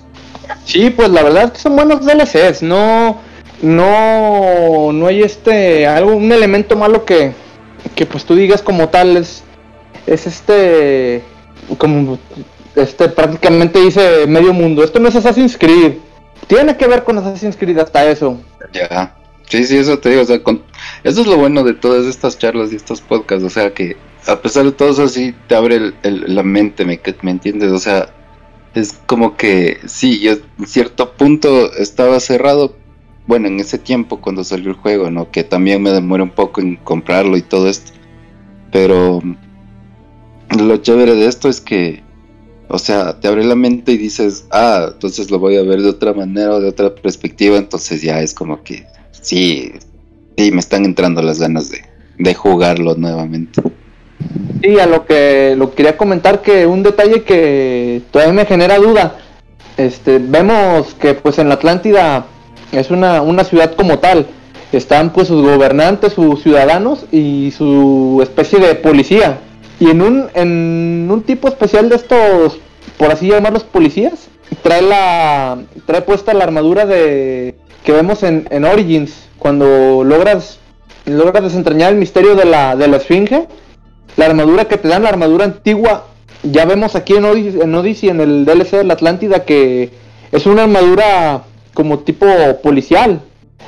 Sí, 0.64 0.90
pues 0.90 1.10
la 1.10 1.22
verdad 1.22 1.44
es 1.44 1.50
que 1.52 1.58
son 1.60 1.76
buenos 1.76 2.04
DLCs, 2.04 2.64
no, 2.64 3.20
no, 3.62 4.90
no 4.92 5.06
hay 5.06 5.22
este, 5.22 5.86
algo, 5.86 6.16
un 6.16 6.32
elemento 6.32 6.74
malo 6.74 7.04
que, 7.04 7.30
que 7.94 8.06
pues 8.06 8.24
tú 8.24 8.34
digas 8.34 8.62
como 8.62 8.88
tal 8.88 9.16
es, 9.16 9.44
es 10.08 10.26
este, 10.26 11.22
como, 11.78 12.18
este 12.74 13.08
prácticamente 13.08 13.80
dice 13.80 14.26
medio 14.26 14.52
mundo, 14.52 14.82
esto 14.82 14.98
no 14.98 15.08
es 15.08 15.14
Assassin's 15.14 15.56
Creed, 15.56 15.92
tiene 16.48 16.76
que 16.76 16.88
ver 16.88 17.04
con 17.04 17.18
Assassin's 17.18 17.56
Creed 17.56 17.78
hasta 17.78 18.04
eso. 18.10 18.40
Ya. 18.72 19.14
Sí, 19.48 19.64
sí, 19.64 19.76
eso 19.76 19.98
te 19.98 20.10
digo. 20.10 20.22
O 20.22 20.24
sea, 20.24 20.42
con... 20.42 20.64
eso 21.04 21.20
es 21.20 21.26
lo 21.26 21.36
bueno 21.36 21.62
de 21.64 21.74
todas 21.74 22.06
estas 22.06 22.38
charlas 22.38 22.72
y 22.72 22.76
estos 22.76 23.00
podcasts. 23.00 23.44
O 23.44 23.50
sea, 23.50 23.72
que 23.74 23.96
a 24.26 24.40
pesar 24.42 24.64
de 24.64 24.72
todo 24.72 24.90
eso, 24.90 25.04
así 25.04 25.34
te 25.46 25.54
abre 25.54 25.76
el- 25.76 25.94
el- 26.02 26.34
la 26.34 26.42
mente, 26.42 26.84
¿me, 26.84 27.00
¿me 27.22 27.30
entiendes? 27.30 27.70
O 27.72 27.78
sea, 27.78 28.12
es 28.74 28.94
como 29.06 29.36
que 29.36 29.78
sí, 29.86 30.20
yo 30.20 30.32
en 30.58 30.66
cierto 30.66 31.14
punto 31.16 31.72
estaba 31.74 32.20
cerrado. 32.20 32.76
Bueno, 33.26 33.48
en 33.48 33.60
ese 33.60 33.78
tiempo 33.78 34.20
cuando 34.20 34.44
salió 34.44 34.70
el 34.70 34.76
juego, 34.76 35.10
¿no? 35.10 35.30
Que 35.30 35.44
también 35.44 35.82
me 35.82 35.92
demoré 35.92 36.22
un 36.22 36.30
poco 36.30 36.60
en 36.60 36.76
comprarlo 36.76 37.36
y 37.36 37.42
todo 37.42 37.68
esto. 37.68 37.92
Pero 38.72 39.22
lo 40.58 40.76
chévere 40.78 41.14
de 41.14 41.26
esto 41.26 41.48
es 41.48 41.60
que, 41.60 42.02
o 42.68 42.78
sea, 42.78 43.20
te 43.20 43.28
abre 43.28 43.44
la 43.44 43.56
mente 43.56 43.92
y 43.92 43.98
dices, 43.98 44.46
ah, 44.50 44.90
entonces 44.94 45.30
lo 45.30 45.38
voy 45.38 45.56
a 45.56 45.62
ver 45.62 45.82
de 45.82 45.90
otra 45.90 46.14
manera 46.14 46.54
o 46.54 46.60
de 46.60 46.68
otra 46.68 46.94
perspectiva. 46.94 47.56
Entonces 47.58 48.02
ya 48.02 48.20
es 48.22 48.34
como 48.34 48.62
que, 48.62 48.86
sí, 49.26 49.72
sí, 50.36 50.50
me 50.52 50.60
están 50.60 50.84
entrando 50.84 51.20
las 51.20 51.40
ganas 51.40 51.70
de, 51.70 51.84
de 52.18 52.34
jugarlo 52.34 52.94
nuevamente. 52.94 53.60
Y 54.62 54.78
a 54.78 54.86
lo 54.86 55.04
que 55.04 55.54
lo 55.56 55.70
que 55.70 55.76
quería 55.76 55.96
comentar 55.96 56.42
que 56.42 56.66
un 56.66 56.82
detalle 56.82 57.22
que 57.22 58.02
todavía 58.10 58.34
me 58.34 58.46
genera 58.46 58.78
duda. 58.78 59.18
Este, 59.76 60.18
vemos 60.18 60.94
que 60.94 61.14
pues 61.14 61.38
en 61.38 61.48
la 61.48 61.56
Atlántida 61.56 62.26
es 62.72 62.90
una, 62.90 63.20
una 63.20 63.44
ciudad 63.44 63.74
como 63.74 63.98
tal. 63.98 64.26
Están 64.72 65.12
pues 65.12 65.28
sus 65.28 65.42
gobernantes, 65.42 66.14
sus 66.14 66.42
ciudadanos 66.42 67.04
y 67.12 67.52
su 67.56 68.20
especie 68.22 68.58
de 68.58 68.74
policía. 68.76 69.40
Y 69.78 69.90
en 69.90 70.02
un, 70.02 70.26
en 70.34 71.08
un 71.10 71.22
tipo 71.22 71.48
especial 71.48 71.88
de 71.88 71.96
estos, 71.96 72.58
por 72.96 73.10
así 73.10 73.28
llamarlos 73.28 73.64
policías, 73.64 74.28
trae 74.62 74.82
la 74.82 75.58
trae 75.84 76.02
puesta 76.02 76.32
la 76.32 76.44
armadura 76.44 76.86
de 76.86 77.54
que 77.86 77.92
vemos 77.92 78.22
en, 78.22 78.46
en 78.50 78.66
Origins 78.66 79.28
cuando 79.38 80.04
logras 80.04 80.58
logras 81.06 81.42
desentrañar 81.42 81.92
el 81.92 81.98
misterio 81.98 82.34
de 82.34 82.44
la 82.44 82.76
de 82.76 82.88
la 82.88 82.98
esfinge 82.98 83.48
la 84.16 84.26
armadura 84.26 84.66
que 84.66 84.78
te 84.78 84.88
dan, 84.88 85.02
la 85.02 85.10
armadura 85.10 85.44
antigua, 85.44 86.06
ya 86.42 86.64
vemos 86.64 86.96
aquí 86.96 87.14
en 87.14 87.24
Odyssey, 87.24 87.60
en 87.60 87.74
Odyssey, 87.74 88.08
en 88.08 88.20
el 88.20 88.44
DLC 88.44 88.70
de 88.78 88.84
la 88.84 88.94
Atlántida, 88.94 89.44
que 89.44 89.90
es 90.32 90.46
una 90.46 90.64
armadura 90.64 91.44
como 91.74 91.98
tipo 92.00 92.26
policial. 92.62 93.22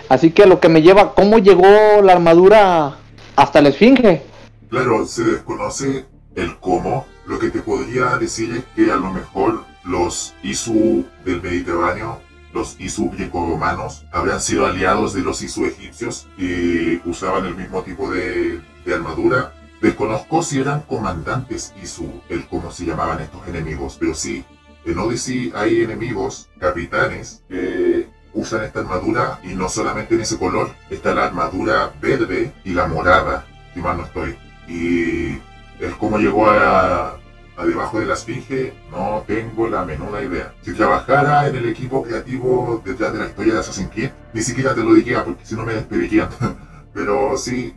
Así 0.09 0.31
que 0.31 0.47
lo 0.47 0.59
que 0.59 0.71
me 0.71 0.81
lleva, 0.81 1.15
¿cómo 1.15 1.39
llegó 1.39 2.01
la 2.03 2.13
armadura 2.13 2.97
hasta 3.37 3.61
la 3.61 3.69
Esfinge? 3.69 4.23
Claro, 4.71 5.07
se 5.07 5.25
desconoce 5.25 6.07
el 6.35 6.57
cómo. 6.59 7.07
Lo 7.27 7.39
que 7.39 7.51
te 7.51 7.61
podría 7.61 8.17
decir 8.17 8.51
es 8.57 8.65
que 8.75 8.91
a 8.91 8.97
lo 8.97 9.11
mejor 9.11 9.65
los 9.85 10.35
Isu 10.43 11.05
del 11.27 11.43
Mediterráneo, 11.43 12.21
los 12.53 12.79
Isu 12.81 13.11
greco-romanos, 13.11 14.05
habrían 14.13 14.41
sido 14.41 14.67
aliados 14.67 15.15
de 15.15 15.23
los 15.23 15.43
Isu 15.43 15.67
egipcios 15.67 16.29
y 16.37 16.97
usaban 17.09 17.47
el 17.47 17.55
mismo 17.55 17.83
tipo 17.83 18.11
de, 18.11 18.61
de 18.85 18.95
armadura. 18.95 19.55
Desconozco 19.81 20.43
si 20.43 20.61
eran 20.61 20.81
comandantes 20.81 21.75
Isu, 21.83 22.23
el 22.29 22.47
cómo 22.47 22.71
se 22.71 22.85
llamaban 22.85 23.21
estos 23.21 23.47
enemigos, 23.47 23.97
pero 24.01 24.15
sí, 24.15 24.45
en 24.85 24.99
Odyssey 24.99 25.53
hay 25.55 25.83
enemigos, 25.83 26.49
capitanes, 26.59 27.43
que 27.49 28.09
usan 28.33 28.65
esta 28.65 28.81
armadura 28.81 29.41
y 29.43 29.49
no 29.49 29.69
solamente 29.69 30.15
en 30.15 30.23
ese 30.23 30.39
color, 30.39 30.71
está 30.91 31.15
la 31.15 31.27
armadura 31.27 31.93
verde 32.01 32.53
y 32.65 32.73
la 32.73 32.87
morada, 32.87 33.47
si 33.75 33.81
mal 33.81 33.99
no 33.99 34.05
estoy. 34.05 34.37
Y 34.67 35.39
el 35.83 35.97
cómo 35.99 36.19
llegó 36.19 36.49
a, 36.49 37.19
a 37.59 37.67
debajo 37.67 37.99
de 37.99 38.07
la 38.07 38.15
esfinge, 38.15 38.73
no 38.93 39.25
tengo 39.27 39.67
la 39.69 39.85
menuda 39.85 40.23
idea. 40.23 40.55
Si 40.63 40.73
trabajara 40.75 41.49
en 41.49 41.57
el 41.57 41.69
equipo 41.69 42.03
creativo 42.05 42.81
detrás 42.85 43.13
de 43.13 43.19
la 43.19 43.27
historia 43.27 43.55
de 43.55 43.61
Assassin's 43.61 43.91
Creed, 43.93 44.11
ni 44.33 44.43
siquiera 44.43 44.75
te 44.75 44.83
lo 44.83 44.95
diría 44.95 45.25
porque 45.25 45.45
si 45.45 45.57
no 45.57 45.65
me 45.65 45.75
despedirían. 45.75 46.29
Pero 46.95 47.37
sí, 47.37 47.75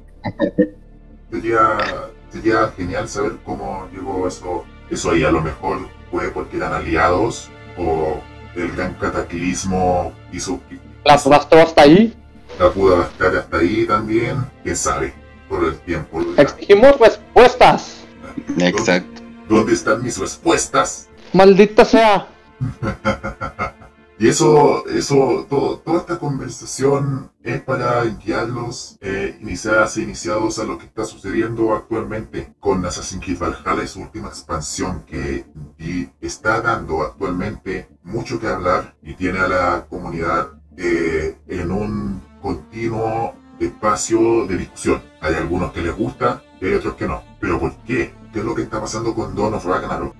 sería, 1.32 1.78
sería 2.32 2.72
genial 2.78 3.08
saber 3.10 3.34
cómo 3.44 3.88
llegó 3.92 4.28
eso, 4.28 4.64
eso 4.90 5.12
ahí. 5.12 5.24
A 5.24 5.32
lo 5.32 5.42
mejor 5.42 5.80
fue 6.12 6.30
porque 6.30 6.58
eran 6.58 6.74
aliados 6.74 7.50
o 7.78 8.20
el 8.56 8.72
gran 8.74 8.94
cataclismo 8.96 10.14
hizo 10.32 10.60
que 10.70 10.78
La 11.06 11.14
arrastró 11.16 11.60
hasta 11.60 11.84
ahí. 11.84 12.14
la 12.60 12.70
pudo 12.70 12.98
adaptar 12.98 13.36
hasta 13.36 13.58
ahí 13.58 13.86
también, 13.88 14.38
quién 14.64 14.76
sabe, 14.76 15.14
por 15.50 15.64
el 15.66 15.76
tiempo. 15.80 16.22
Exigimos 16.38 17.00
respuestas. 17.00 17.98
Exacto. 18.58 19.11
¿Dónde 19.52 19.74
están 19.74 20.02
mis 20.02 20.18
respuestas? 20.18 21.10
Maldita 21.34 21.84
sea. 21.84 22.30
y 24.18 24.30
eso, 24.30 24.88
eso, 24.88 25.45
todo, 25.49 25.80
toda 25.80 25.97
esta 25.97 26.20
conversación 26.20 27.30
es 27.43 27.62
para 27.62 28.02
guiarlos, 28.06 28.97
eh, 29.02 29.38
iniciadas 29.41 29.97
e 29.97 30.04
iniciados 30.04 30.58
a 30.58 30.64
lo 30.64 30.78
que 30.78 30.86
está 30.86 31.04
sucediendo 31.04 31.76
actualmente 31.76 32.54
con 32.62 32.86
Assassin's 32.86 33.26
Creed 33.26 33.39
Valhalla 33.39 33.84
y 33.84 33.88
su 33.88 33.99
última 33.99 34.30
expansión 34.30 35.04
que 35.06 35.43
está 36.22 36.62
dando 36.62 37.02
actualmente 37.02 37.89
mucho 38.04 38.39
que 38.39 38.47
hablar 38.47 38.95
y 39.04 39.16
tiene 39.16 39.39
a 39.39 39.49
la 39.49 39.86
comunidad 39.89 40.47
eh, 40.78 41.36
en 41.49 41.72
un 41.72 42.24
continuo 42.41 43.34
espacio 43.60 44.47
de 44.47 44.56
discusión. 44.56 45.02
Hay 45.20 45.36
algunos 45.36 45.74
que 45.74 45.82
les 45.82 45.93
gusta 45.93 46.41
y 46.62 46.68
hay 46.68 46.76
otros 46.76 46.95
que 46.95 47.06
no. 47.06 47.22
¿Pero 47.41 47.60
por 47.60 47.76
qué? 47.84 48.21
¿Qué 48.32 48.40
es 48.40 48.46
lo 48.46 48.56
que 48.56 48.62
está 48.62 48.80
pasando 48.80 49.14
con 49.14 49.36
Dawn 49.36 49.56
of 49.56 49.66
Ragnarok? 49.66 50.16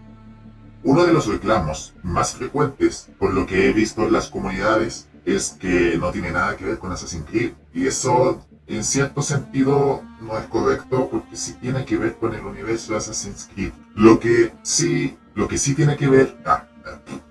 Uno 0.84 1.06
de 1.06 1.14
los 1.14 1.28
reclamos 1.28 1.94
más 2.04 2.34
frecuentes, 2.34 3.10
por 3.18 3.34
lo 3.34 3.46
que 3.46 3.70
he 3.70 3.74
visto 3.74 4.04
en 4.04 4.12
las 4.12 4.30
comunidades, 4.30 5.08
es 5.26 5.52
que 5.52 5.98
no 5.98 6.12
tiene 6.12 6.32
nada 6.32 6.58
que 6.58 6.66
ver 6.66 6.78
con 6.78 6.92
Assassin's 6.92 7.26
Creed. 7.30 7.54
Y 7.74 7.88
eso, 7.88 8.46
en 8.68 8.84
cierto 8.84 9.22
sentido, 9.22 10.04
no 10.20 10.38
es 10.38 10.46
correcto 10.48 11.08
porque 11.10 11.38
sí 11.38 11.54
tiene 11.62 11.86
que 11.86 11.98
ver 11.98 12.18
con 12.18 12.34
el 12.34 12.46
universo 12.46 12.92
de 12.92 12.98
Assassin's 12.98 13.50
Creed. 13.54 13.72
Lo 13.96 14.20
que 14.20 14.54
sí, 14.64 15.18
lo 15.36 15.48
que 15.48 15.58
sí 15.58 15.74
tiene 15.74 15.96
que 15.96 16.10
ver, 16.10 16.38
ah, 16.46 16.66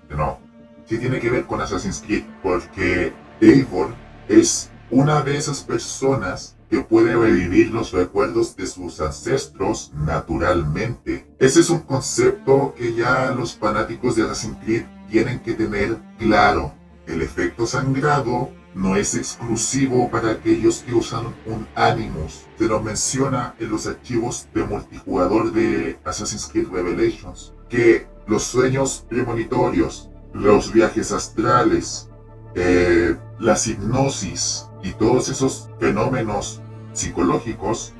no, 0.09 0.39
sí 0.85 0.97
tiene 0.97 1.19
que 1.19 1.29
ver 1.29 1.45
con 1.45 1.61
Assassin's 1.61 2.01
Creed 2.01 2.23
porque 2.41 3.13
Eivor 3.39 3.93
es 4.27 4.71
una 4.89 5.21
de 5.21 5.37
esas 5.37 5.61
personas 5.61 6.55
que 6.71 6.79
puede 6.79 7.17
revivir 7.17 7.69
los 7.69 7.91
recuerdos 7.91 8.55
de 8.55 8.65
sus 8.65 9.01
ancestros 9.01 9.91
naturalmente. 9.93 11.27
Ese 11.37 11.59
es 11.59 11.69
un 11.69 11.81
concepto 11.81 12.73
que 12.77 12.95
ya 12.95 13.31
los 13.31 13.57
fanáticos 13.57 14.15
de 14.15 14.23
Assassin's 14.23 14.57
Creed 14.63 14.85
tienen 15.09 15.41
que 15.41 15.53
tener 15.53 15.97
claro. 16.17 16.73
El 17.05 17.21
efecto 17.21 17.67
sangrado 17.67 18.49
no 18.73 18.95
es 18.95 19.15
exclusivo 19.15 20.09
para 20.09 20.31
aquellos 20.31 20.77
que 20.79 20.93
usan 20.93 21.25
un 21.45 21.67
Animus. 21.75 22.45
Se 22.57 22.67
lo 22.67 22.81
menciona 22.81 23.53
en 23.59 23.69
los 23.69 23.85
archivos 23.85 24.47
de 24.53 24.63
multijugador 24.63 25.51
de 25.51 25.99
Assassin's 26.05 26.47
Creed 26.47 26.69
Revelations 26.69 27.53
que 27.67 28.07
los 28.27 28.43
sueños 28.43 29.05
premonitorios, 29.09 30.09
los 30.33 30.71
viajes 30.71 31.11
astrales, 31.11 32.09
eh, 32.55 33.17
las 33.39 33.67
hipnosis 33.67 34.70
y 34.83 34.91
todos 34.91 35.29
esos 35.29 35.69
fenómenos 35.79 36.61
psicológicos, 36.93 37.93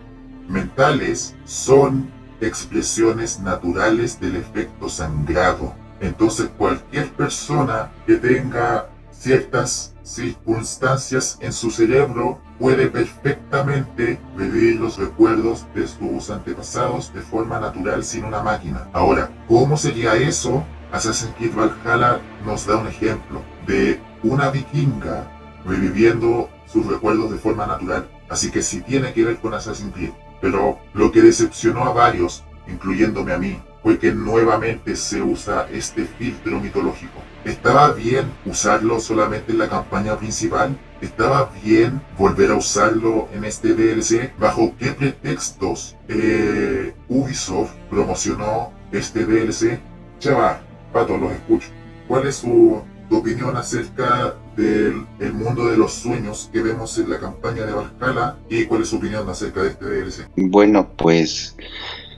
mentales, 0.47 1.35
son 1.45 2.09
expresiones 2.41 3.39
naturales 3.39 4.19
del 4.19 4.35
efecto 4.35 4.89
sangrado. 4.89 5.73
Entonces 5.99 6.49
cualquier 6.57 7.11
persona 7.11 7.91
que 8.07 8.15
tenga 8.15 8.89
ciertas 9.11 9.93
circunstancias 10.01 11.37
en 11.41 11.53
su 11.53 11.69
cerebro 11.69 12.39
puede 12.59 12.87
perfectamente 12.87 14.19
vivir 14.35 14.79
los 14.79 14.97
recuerdos 14.97 15.65
de 15.75 15.87
sus 15.87 16.31
antepasados 16.31 17.13
de 17.13 17.21
forma 17.21 17.59
natural 17.59 18.03
sin 18.03 18.25
una 18.25 18.41
máquina. 18.41 18.87
Ahora, 18.93 19.29
¿cómo 19.47 19.77
sería 19.77 20.15
eso? 20.15 20.63
Assassin's 20.91 21.33
Creed 21.37 21.53
Valhalla 21.55 22.19
nos 22.45 22.65
da 22.65 22.77
un 22.77 22.87
ejemplo 22.87 23.43
de 23.67 24.01
una 24.23 24.49
vikinga 24.49 25.27
reviviendo 25.65 26.49
sus 26.71 26.85
recuerdos 26.85 27.31
de 27.31 27.37
forma 27.37 27.65
natural. 27.65 28.09
Así 28.29 28.51
que 28.51 28.61
sí 28.61 28.81
tiene 28.81 29.13
que 29.13 29.25
ver 29.25 29.37
con 29.37 29.53
Assassin's 29.53 29.93
Creed. 29.93 30.11
Pero 30.41 30.79
lo 30.93 31.11
que 31.11 31.21
decepcionó 31.21 31.83
a 31.83 31.93
varios, 31.93 32.43
incluyéndome 32.67 33.33
a 33.33 33.37
mí, 33.37 33.59
fue 33.83 33.97
que 33.97 34.11
nuevamente 34.13 34.95
se 34.95 35.21
usa 35.21 35.67
este 35.71 36.05
filtro 36.05 36.59
mitológico. 36.59 37.19
¿Estaba 37.45 37.91
bien 37.91 38.31
usarlo 38.45 38.99
solamente 38.99 39.51
en 39.51 39.57
la 39.57 39.69
campaña 39.69 40.17
principal? 40.17 40.77
¿Estaba 41.01 41.51
bien 41.63 42.01
volver 42.17 42.51
a 42.51 42.55
usarlo 42.55 43.27
en 43.33 43.43
este 43.43 43.73
DLC? 43.73 44.31
¿Bajo 44.37 44.75
qué 44.77 44.91
pretextos 44.91 45.97
eh, 46.07 46.93
Ubisoft 47.07 47.71
promocionó 47.89 48.71
este 48.91 49.25
DLC? 49.25 49.79
Chava, 50.19 50.61
Pato, 50.93 51.17
los 51.17 51.31
escucho. 51.31 51.69
¿Cuál 52.07 52.27
es 52.27 52.35
su 52.35 52.83
opinión 53.09 53.57
acerca 53.57 54.35
del 54.55 55.33
mundo 55.33 55.67
de 55.67 55.77
los 55.77 55.93
sueños 55.93 56.49
que 56.51 56.61
vemos 56.61 56.97
en 56.97 57.09
la 57.09 57.19
campaña 57.19 57.65
de 57.65 57.73
Valhalla 57.73 58.37
y 58.49 58.65
cuál 58.65 58.81
es 58.81 58.89
su 58.89 58.97
opinión 58.97 59.27
acerca 59.29 59.63
de 59.63 59.69
este 59.69 59.85
DLC. 59.85 60.29
Bueno, 60.35 60.89
pues 60.97 61.55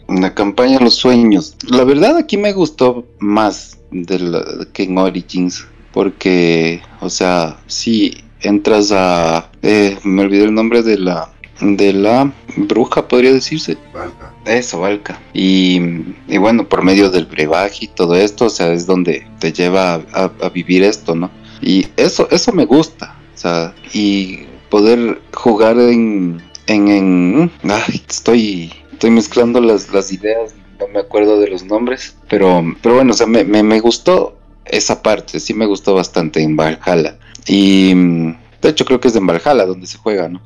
la 0.08 0.34
campaña 0.34 0.78
de 0.78 0.86
los 0.86 0.96
sueños. 0.96 1.56
La 1.68 1.84
verdad 1.84 2.18
aquí 2.18 2.38
me 2.38 2.54
gustó 2.54 3.06
más 3.20 3.78
de 3.92 4.20
la, 4.20 4.68
que 4.74 4.84
en 4.84 4.98
Origins 4.98 5.66
porque, 5.94 6.82
o 7.02 7.10
sea, 7.10 7.60
si 7.68 8.24
entras 8.42 8.92
a... 8.92 9.52
Eh, 9.62 9.98
me 10.04 10.24
olvidé 10.24 10.46
el 10.46 10.54
nombre 10.54 10.82
de 10.82 10.98
la 10.98 11.30
de 11.62 11.94
la 11.94 12.32
bruja, 12.58 13.08
podría 13.08 13.32
decirse. 13.32 13.78
Valka. 13.94 14.34
Eso, 14.46 14.80
Valka. 14.80 15.20
Y, 15.34 15.80
y, 16.28 16.38
bueno, 16.38 16.68
por 16.68 16.84
medio 16.84 17.10
del 17.10 17.26
brebaje 17.26 17.86
y 17.86 17.88
todo 17.88 18.16
esto, 18.16 18.46
o 18.46 18.50
sea, 18.50 18.74
es 18.74 18.86
donde 18.86 19.26
te 19.40 19.54
lleva 19.54 19.96
a, 20.14 20.32
a, 20.42 20.50
vivir 20.50 20.84
esto, 20.84 21.16
¿no? 21.16 21.30
Y 21.64 21.88
eso, 21.98 22.28
eso 22.32 22.52
me 22.52 22.66
gusta, 22.66 23.16
o 23.34 23.38
sea, 23.38 23.74
y 23.94 24.40
poder 24.70 25.22
jugar 25.34 25.80
en, 25.80 26.42
en, 26.68 26.88
en 26.90 27.52
ay, 27.64 28.04
estoy, 28.10 28.74
estoy 28.92 29.12
mezclando 29.12 29.62
las, 29.62 29.92
las 29.94 30.12
ideas, 30.12 30.56
no 30.80 30.88
me 30.88 31.00
acuerdo 31.00 31.40
de 31.40 31.50
los 31.50 31.64
nombres, 31.64 32.16
pero, 32.30 32.64
pero 32.82 32.96
bueno, 32.96 33.12
o 33.12 33.16
sea, 33.16 33.28
me, 33.28 33.44
me, 33.44 33.64
me 33.64 33.80
gustó 33.80 34.38
esa 34.66 35.02
parte, 35.02 35.40
sí 35.40 35.54
me 35.54 35.66
gustó 35.66 35.94
bastante 35.96 36.42
en 36.42 36.56
Valhalla. 36.56 37.18
Y 37.48 37.94
de 37.94 38.70
hecho 38.70 38.86
creo 38.86 39.00
que 39.00 39.10
es 39.10 39.16
en 39.16 39.28
Valhalla 39.28 39.66
donde 39.66 39.88
se 39.88 39.98
juega, 39.98 40.30
¿no? 40.30 40.42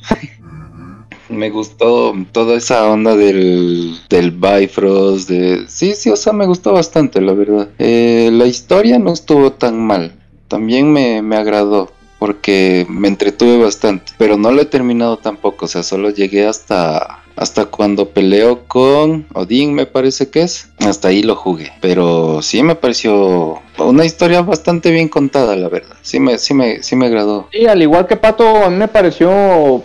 me 1.30 1.50
gustó 1.50 2.14
toda 2.32 2.58
esa 2.58 2.90
onda 2.90 3.16
del, 3.16 3.98
del 4.10 4.32
Bifrost, 4.32 5.30
de... 5.30 5.66
Sí, 5.68 5.94
sí, 5.96 6.10
o 6.10 6.16
sea, 6.16 6.34
me 6.34 6.46
gustó 6.46 6.74
bastante, 6.74 7.22
la 7.22 7.34
verdad. 7.34 7.70
Eh, 7.80 8.30
la 8.32 8.46
historia 8.46 9.00
no 9.00 9.14
estuvo 9.14 9.52
tan 9.52 9.86
mal, 9.86 10.14
también 10.48 10.92
me, 10.92 11.22
me 11.22 11.36
agradó 11.36 11.92
porque 12.20 12.86
me 12.90 13.08
entretuve 13.08 13.64
bastante, 13.64 14.14
pero 14.18 14.38
no 14.38 14.52
lo 14.52 14.62
he 14.62 14.66
terminado 14.66 15.18
tampoco, 15.18 15.66
o 15.66 15.68
sea, 15.68 15.84
solo 15.84 16.10
llegué 16.10 16.48
hasta 16.48 17.24
hasta 17.38 17.66
cuando 17.66 18.10
peleo 18.10 18.64
con 18.68 19.28
Odín, 19.34 19.74
me 19.74 19.86
parece 19.86 20.30
que 20.30 20.42
es. 20.42 20.70
Hasta 20.80 21.10
ahí 21.10 21.22
lo 21.22 21.36
jugué. 21.36 21.72
Pero 21.82 22.42
sí 22.42 22.64
me 22.64 22.76
pareció 22.76 23.62
una 23.78 24.06
historia 24.06 24.42
bastante 24.42 24.90
bien 24.90 25.08
contada, 25.08 25.56
la 25.56 25.70
verdad. 25.70 25.96
Sí 26.02 26.20
me, 26.20 26.40
sí 26.40 26.56
me, 26.56 26.82
sí 26.82 26.96
me 26.96 27.06
agradó. 27.06 27.48
Y 27.54 27.68
al 27.68 27.82
igual 27.82 28.08
que 28.08 28.18
Pato, 28.18 28.64
a 28.64 28.70
mí 28.70 28.76
me 28.76 28.88
pareció 28.88 29.84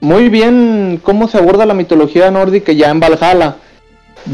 muy 0.00 0.28
bien 0.28 1.00
cómo 1.02 1.26
se 1.26 1.38
aborda 1.38 1.66
la 1.66 1.74
mitología 1.74 2.30
nórdica 2.30 2.72
ya 2.72 2.90
en 2.90 3.00
Valhalla. 3.00 3.56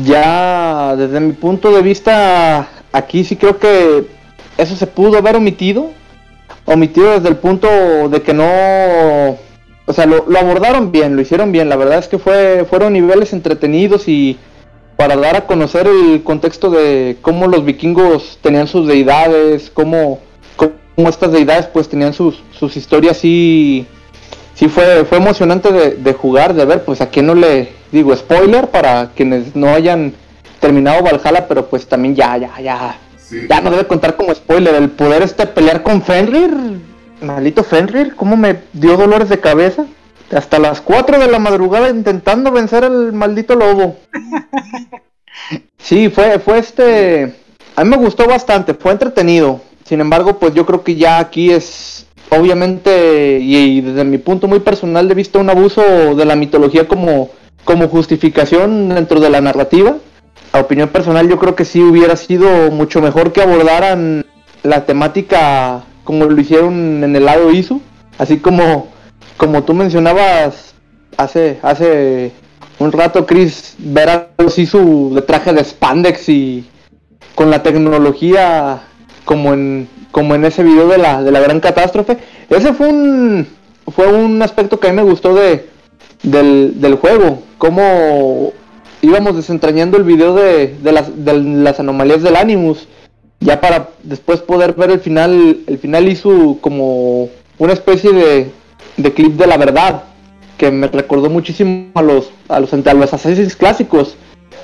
Ya 0.04 0.94
desde 0.96 1.18
mi 1.18 1.32
punto 1.32 1.72
de 1.72 1.80
vista, 1.80 2.68
aquí 2.92 3.24
sí 3.24 3.36
creo 3.36 3.58
que 3.58 4.06
eso 4.60 4.76
se 4.76 4.86
pudo 4.86 5.18
haber 5.18 5.36
omitido. 5.36 5.90
Omitido 6.64 7.12
desde 7.12 7.28
el 7.28 7.36
punto 7.36 7.68
de 8.08 8.22
que 8.22 8.34
no... 8.34 9.38
O 9.86 9.92
sea, 9.92 10.06
lo, 10.06 10.24
abordaron 10.38 10.92
bien, 10.92 11.16
lo 11.16 11.22
hicieron 11.22 11.50
bien. 11.50 11.68
La 11.68 11.76
verdad 11.76 11.98
es 11.98 12.08
que 12.08 12.18
fue, 12.18 12.64
fueron 12.68 12.92
niveles 12.92 13.32
entretenidos 13.32 14.06
y 14.06 14.38
para 14.96 15.16
dar 15.16 15.34
a 15.36 15.46
conocer 15.46 15.88
el 15.88 16.22
contexto 16.22 16.70
de 16.70 17.16
cómo 17.22 17.46
los 17.46 17.64
vikingos 17.64 18.38
tenían 18.42 18.68
sus 18.68 18.86
deidades, 18.86 19.70
cómo, 19.70 20.20
cómo 20.56 21.08
estas 21.08 21.32
deidades 21.32 21.66
pues 21.66 21.88
tenían 21.88 22.12
sus, 22.12 22.42
sus 22.52 22.76
historias 22.76 23.16
así 23.16 23.86
sí 24.60 24.68
fue, 24.68 25.06
fue 25.06 25.16
emocionante 25.16 25.72
de, 25.72 26.12
jugar, 26.12 26.52
de 26.52 26.66
ver, 26.66 26.84
pues 26.84 27.00
a 27.00 27.08
quien 27.08 27.26
no 27.26 27.34
le 27.34 27.72
digo 27.90 28.14
spoiler 28.14 28.68
para 28.68 29.10
quienes 29.16 29.56
no 29.56 29.70
hayan 29.70 30.12
terminado 30.60 31.02
Valhalla, 31.02 31.48
pero 31.48 31.66
pues 31.66 31.86
también 31.86 32.14
ya, 32.14 32.36
ya, 32.36 32.60
ya, 32.60 32.98
ya 33.48 33.60
no 33.60 33.70
debe 33.70 33.86
contar 33.86 34.16
como 34.16 34.34
spoiler, 34.34 34.74
el 34.74 34.90
poder 34.90 35.22
este 35.22 35.46
pelear 35.46 35.82
con 35.82 36.02
Fenrir, 36.02 36.50
maldito 37.20 37.64
Fenrir, 37.64 38.14
cómo 38.14 38.36
me 38.36 38.60
dio 38.72 38.96
dolores 38.96 39.28
de 39.28 39.40
cabeza. 39.40 39.86
Hasta 40.30 40.60
las 40.60 40.80
4 40.80 41.18
de 41.18 41.26
la 41.26 41.40
madrugada 41.40 41.90
intentando 41.90 42.52
vencer 42.52 42.84
al 42.84 43.12
maldito 43.12 43.54
lobo. 43.54 43.96
Sí, 45.78 46.10
fue, 46.10 46.38
fue 46.38 46.58
este. 46.58 47.34
A 47.74 47.82
mí 47.82 47.90
me 47.90 47.96
gustó 47.96 48.26
bastante, 48.26 48.74
fue 48.74 48.92
entretenido. 48.92 49.60
Sin 49.84 50.00
embargo, 50.00 50.38
pues 50.38 50.52
yo 50.52 50.66
creo 50.66 50.84
que 50.84 50.96
ya 50.96 51.18
aquí 51.18 51.50
es 51.50 52.06
obviamente, 52.30 53.38
y, 53.40 53.80
desde 53.80 54.04
mi 54.04 54.18
punto 54.18 54.48
muy 54.48 54.60
personal 54.60 55.08
de 55.08 55.14
vista, 55.14 55.38
un 55.38 55.50
abuso 55.50 56.14
de 56.14 56.24
la 56.24 56.36
mitología 56.36 56.88
como, 56.88 57.30
como 57.64 57.88
justificación 57.88 58.88
dentro 58.88 59.20
de 59.20 59.30
la 59.30 59.40
narrativa. 59.40 59.96
A 60.52 60.60
opinión 60.60 60.88
personal, 60.88 61.28
yo 61.28 61.38
creo 61.38 61.54
que 61.54 61.64
sí 61.64 61.80
hubiera 61.80 62.16
sido 62.16 62.70
mucho 62.70 63.00
mejor 63.00 63.32
que 63.32 63.42
abordaran 63.42 64.26
la 64.62 64.84
temática 64.84 65.84
como 66.04 66.24
lo 66.24 66.40
hicieron 66.40 67.04
en 67.04 67.14
el 67.14 67.24
lado 67.24 67.52
ISU, 67.52 67.80
así 68.18 68.38
como 68.38 68.88
como 69.40 69.62
tú 69.62 69.72
mencionabas 69.72 70.74
hace, 71.16 71.58
hace 71.62 72.30
un 72.78 72.92
rato, 72.92 73.24
Chris, 73.24 73.74
ver 73.78 74.10
a 74.10 74.28
su 74.48 75.12
de 75.14 75.22
traje 75.22 75.54
de 75.54 75.64
spandex 75.64 76.28
y 76.28 76.68
con 77.34 77.50
la 77.50 77.62
tecnología 77.62 78.82
como 79.24 79.54
en, 79.54 79.88
como 80.10 80.34
en 80.34 80.44
ese 80.44 80.62
video 80.62 80.88
de 80.88 80.98
la, 80.98 81.22
de 81.22 81.30
la 81.32 81.40
gran 81.40 81.58
catástrofe. 81.58 82.18
Ese 82.50 82.74
fue 82.74 82.88
un, 82.88 83.48
fue 83.86 84.12
un 84.12 84.42
aspecto 84.42 84.78
que 84.78 84.88
a 84.88 84.90
mí 84.90 84.96
me 84.96 85.10
gustó 85.10 85.34
de, 85.34 85.70
del, 86.22 86.78
del 86.78 86.96
juego, 86.96 87.42
cómo 87.56 88.52
íbamos 89.02 89.36
desentrañando 89.36 89.96
el 89.96 90.04
video 90.04 90.34
de, 90.34 90.76
de, 90.82 90.92
las, 90.92 91.24
de 91.24 91.34
las 91.34 91.80
anomalías 91.80 92.22
del 92.22 92.36
Animus, 92.36 92.86
ya 93.40 93.60
para 93.60 93.90
después 94.02 94.40
poder 94.40 94.74
ver 94.74 94.90
el 94.90 95.00
final, 95.00 95.60
el 95.66 95.78
final 95.78 96.08
hizo 96.08 96.58
como 96.60 97.28
una 97.58 97.72
especie 97.72 98.12
de, 98.12 98.50
de 98.96 99.14
clip 99.14 99.32
de 99.32 99.46
la 99.46 99.56
verdad, 99.56 100.04
que 100.58 100.70
me 100.70 100.88
recordó 100.88 101.30
muchísimo 101.30 101.90
a 101.94 102.02
los, 102.02 102.30
a 102.48 102.60
los, 102.60 102.72
a 102.72 102.94
los 102.94 103.14
Assassin's 103.14 103.56
clásicos, 103.56 104.16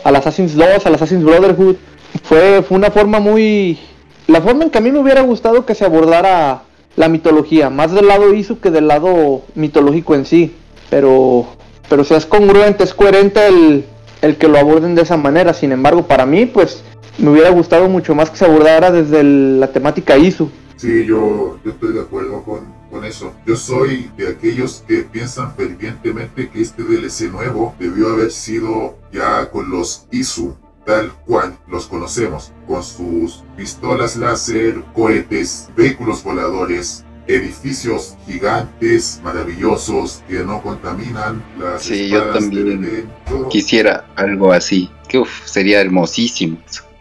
al 0.05 0.17
Assassin's 0.17 0.55
2, 0.55 0.87
al 0.87 0.95
Assassin's 0.95 1.25
Brotherhood. 1.25 1.77
Fue, 2.23 2.63
fue 2.63 2.77
una 2.77 2.91
forma 2.91 3.19
muy... 3.19 3.79
La 4.27 4.41
forma 4.41 4.65
en 4.65 4.71
que 4.71 4.79
a 4.79 4.81
mí 4.81 4.91
me 4.91 4.99
hubiera 4.99 5.23
gustado 5.23 5.65
que 5.65 5.75
se 5.75 5.85
abordara 5.85 6.63
la 6.97 7.09
mitología, 7.09 7.71
más 7.71 7.93
del 7.93 8.09
lado 8.09 8.35
Isu 8.35 8.59
que 8.59 8.71
del 8.71 8.89
lado 8.89 9.43
mitológico 9.55 10.15
en 10.15 10.27
sí. 10.27 10.55
Pero, 10.91 11.47
pero 11.89 12.05
si 12.05 12.15
es 12.15 12.27
congruente, 12.27 12.85
es 12.85 12.93
coherente 12.93 13.47
el, 13.47 13.85
el 14.23 14.37
que 14.37 14.49
lo 14.49 14.59
aborden 14.59 14.95
de 14.95 15.03
esa 15.03 15.17
manera. 15.17 15.55
Sin 15.55 15.73
embargo, 15.73 16.07
para 16.07 16.27
mí, 16.27 16.47
pues 16.47 16.83
me 17.19 17.31
hubiera 17.31 17.51
gustado 17.51 17.89
mucho 17.89 18.15
más 18.15 18.31
que 18.31 18.37
se 18.37 18.45
abordara 18.45 18.91
desde 18.91 19.23
la 19.23 19.69
temática 19.73 20.17
ISU. 20.17 20.51
Sí, 20.77 21.07
yo, 21.07 21.59
yo 21.65 21.71
estoy 21.71 21.95
de 21.95 22.01
acuerdo 22.01 22.43
con, 22.43 22.61
con 22.91 23.05
eso. 23.05 23.33
Yo 23.47 23.57
soy 23.57 24.11
de 24.17 24.29
aquellos 24.29 24.85
que 24.87 24.99
piensan 24.99 25.55
fervientemente 25.55 26.51
que 26.51 26.61
este 26.61 26.83
DLC 26.83 27.33
nuevo 27.33 27.75
debió 27.79 28.09
haber 28.11 28.31
sido 28.31 28.97
ya 29.13 29.51
con 29.51 29.71
los 29.71 30.07
ISU, 30.11 30.55
tal 30.85 31.13
cual 31.25 31.57
los 31.67 31.87
conocemos, 31.87 32.53
con 32.67 32.83
sus 32.83 33.43
pistolas 33.57 34.17
láser, 34.17 34.83
cohetes, 34.95 35.71
vehículos 35.77 36.23
voladores, 36.23 37.05
edificios 37.27 38.17
gigantes, 38.27 39.21
maravillosos, 39.23 40.23
que 40.29 40.45
no 40.45 40.63
contaminan 40.63 41.43
las 41.59 41.83
Sí, 41.83 42.09
yo 42.09 42.31
también 42.33 43.09
quisiera 43.51 44.07
algo 44.17 44.53
así. 44.53 44.91
Que 45.09 45.23
sería 45.45 45.81
hermosísimo. 45.81 46.59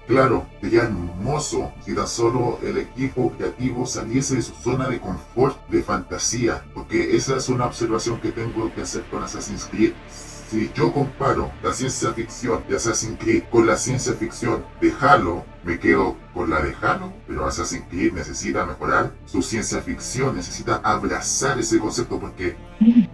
Claro, 0.07 0.45
sería 0.61 0.84
hermoso 0.84 1.73
si 1.84 1.95
tan 1.95 2.07
solo 2.07 2.59
el 2.63 2.78
equipo 2.78 3.32
creativo 3.36 3.88
saliese 3.88 4.36
de 4.36 4.43
su 4.43 4.53
zona 4.53 4.88
de 4.88 4.99
confort, 4.99 5.57
de 5.67 5.82
fantasía, 5.82 6.63
porque 6.76 7.15
esa 7.15 7.38
es 7.38 7.49
una 7.49 7.65
observación 7.65 8.21
que 8.21 8.32
tengo 8.32 8.71
que 8.73 8.82
hacer 8.82 9.01
con 9.09 9.23
Assassin's 9.23 9.65
Creed. 9.65 9.93
Si 10.49 10.71
yo 10.75 10.93
comparo 10.93 11.51
la 11.63 11.73
ciencia 11.73 12.13
ficción 12.13 12.63
de 12.69 12.75
Assassin's 12.75 13.17
Creed 13.19 13.43
con 13.51 13.65
la 13.65 13.77
ciencia 13.77 14.13
ficción 14.13 14.63
de 14.79 14.93
Halo, 14.99 15.43
me 15.63 15.79
quedo 15.79 16.15
con 16.35 16.51
la 16.51 16.61
de 16.61 16.75
Halo, 16.79 17.11
pero 17.27 17.47
Assassin's 17.47 17.85
Creed 17.89 18.13
necesita 18.13 18.65
mejorar 18.65 19.11
su 19.25 19.41
ciencia 19.41 19.81
ficción, 19.81 20.35
necesita 20.35 20.81
abrazar 20.83 21.57
ese 21.57 21.79
concepto 21.79 22.19
porque 22.19 22.55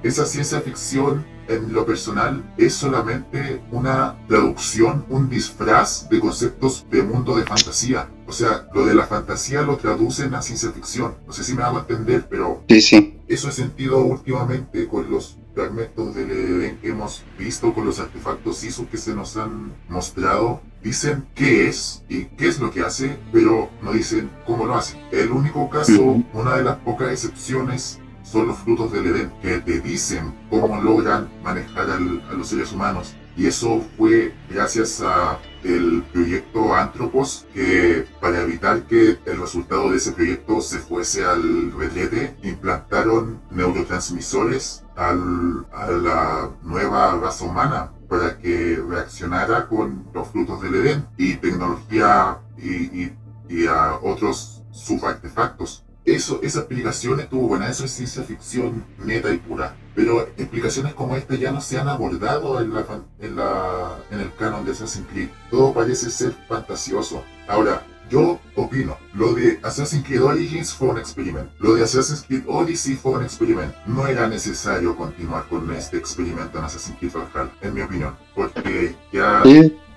esa 0.04 0.26
ciencia 0.26 0.60
ficción 0.60 1.26
en 1.48 1.74
lo 1.74 1.86
personal 1.86 2.44
es 2.58 2.74
solamente 2.74 3.62
una 3.72 4.18
traducción, 4.28 5.06
un 5.10 5.30
disfraz 5.30 6.10
de 6.10 6.20
conceptos 6.20 6.86
de 6.90 7.04
mundo 7.04 7.38
de 7.38 7.44
fantasía. 7.44 8.10
O 8.28 8.32
sea, 8.32 8.68
lo 8.74 8.86
de 8.86 8.96
la 8.96 9.06
fantasía 9.08 9.62
lo 9.62 9.78
traducen 9.78 10.34
a 10.34 10.42
ciencia 10.42 10.72
ficción. 10.72 11.16
No 11.26 11.34
sé 11.34 11.44
si 11.44 11.54
me 11.54 11.64
hago 11.64 11.80
entender, 11.80 12.28
pero 12.30 12.64
sí, 12.70 12.82
sí. 12.82 13.20
eso 13.28 13.50
he 13.50 13.52
sentido 13.52 14.00
últimamente 14.00 14.88
con 14.88 15.10
los 15.12 15.38
fragmentos 15.54 16.16
del 16.16 16.32
Edén 16.32 16.78
que 16.78 16.90
hemos 16.90 17.24
visto, 17.38 17.74
con 17.74 17.86
los 17.86 18.00
artefactos 18.00 18.64
ISO 18.64 18.90
que 18.90 18.98
se 18.98 19.14
nos 19.14 19.38
han 19.38 19.74
mostrado. 19.90 20.62
Dicen 20.84 21.26
qué 21.36 21.68
es 21.68 22.04
y 22.10 22.26
qué 22.26 22.48
es 22.48 22.60
lo 22.60 22.72
que 22.72 22.82
hace, 22.82 23.18
pero 23.32 23.70
no 23.82 23.92
dicen 23.92 24.32
cómo 24.46 24.66
lo 24.66 24.76
hace. 24.76 25.00
El 25.12 25.32
único 25.32 25.70
caso, 25.70 26.24
una 26.34 26.56
de 26.56 26.64
las 26.64 26.78
pocas 26.78 27.12
excepciones 27.12 28.00
son 28.24 28.48
los 28.48 28.58
frutos 28.60 28.92
del 28.92 29.08
Edén, 29.08 29.32
que 29.42 29.60
te 29.60 29.80
dicen 29.80 30.34
cómo 30.50 30.82
logran 30.82 31.30
manejar 31.44 31.90
a 31.90 32.00
los 32.00 32.48
seres 32.48 32.72
humanos. 32.72 33.16
Y 33.42 33.48
eso 33.48 33.84
fue 33.98 34.36
gracias 34.52 35.02
a 35.02 35.40
el 35.64 36.04
proyecto 36.14 36.76
Antropos, 36.76 37.48
que 37.52 38.06
para 38.20 38.42
evitar 38.44 38.84
que 38.84 39.18
el 39.26 39.40
resultado 39.40 39.90
de 39.90 39.98
ese 39.98 40.12
proyecto 40.12 40.62
se 40.62 40.78
fuese 40.78 41.26
al 41.26 41.72
retrete, 41.72 42.36
implantaron 42.44 43.42
neurotransmisores 43.50 44.84
al, 44.96 45.66
a 45.74 45.90
la 45.90 46.52
nueva 46.62 47.16
raza 47.16 47.46
humana 47.46 47.92
para 48.08 48.38
que 48.38 48.80
reaccionara 48.88 49.68
con 49.68 50.06
los 50.14 50.28
frutos 50.28 50.62
del 50.62 50.76
Edén 50.76 51.08
y 51.18 51.34
tecnología 51.38 52.38
y, 52.60 53.06
y, 53.06 53.18
y 53.50 53.66
a 53.66 53.96
otros 54.04 54.62
subartefactos 54.70 55.84
eso, 56.06 56.40
esa 56.42 56.60
explicación 56.60 57.20
estuvo 57.20 57.48
buena, 57.48 57.70
eso 57.70 57.86
es 57.86 57.92
ciencia 57.92 58.24
ficción 58.24 58.84
neta 58.98 59.32
y 59.32 59.38
pura. 59.38 59.76
Pero 59.96 60.22
explicaciones 60.38 60.94
como 60.94 61.16
esta 61.16 61.36
ya 61.36 61.52
no 61.52 61.62
se 61.62 61.78
han 61.78 61.88
abordado 61.88 62.62
en, 62.62 62.74
la, 62.74 62.86
en, 63.20 63.36
la, 63.36 63.98
en 64.12 64.20
el 64.20 64.34
canon 64.36 64.66
de 64.66 64.72
Assassin's 64.72 65.08
Creed. 65.12 65.30
Todo 65.50 65.74
parece 65.74 66.10
ser 66.10 66.34
fantasioso. 66.48 67.24
Ahora, 67.48 67.84
yo 68.12 68.40
opino, 68.56 68.98
lo 69.14 69.34
de 69.34 69.60
Assassin's 69.64 70.06
Creed 70.06 70.22
Origins 70.22 70.74
fue 70.74 70.90
un 70.90 70.98
experimento. 70.98 71.50
Lo 71.60 71.76
de 71.76 71.84
Assassin's 71.84 72.26
Creed 72.28 72.44
Odyssey 72.46 72.96
fue 72.96 73.14
un 73.14 73.24
experimento. 73.24 73.74
No 73.86 74.06
era 74.06 74.28
necesario 74.28 74.98
continuar 74.98 75.48
con 75.48 75.72
este 75.74 75.98
experimento 75.98 76.58
en 76.60 76.66
Assassin's 76.66 76.98
Creed 77.00 77.14
Valhalla, 77.14 77.52
en 77.62 77.74
mi 77.74 77.82
opinión. 77.82 78.16
Porque 78.36 78.96
ya... 79.14 79.42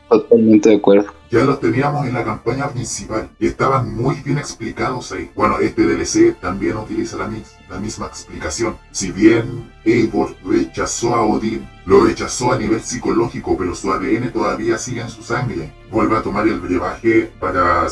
Totalmente 0.08 0.68
de 0.68 0.76
acuerdo. 0.76 1.12
Ya 1.30 1.44
los 1.44 1.58
teníamos 1.58 2.06
en 2.06 2.14
la 2.14 2.22
campaña 2.22 2.68
principal 2.68 3.28
y 3.40 3.48
estaban 3.48 3.92
muy 3.96 4.14
bien 4.16 4.38
explicados 4.38 5.10
ahí. 5.10 5.32
Bueno, 5.34 5.58
este 5.58 5.82
DLC 5.82 6.38
también 6.40 6.76
utiliza 6.76 7.16
la, 7.16 7.28
la 7.74 7.80
misma 7.80 8.06
explicación. 8.06 8.76
Si 8.92 9.10
bien 9.10 9.72
Eivor 9.84 10.36
rechazó 10.44 11.14
a 11.14 11.26
Odin, 11.26 11.68
lo 11.86 12.04
rechazó 12.04 12.52
a 12.52 12.58
nivel 12.58 12.80
psicológico, 12.80 13.56
pero 13.58 13.74
su 13.74 13.92
ADN 13.92 14.32
todavía 14.32 14.78
sigue 14.78 15.00
en 15.00 15.10
su 15.10 15.22
sangre. 15.22 15.74
Vuelve 15.90 16.16
a 16.16 16.22
tomar 16.22 16.46
el 16.46 16.60
brebaje 16.60 17.32
para 17.40 17.86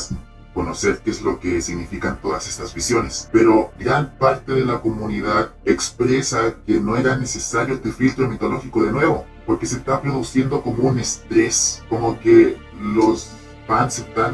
conocer 0.53 1.01
qué 1.03 1.11
es 1.11 1.21
lo 1.21 1.39
que 1.39 1.61
significan 1.61 2.19
todas 2.21 2.47
estas 2.47 2.73
visiones. 2.73 3.29
Pero 3.31 3.71
gran 3.77 4.17
parte 4.17 4.53
de 4.53 4.65
la 4.65 4.79
comunidad 4.79 5.51
expresa 5.65 6.55
que 6.65 6.79
no 6.79 6.95
era 6.95 7.17
necesario 7.17 7.75
este 7.75 7.91
filtro 7.91 8.29
mitológico 8.29 8.83
de 8.83 8.91
nuevo, 8.91 9.25
porque 9.45 9.65
se 9.65 9.77
está 9.77 10.01
produciendo 10.01 10.61
como 10.61 10.87
un 10.87 10.99
estrés, 10.99 11.83
como 11.89 12.19
que 12.19 12.57
los 12.79 13.31
fans 13.67 13.99
están 13.99 14.33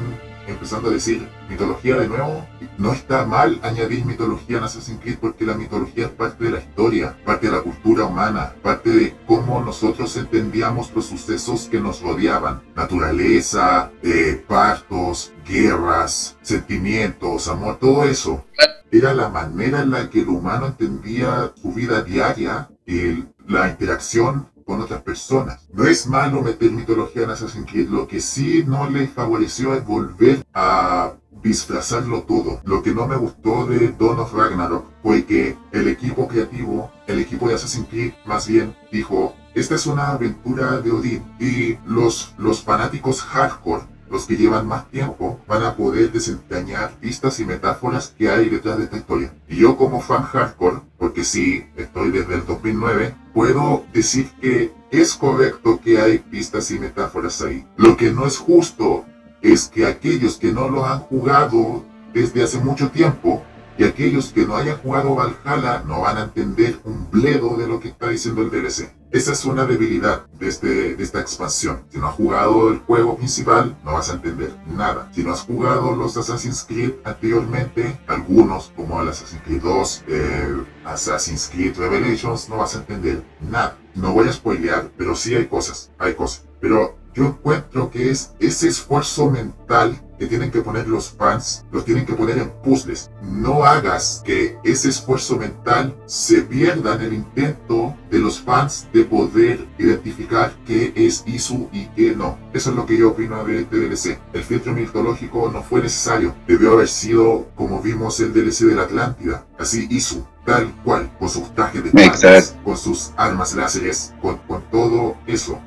empezando 0.51 0.89
a 0.89 0.93
decir 0.93 1.27
mitología 1.49 1.97
de 1.97 2.07
nuevo. 2.07 2.45
No 2.77 2.93
está 2.93 3.25
mal 3.25 3.59
añadir 3.63 4.05
mitología 4.05 4.57
en 4.57 4.63
Assassin's 4.63 5.01
Creed 5.01 5.17
porque 5.19 5.45
la 5.45 5.53
mitología 5.53 6.05
es 6.05 6.11
parte 6.11 6.45
de 6.45 6.51
la 6.51 6.59
historia, 6.59 7.17
parte 7.25 7.47
de 7.47 7.53
la 7.53 7.61
cultura 7.61 8.05
humana, 8.05 8.53
parte 8.61 8.89
de 8.89 9.15
cómo 9.27 9.61
nosotros 9.61 10.15
entendíamos 10.17 10.91
los 10.95 11.05
sucesos 11.05 11.67
que 11.69 11.79
nos 11.79 12.01
rodeaban. 12.01 12.61
Naturaleza, 12.75 13.91
eh, 14.03 14.43
partos, 14.47 15.33
guerras, 15.45 16.37
sentimientos, 16.41 17.47
amor, 17.47 17.77
todo 17.79 18.03
eso. 18.05 18.45
Era 18.91 19.13
la 19.13 19.29
manera 19.29 19.81
en 19.81 19.91
la 19.91 20.09
que 20.09 20.21
el 20.21 20.29
humano 20.29 20.67
entendía 20.67 21.53
su 21.61 21.73
vida 21.73 22.01
diaria, 22.01 22.69
y 22.89 23.23
la 23.47 23.69
interacción 23.69 24.49
con 24.69 24.81
otras 24.81 25.01
personas. 25.01 25.67
No 25.73 25.87
es 25.87 26.05
malo 26.05 26.43
meter 26.43 26.69
mitología 26.71 27.23
en 27.23 27.31
Assassin's 27.31 27.65
Creed, 27.67 27.89
lo 27.89 28.07
que 28.07 28.21
sí 28.21 28.63
no 28.67 28.87
le 28.87 29.07
favoreció 29.07 29.73
es 29.73 29.83
volver 29.83 30.45
a 30.53 31.13
disfrazarlo 31.41 32.21
todo. 32.21 32.61
Lo 32.65 32.83
que 32.83 32.93
no 32.93 33.07
me 33.07 33.15
gustó 33.15 33.65
de 33.65 33.95
Dawn 33.99 34.19
of 34.19 34.31
Ragnarok 34.31 34.85
fue 35.01 35.25
que 35.25 35.57
el 35.71 35.87
equipo 35.87 36.27
creativo, 36.27 36.91
el 37.07 37.17
equipo 37.17 37.47
de 37.47 37.55
Assassin's 37.55 37.87
Creed 37.89 38.13
más 38.25 38.47
bien, 38.47 38.75
dijo, 38.91 39.33
esta 39.55 39.73
es 39.73 39.87
una 39.87 40.11
aventura 40.11 40.79
de 40.79 40.91
Odin 40.91 41.23
y 41.39 41.79
los, 41.87 42.35
los 42.37 42.61
fanáticos 42.61 43.23
hardcore 43.23 43.85
los 44.09 44.25
que 44.25 44.37
llevan 44.37 44.67
más 44.67 44.89
tiempo 44.89 45.39
van 45.47 45.63
a 45.63 45.75
poder 45.75 46.11
desentrañar 46.11 46.91
pistas 46.99 47.39
y 47.39 47.45
metáforas 47.45 48.13
que 48.17 48.29
hay 48.29 48.49
detrás 48.49 48.77
de 48.77 48.85
esta 48.85 48.97
historia. 48.97 49.33
Y 49.47 49.57
yo 49.57 49.77
como 49.77 50.01
fan 50.01 50.23
hardcore, 50.23 50.81
porque 50.97 51.23
sí, 51.23 51.65
estoy 51.75 52.11
desde 52.11 52.35
el 52.35 52.45
2009, 52.45 53.15
puedo 53.33 53.85
decir 53.93 54.31
que 54.41 54.73
es 54.91 55.13
correcto 55.13 55.79
que 55.83 55.99
hay 55.99 56.19
pistas 56.19 56.71
y 56.71 56.79
metáforas 56.79 57.41
ahí. 57.41 57.65
Lo 57.77 57.95
que 57.95 58.11
no 58.11 58.25
es 58.25 58.37
justo 58.37 59.05
es 59.41 59.67
que 59.67 59.85
aquellos 59.85 60.37
que 60.37 60.51
no 60.51 60.69
lo 60.69 60.85
han 60.85 60.99
jugado 60.99 61.85
desde 62.13 62.43
hace 62.43 62.59
mucho 62.59 62.89
tiempo 62.89 63.43
y 63.77 63.85
aquellos 63.85 64.33
que 64.33 64.45
no 64.45 64.57
hayan 64.57 64.77
jugado 64.77 65.15
Valhalla 65.15 65.83
no 65.87 66.01
van 66.01 66.17
a 66.17 66.23
entender 66.23 66.79
un 66.83 67.09
bledo 67.09 67.55
de 67.55 67.67
lo 67.67 67.79
que 67.79 67.89
está 67.89 68.09
diciendo 68.09 68.41
el 68.41 68.49
DLC. 68.49 68.98
Esa 69.11 69.31
es 69.31 69.43
una 69.45 69.65
debilidad 69.65 70.27
de, 70.39 70.47
este, 70.47 70.95
de 70.95 71.03
esta 71.03 71.19
expansión. 71.19 71.83
Si 71.89 71.97
no 71.97 72.09
has 72.09 72.13
jugado 72.13 72.69
el 72.69 72.77
juego 72.77 73.17
principal, 73.17 73.75
no 73.83 73.93
vas 73.93 74.11
a 74.11 74.13
entender 74.13 74.53
nada. 74.67 75.09
Si 75.15 75.23
no 75.23 75.33
has 75.33 75.41
jugado 75.41 75.95
los 75.95 76.15
Assassin's 76.15 76.63
Creed 76.63 76.91
anteriormente, 77.03 77.99
algunos 78.05 78.71
como 78.75 79.01
el 79.01 79.09
Assassin's 79.09 79.41
Creed 79.41 79.63
2, 79.63 80.03
eh, 80.09 80.63
Assassin's 80.85 81.49
Creed 81.51 81.75
Revelations, 81.77 82.49
no 82.49 82.57
vas 82.57 82.75
a 82.75 82.79
entender 82.79 83.23
nada. 83.41 83.79
No 83.95 84.13
voy 84.13 84.27
a 84.27 84.31
spoilear, 84.31 84.91
pero 84.95 85.15
sí 85.15 85.33
hay 85.33 85.47
cosas, 85.47 85.91
hay 85.97 86.13
cosas. 86.13 86.45
Pero 86.61 86.98
yo 87.13 87.25
encuentro 87.25 87.89
que 87.89 88.11
es 88.11 88.33
ese 88.39 88.67
esfuerzo 88.67 89.29
mental 89.29 89.99
que 90.19 90.27
tienen 90.27 90.51
que 90.51 90.61
poner 90.61 90.87
los 90.87 91.11
fans, 91.11 91.65
los 91.71 91.85
tienen 91.85 92.05
que 92.05 92.13
poner 92.13 92.37
en 92.37 92.51
puzzles. 92.61 93.09
No 93.23 93.63
hagas 93.63 94.21
que 94.25 94.57
ese 94.63 94.89
esfuerzo 94.89 95.37
mental 95.37 95.95
se 96.05 96.41
pierda 96.41 96.95
en 96.95 97.01
el 97.01 97.13
intento 97.13 97.95
de 98.11 98.19
los 98.19 98.39
fans 98.41 98.87
de 98.91 99.05
poder 99.05 99.65
identificar 99.77 100.53
qué 100.67 100.91
es 100.95 101.23
ISU 101.25 101.69
y 101.71 101.85
qué 101.95 102.13
no. 102.15 102.37
Eso 102.53 102.71
es 102.71 102.75
lo 102.75 102.85
que 102.85 102.97
yo 102.97 103.11
opino 103.11 103.43
de 103.45 103.61
este 103.61 103.77
DLC. 103.77 104.19
El 104.33 104.43
filtro 104.43 104.73
mitológico 104.73 105.49
no 105.51 105.63
fue 105.63 105.81
necesario. 105.81 106.35
Debió 106.45 106.73
haber 106.73 106.89
sido 106.89 107.47
como 107.55 107.81
vimos 107.81 108.19
el 108.19 108.33
DLC 108.33 108.65
de 108.65 108.75
la 108.75 108.83
Atlántida. 108.83 109.45
Así 109.57 109.87
ISU, 109.89 110.25
tal 110.45 110.73
cual, 110.83 111.09
con 111.17 111.29
sus 111.29 111.53
trajes 111.55 111.83
de 111.83 112.51
con 112.65 112.75
sus 112.75 113.13
armas 113.15 113.55
láseres, 113.55 114.13
con, 114.21 114.37
con 114.39 114.61
todo 114.69 115.15
eso. 115.27 115.61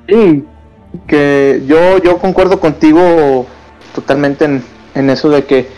Que 1.07 1.63
yo, 1.67 1.99
yo 1.99 2.19
concuerdo 2.19 2.61
contigo 2.61 3.47
totalmente 3.95 4.45
en, 4.95 5.11
eso 5.11 5.31
de 5.31 5.45
que 5.45 5.69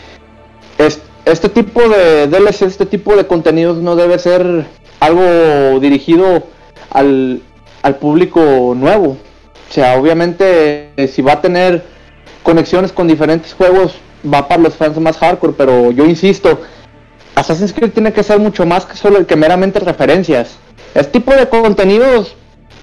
este 1.25 1.49
tipo 1.49 1.81
de 1.87 2.27
DLC, 2.27 2.63
este 2.63 2.85
tipo 2.85 3.15
de 3.15 3.25
contenidos 3.25 3.77
no 3.77 3.95
debe 3.95 4.19
ser 4.19 4.65
algo 4.99 5.79
dirigido 5.79 6.43
al, 6.91 7.41
al 7.81 7.95
público 7.97 8.73
nuevo. 8.75 9.17
O 9.69 9.73
sea, 9.73 9.97
obviamente 9.97 10.91
si 11.07 11.21
va 11.21 11.33
a 11.33 11.41
tener 11.41 11.83
conexiones 12.43 12.91
con 12.91 13.07
diferentes 13.07 13.53
juegos, 13.53 13.95
va 14.31 14.47
para 14.47 14.61
los 14.61 14.75
fans 14.75 14.99
más 14.99 15.17
hardcore, 15.17 15.53
pero 15.57 15.91
yo 15.91 16.05
insisto, 16.05 16.59
Assassin's 17.35 17.73
Creed 17.73 17.91
tiene 17.91 18.13
que 18.13 18.23
ser 18.23 18.39
mucho 18.39 18.65
más 18.65 18.85
que 18.85 18.95
solo 18.95 19.25
que 19.25 19.35
meramente 19.35 19.79
referencias. 19.79 20.57
Este 20.93 21.19
tipo 21.19 21.33
de 21.33 21.49
contenidos 21.49 22.35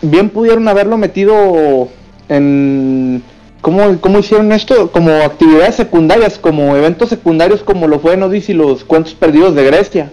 bien 0.02 0.28
pudieron 0.30 0.68
haberlo 0.68 0.98
metido 0.98 1.88
en 2.36 3.22
¿Cómo, 3.62 4.00
¿Cómo, 4.00 4.18
hicieron 4.18 4.50
esto? 4.50 4.90
Como 4.90 5.10
actividades 5.22 5.76
secundarias, 5.76 6.36
como 6.36 6.76
eventos 6.76 7.10
secundarios 7.10 7.62
como 7.62 7.86
lo 7.86 8.00
fue 8.00 8.14
en 8.14 8.24
Odyssey 8.24 8.56
los 8.56 8.82
cuentos 8.82 9.14
perdidos 9.14 9.54
de 9.54 9.64
Grecia. 9.64 10.10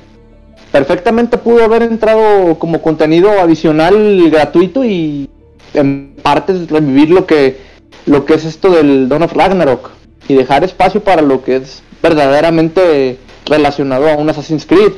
Perfectamente 0.71 1.39
pudo 1.39 1.63
haber 1.63 1.81
entrado 1.81 2.59
como 2.59 2.79
contenido 2.83 3.31
adicional 3.41 4.29
gratuito 4.29 4.85
y 4.85 5.27
en 5.73 6.13
partes 6.21 6.69
revivir 6.69 7.09
lo 7.09 7.25
que, 7.25 7.57
lo 8.05 8.23
que 8.25 8.35
es 8.35 8.45
esto 8.45 8.69
del 8.69 9.09
Dawn 9.09 9.23
of 9.23 9.33
Ragnarok 9.33 9.89
y 10.27 10.35
dejar 10.35 10.63
espacio 10.63 11.03
para 11.03 11.23
lo 11.23 11.43
que 11.43 11.55
es 11.55 11.81
verdaderamente 12.03 13.17
relacionado 13.47 14.09
a 14.09 14.15
un 14.15 14.29
Assassin's 14.29 14.67
Creed. 14.67 14.91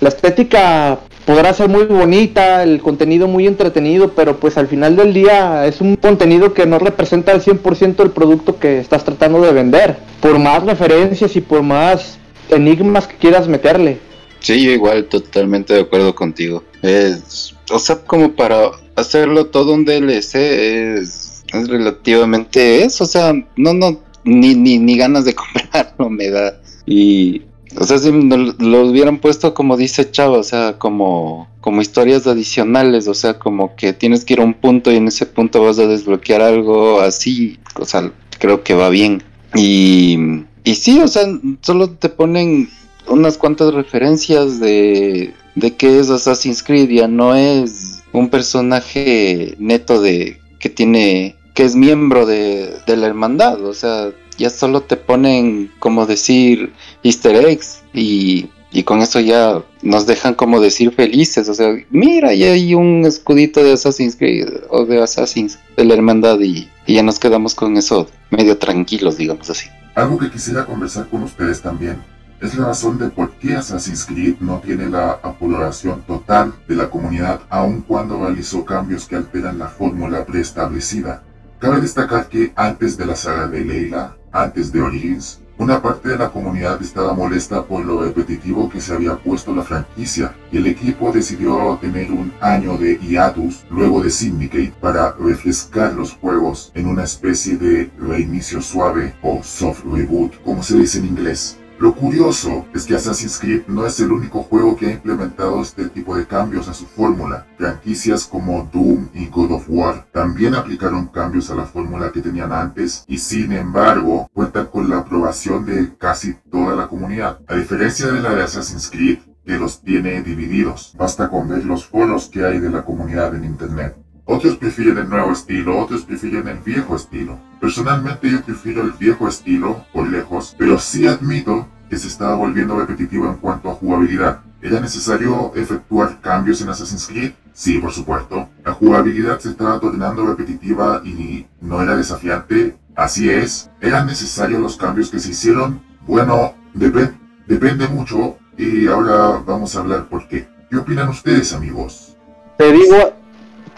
La 0.00 0.08
estética 0.08 0.98
podrá 1.28 1.52
ser 1.52 1.68
muy 1.68 1.84
bonita, 1.84 2.62
el 2.62 2.80
contenido 2.80 3.28
muy 3.28 3.46
entretenido, 3.46 4.14
pero 4.14 4.40
pues 4.40 4.56
al 4.56 4.66
final 4.66 4.96
del 4.96 5.12
día 5.12 5.66
es 5.66 5.82
un 5.82 5.96
contenido 5.96 6.54
que 6.54 6.64
no 6.64 6.78
representa 6.78 7.32
al 7.32 7.42
100% 7.42 8.02
el 8.02 8.12
producto 8.12 8.58
que 8.58 8.78
estás 8.78 9.04
tratando 9.04 9.42
de 9.42 9.52
vender, 9.52 9.98
por 10.22 10.38
más 10.38 10.62
referencias 10.62 11.36
y 11.36 11.42
por 11.42 11.62
más 11.62 12.18
enigmas 12.48 13.06
que 13.06 13.16
quieras 13.16 13.46
meterle. 13.46 13.98
Sí, 14.40 14.64
yo 14.64 14.70
igual 14.70 15.04
totalmente 15.04 15.74
de 15.74 15.80
acuerdo 15.80 16.14
contigo. 16.14 16.64
Es, 16.80 17.54
o 17.70 17.78
sea, 17.78 17.96
como 17.96 18.32
para 18.32 18.70
hacerlo 18.96 19.48
todo 19.48 19.74
un 19.74 19.84
DLC 19.84 20.34
es, 20.34 21.44
es 21.52 21.68
relativamente 21.68 22.84
eso, 22.84 23.04
o 23.04 23.06
sea, 23.06 23.34
no, 23.54 23.74
no, 23.74 24.00
ni, 24.24 24.54
ni, 24.54 24.78
ni 24.78 24.96
ganas 24.96 25.26
de 25.26 25.34
comprarlo 25.34 26.08
me 26.08 26.30
da. 26.30 26.58
Y 26.86 27.42
o 27.76 27.84
sea, 27.84 27.98
si 27.98 28.10
lo, 28.10 28.86
hubieran 28.86 29.18
puesto 29.18 29.54
como 29.54 29.76
dice 29.76 30.10
Chava, 30.10 30.38
o 30.38 30.42
sea, 30.42 30.78
como, 30.78 31.48
como 31.60 31.82
historias 31.82 32.26
adicionales, 32.26 33.08
o 33.08 33.14
sea, 33.14 33.38
como 33.38 33.76
que 33.76 33.92
tienes 33.92 34.24
que 34.24 34.34
ir 34.34 34.40
a 34.40 34.44
un 34.44 34.54
punto 34.54 34.90
y 34.90 34.96
en 34.96 35.08
ese 35.08 35.26
punto 35.26 35.62
vas 35.62 35.78
a 35.78 35.86
desbloquear 35.86 36.40
algo 36.40 37.00
así, 37.00 37.58
o 37.78 37.84
sea, 37.84 38.10
creo 38.38 38.62
que 38.62 38.74
va 38.74 38.88
bien. 38.88 39.22
Y, 39.54 40.18
y 40.64 40.74
sí, 40.74 41.00
o 41.00 41.08
sea, 41.08 41.24
solo 41.60 41.90
te 41.90 42.08
ponen 42.08 42.68
unas 43.06 43.38
cuantas 43.38 43.74
referencias 43.74 44.60
de, 44.60 45.34
de 45.54 45.76
qué 45.76 45.98
es 45.98 46.10
Assassin's 46.10 46.62
Creed, 46.62 46.88
ya 46.88 47.08
no 47.08 47.34
es 47.34 48.02
un 48.12 48.28
personaje 48.28 49.54
neto 49.58 50.00
de 50.00 50.38
que 50.58 50.70
tiene 50.70 51.36
que 51.54 51.64
es 51.64 51.74
miembro 51.74 52.24
de, 52.24 52.72
de 52.86 52.96
la 52.96 53.08
hermandad, 53.08 53.64
o 53.64 53.74
sea, 53.74 54.12
ya 54.38 54.50
solo 54.50 54.82
te 54.82 54.96
ponen 54.96 55.70
como 55.78 56.06
decir 56.06 56.72
easter 57.02 57.44
eggs 57.44 57.82
y, 57.92 58.48
con 58.84 59.00
eso 59.00 59.18
ya 59.18 59.62
nos 59.82 60.06
dejan 60.06 60.34
como 60.34 60.60
decir 60.60 60.92
felices, 60.92 61.48
o 61.48 61.54
sea, 61.54 61.74
mira, 61.90 62.32
ya 62.32 62.52
hay 62.52 62.74
un 62.74 63.04
escudito 63.04 63.62
de 63.62 63.72
Assassin's 63.72 64.14
Creed 64.14 64.48
o 64.70 64.86
de 64.86 65.02
Assassin's 65.02 65.58
de 65.76 65.84
la 65.84 65.94
hermandad 65.94 66.38
y, 66.40 66.68
ya 66.86 67.02
nos 67.02 67.18
quedamos 67.18 67.54
con 67.54 67.76
eso 67.76 68.08
medio 68.30 68.56
tranquilos, 68.56 69.18
digamos 69.18 69.50
así. 69.50 69.68
Algo 69.94 70.16
que 70.16 70.30
quisiera 70.30 70.64
conversar 70.64 71.08
con 71.08 71.24
ustedes 71.24 71.60
también 71.60 71.98
es 72.40 72.56
la 72.56 72.66
razón 72.66 72.98
de 72.98 73.08
por 73.08 73.32
qué 73.32 73.56
Assassin's 73.56 74.04
Creed 74.04 74.36
no 74.40 74.60
tiene 74.60 74.88
la 74.88 75.18
aprobación 75.22 76.02
total 76.02 76.54
de 76.68 76.76
la 76.76 76.88
comunidad 76.88 77.40
aun 77.48 77.82
cuando 77.82 78.24
realizó 78.24 78.64
cambios 78.64 79.06
que 79.06 79.16
alteran 79.16 79.58
la 79.58 79.66
fórmula 79.66 80.24
preestablecida. 80.24 81.24
Cabe 81.58 81.80
destacar 81.80 82.28
que 82.28 82.52
antes 82.54 82.96
de 82.96 83.06
la 83.06 83.16
saga 83.16 83.48
de 83.48 83.64
Leila, 83.64 84.16
antes 84.32 84.72
de 84.72 84.80
Origins, 84.80 85.40
una 85.58 85.82
parte 85.82 86.10
de 86.10 86.18
la 86.18 86.30
comunidad 86.30 86.80
estaba 86.80 87.14
molesta 87.14 87.64
por 87.64 87.84
lo 87.84 88.02
repetitivo 88.02 88.68
que 88.70 88.80
se 88.80 88.94
había 88.94 89.16
puesto 89.16 89.52
la 89.52 89.62
franquicia 89.62 90.32
y 90.52 90.58
el 90.58 90.68
equipo 90.68 91.10
decidió 91.10 91.76
tener 91.80 92.12
un 92.12 92.32
año 92.40 92.78
de 92.78 92.96
hiatus 92.98 93.64
luego 93.68 94.00
de 94.00 94.10
Syndicate 94.10 94.72
para 94.80 95.12
refrescar 95.18 95.94
los 95.94 96.12
juegos 96.12 96.70
en 96.74 96.86
una 96.86 97.02
especie 97.02 97.56
de 97.56 97.90
reinicio 97.98 98.62
suave 98.62 99.14
o 99.20 99.42
soft 99.42 99.82
reboot, 99.84 100.40
como 100.44 100.62
se 100.62 100.78
dice 100.78 100.98
en 100.98 101.06
inglés. 101.06 101.58
Lo 101.78 101.94
curioso 101.94 102.66
es 102.74 102.86
que 102.86 102.96
Assassin's 102.96 103.38
Creed 103.38 103.62
no 103.68 103.86
es 103.86 104.00
el 104.00 104.10
único 104.10 104.42
juego 104.42 104.76
que 104.76 104.86
ha 104.86 104.92
implementado 104.92 105.62
este 105.62 105.88
tipo 105.88 106.16
de 106.16 106.26
cambios 106.26 106.66
a 106.66 106.74
su 106.74 106.86
fórmula. 106.86 107.46
Franquicias 107.56 108.26
como 108.26 108.68
Doom 108.72 109.10
y 109.14 109.26
God 109.28 109.52
of 109.52 109.66
War 109.68 110.08
también 110.10 110.56
aplicaron 110.56 111.06
cambios 111.06 111.50
a 111.50 111.54
la 111.54 111.66
fórmula 111.66 112.10
que 112.10 112.20
tenían 112.20 112.52
antes 112.52 113.04
y 113.06 113.18
sin 113.18 113.52
embargo 113.52 114.28
cuentan 114.34 114.66
con 114.66 114.90
la 114.90 114.98
aprobación 114.98 115.66
de 115.66 115.96
casi 115.96 116.34
toda 116.50 116.74
la 116.74 116.88
comunidad. 116.88 117.38
A 117.46 117.54
diferencia 117.54 118.08
de 118.08 118.22
la 118.22 118.34
de 118.34 118.42
Assassin's 118.42 118.90
Creed, 118.90 119.18
que 119.46 119.56
los 119.56 119.80
tiene 119.80 120.20
divididos. 120.22 120.94
Basta 120.98 121.30
con 121.30 121.48
ver 121.48 121.64
los 121.64 121.86
foros 121.86 122.28
que 122.28 122.44
hay 122.44 122.58
de 122.58 122.70
la 122.70 122.84
comunidad 122.84 123.36
en 123.36 123.44
Internet. 123.44 123.96
Otros 124.30 124.56
prefieren 124.56 124.98
el 124.98 125.08
nuevo 125.08 125.32
estilo, 125.32 125.78
otros 125.78 126.02
prefieren 126.02 126.46
el 126.48 126.58
viejo 126.58 126.94
estilo. 126.94 127.38
Personalmente 127.62 128.30
yo 128.30 128.42
prefiero 128.42 128.82
el 128.82 128.92
viejo 128.92 129.26
estilo, 129.26 129.86
por 129.90 130.06
lejos, 130.06 130.54
pero 130.58 130.78
sí 130.78 131.06
admito 131.06 131.66
que 131.88 131.96
se 131.96 132.08
estaba 132.08 132.34
volviendo 132.34 132.78
repetitivo 132.78 133.26
en 133.26 133.36
cuanto 133.36 133.70
a 133.70 133.74
jugabilidad. 133.74 134.40
¿Era 134.60 134.80
necesario 134.80 135.52
efectuar 135.54 136.20
cambios 136.20 136.60
en 136.60 136.68
Assassin's 136.68 137.06
Creed? 137.06 137.32
Sí, 137.54 137.78
por 137.78 137.90
supuesto. 137.90 138.50
La 138.66 138.74
jugabilidad 138.74 139.38
se 139.38 139.48
estaba 139.48 139.80
tornando 139.80 140.26
repetitiva 140.26 141.00
y 141.06 141.46
no 141.62 141.80
era 141.80 141.96
desafiante. 141.96 142.76
Así 142.94 143.30
es. 143.30 143.70
¿Eran 143.80 144.06
necesarios 144.06 144.60
los 144.60 144.76
cambios 144.76 145.08
que 145.08 145.20
se 145.20 145.30
hicieron? 145.30 145.80
Bueno, 146.06 146.52
depende 146.74 147.88
mucho 147.88 148.36
y 148.58 148.88
ahora 148.88 149.42
vamos 149.46 149.74
a 149.74 149.80
hablar 149.80 150.06
por 150.10 150.28
qué. 150.28 150.46
¿Qué 150.68 150.76
opinan 150.76 151.08
ustedes, 151.08 151.54
amigos? 151.54 152.14
Te 152.58 152.72
digo, 152.72 153.14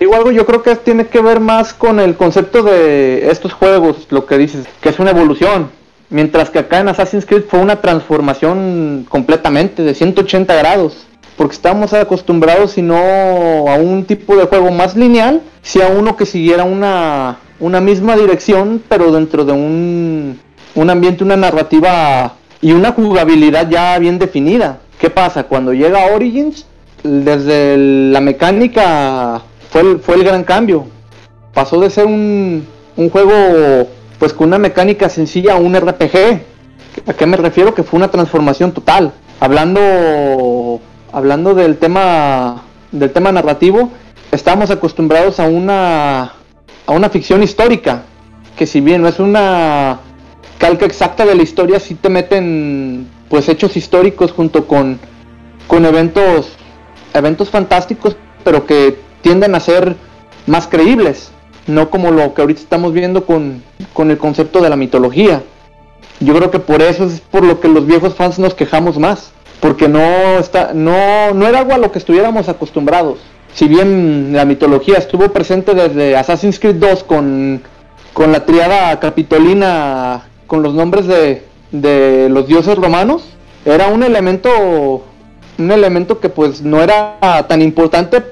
Digo 0.01 0.15
algo, 0.15 0.31
yo 0.31 0.47
creo 0.47 0.63
que 0.63 0.75
tiene 0.77 1.09
que 1.09 1.21
ver 1.21 1.41
más 1.41 1.75
con 1.75 2.01
el 2.01 2.17
concepto 2.17 2.63
de 2.63 3.31
estos 3.31 3.53
juegos, 3.53 4.07
lo 4.09 4.25
que 4.25 4.39
dices, 4.39 4.67
que 4.81 4.89
es 4.89 4.99
una 4.99 5.11
evolución. 5.11 5.69
Mientras 6.09 6.49
que 6.49 6.59
acá 6.59 6.81
en 6.81 6.89
Assassin's 6.89 7.27
Creed 7.27 7.43
fue 7.47 7.61
una 7.61 7.83
transformación 7.83 9.05
completamente 9.11 9.83
de 9.83 9.95
180 9.95 10.55
grados. 10.55 11.07
Porque 11.37 11.55
estamos 11.55 11.93
acostumbrados, 11.93 12.73
si 12.73 12.83
no 12.83 12.97
a 12.97 13.75
un 13.75 14.07
tipo 14.07 14.37
de 14.37 14.47
juego 14.47 14.71
más 14.71 14.97
lineal, 14.97 15.43
si 15.61 15.83
a 15.83 15.89
uno 15.89 16.17
que 16.17 16.25
siguiera 16.25 16.65
una, 16.65 17.37
una 17.61 17.83
misma 17.83 18.17
dirección, 18.17 18.83
pero 18.89 19.13
dentro 19.13 19.45
de 19.45 19.53
un, 19.53 20.41
un 20.77 20.91
ambiente, 20.91 21.25
una 21.25 21.37
narrativa 21.37 22.37
y 22.63 22.73
una 22.73 22.93
jugabilidad 22.93 23.69
ya 23.69 23.99
bien 23.99 24.19
definida. 24.19 24.81
¿Qué 24.99 25.11
pasa? 25.11 25.43
Cuando 25.43 25.75
llega 25.75 26.15
Origins, 26.15 26.65
desde 27.03 27.77
la 27.77 28.21
mecánica 28.23 29.43
fue 29.71 29.81
el, 29.83 30.01
fue 30.01 30.17
el 30.17 30.25
gran 30.25 30.45
cambio. 30.45 30.87
Pasó 31.55 31.81
de 31.81 31.91
ser 31.91 32.07
un, 32.07 32.67
un 32.97 33.11
juego 33.11 33.89
pues 34.19 34.33
con 34.33 34.49
una 34.49 34.59
mecánica 34.59 35.09
sencilla 35.09 35.55
a 35.55 35.57
un 35.57 35.75
RPG. 35.75 36.43
¿A 37.07 37.13
qué 37.15 37.27
me 37.27 37.37
refiero? 37.37 37.75
Que 37.75 37.83
fue 37.83 37.97
una 37.97 38.11
transformación 38.11 38.73
total. 38.73 39.13
Hablando, 39.41 40.81
hablando 41.13 41.55
del 41.55 41.79
tema 41.79 42.63
del 42.93 43.13
tema 43.13 43.33
narrativo, 43.33 43.91
estamos 44.33 44.71
acostumbrados 44.71 45.41
a 45.41 45.47
una, 45.47 46.33
a 46.87 46.93
una 46.93 47.09
ficción 47.09 47.43
histórica, 47.43 48.03
que 48.57 48.67
si 48.67 48.81
bien 48.81 49.03
no 49.03 49.09
es 49.09 49.21
una 49.21 50.01
calca 50.59 50.87
exacta 50.87 51.25
de 51.25 51.35
la 51.35 51.43
historia, 51.43 51.81
sí 51.81 51.95
te 51.95 52.09
meten 52.09 53.09
pues 53.29 53.49
hechos 53.49 53.77
históricos 53.77 54.33
junto 54.33 54.67
con, 54.67 54.99
con 55.67 55.87
eventos, 55.87 56.53
eventos 57.15 57.49
fantásticos, 57.49 58.17
pero 58.45 58.67
que 58.67 58.99
tienden 59.23 59.55
a 59.55 59.61
ser 59.61 59.97
más 60.47 60.67
creíbles, 60.67 61.31
no 61.67 61.91
como 61.91 62.11
lo 62.11 62.35
que 62.35 62.43
ahorita 62.43 62.61
estamos 62.61 62.93
viendo 62.93 63.25
con, 63.27 63.63
con 63.93 64.11
el 64.11 64.19
concepto 64.19 64.61
de 64.61 64.71
la 64.71 64.77
mitología. 64.77 65.43
Yo 66.21 66.35
creo 66.35 66.51
que 66.51 66.59
por 66.59 66.83
eso 66.83 67.05
es 67.05 67.21
por 67.21 67.45
lo 67.45 67.61
que 67.61 67.69
los 67.69 67.87
viejos 67.87 68.15
fans 68.15 68.39
nos 68.39 68.55
quejamos 68.55 68.99
más, 68.99 69.33
porque 69.61 69.89
no 69.89 70.39
está, 70.39 70.73
no, 70.75 71.33
no 71.35 71.47
era 71.47 71.61
algo 71.61 71.73
a 71.73 71.79
lo 71.79 71.93
que 71.93 71.99
estuviéramos 71.99 72.49
acostumbrados. 72.49 73.19
Si 73.55 73.67
bien 73.67 74.33
la 74.33 74.45
mitología 74.45 74.99
estuvo 74.99 75.29
presente 75.31 75.75
desde 75.75 76.17
Assassin's 76.17 76.59
Creed 76.59 76.77
2 76.77 77.05
con, 77.05 77.63
con 78.13 78.33
la 78.33 78.45
triada 78.45 78.99
capitolina, 79.01 80.29
con 80.47 80.63
los 80.63 80.75
nombres 80.75 81.07
de, 81.07 81.45
de 81.73 82.29
los 82.31 82.47
dioses 82.47 82.77
romanos, 82.77 83.25
era 83.65 83.89
un 83.89 84.03
elemento, 84.03 85.05
un 85.59 85.71
elemento 85.71 86.21
que 86.21 86.29
pues 86.29 86.63
no 86.63 86.83
era 86.83 87.19
tan 87.49 87.61
importante, 87.63 88.23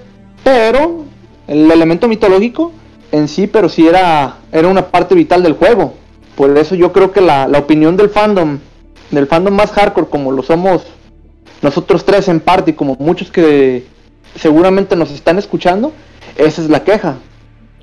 pero 0.48 1.04
el 1.46 1.70
elemento 1.70 2.08
mitológico 2.08 2.72
en 3.12 3.28
sí, 3.28 3.46
pero 3.46 3.68
sí 3.68 3.86
era, 3.86 4.38
era 4.50 4.68
una 4.68 4.86
parte 4.86 5.14
vital 5.14 5.42
del 5.42 5.52
juego. 5.52 5.92
Por 6.36 6.56
eso 6.56 6.74
yo 6.74 6.90
creo 6.90 7.12
que 7.12 7.20
la, 7.20 7.46
opinión 7.58 7.98
del 7.98 8.08
fandom, 8.08 8.58
del 9.10 9.26
fandom 9.26 9.54
más 9.54 9.70
hardcore 9.72 10.08
como 10.08 10.32
lo 10.32 10.42
somos 10.42 10.86
nosotros 11.60 12.02
tres 12.06 12.28
en 12.28 12.40
parte 12.40 12.70
y 12.70 12.74
como 12.74 12.96
muchos 12.98 13.30
que 13.30 13.84
seguramente 14.36 14.96
nos 14.96 15.10
están 15.10 15.36
escuchando, 15.38 15.92
esa 16.38 16.62
es 16.62 16.70
la 16.70 16.82
queja. 16.82 17.18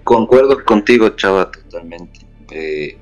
Concuerdo 0.04 0.66
contigo, 0.66 1.10
chava, 1.10 1.52
totalmente. 1.52 2.22
Eh, 2.50 2.98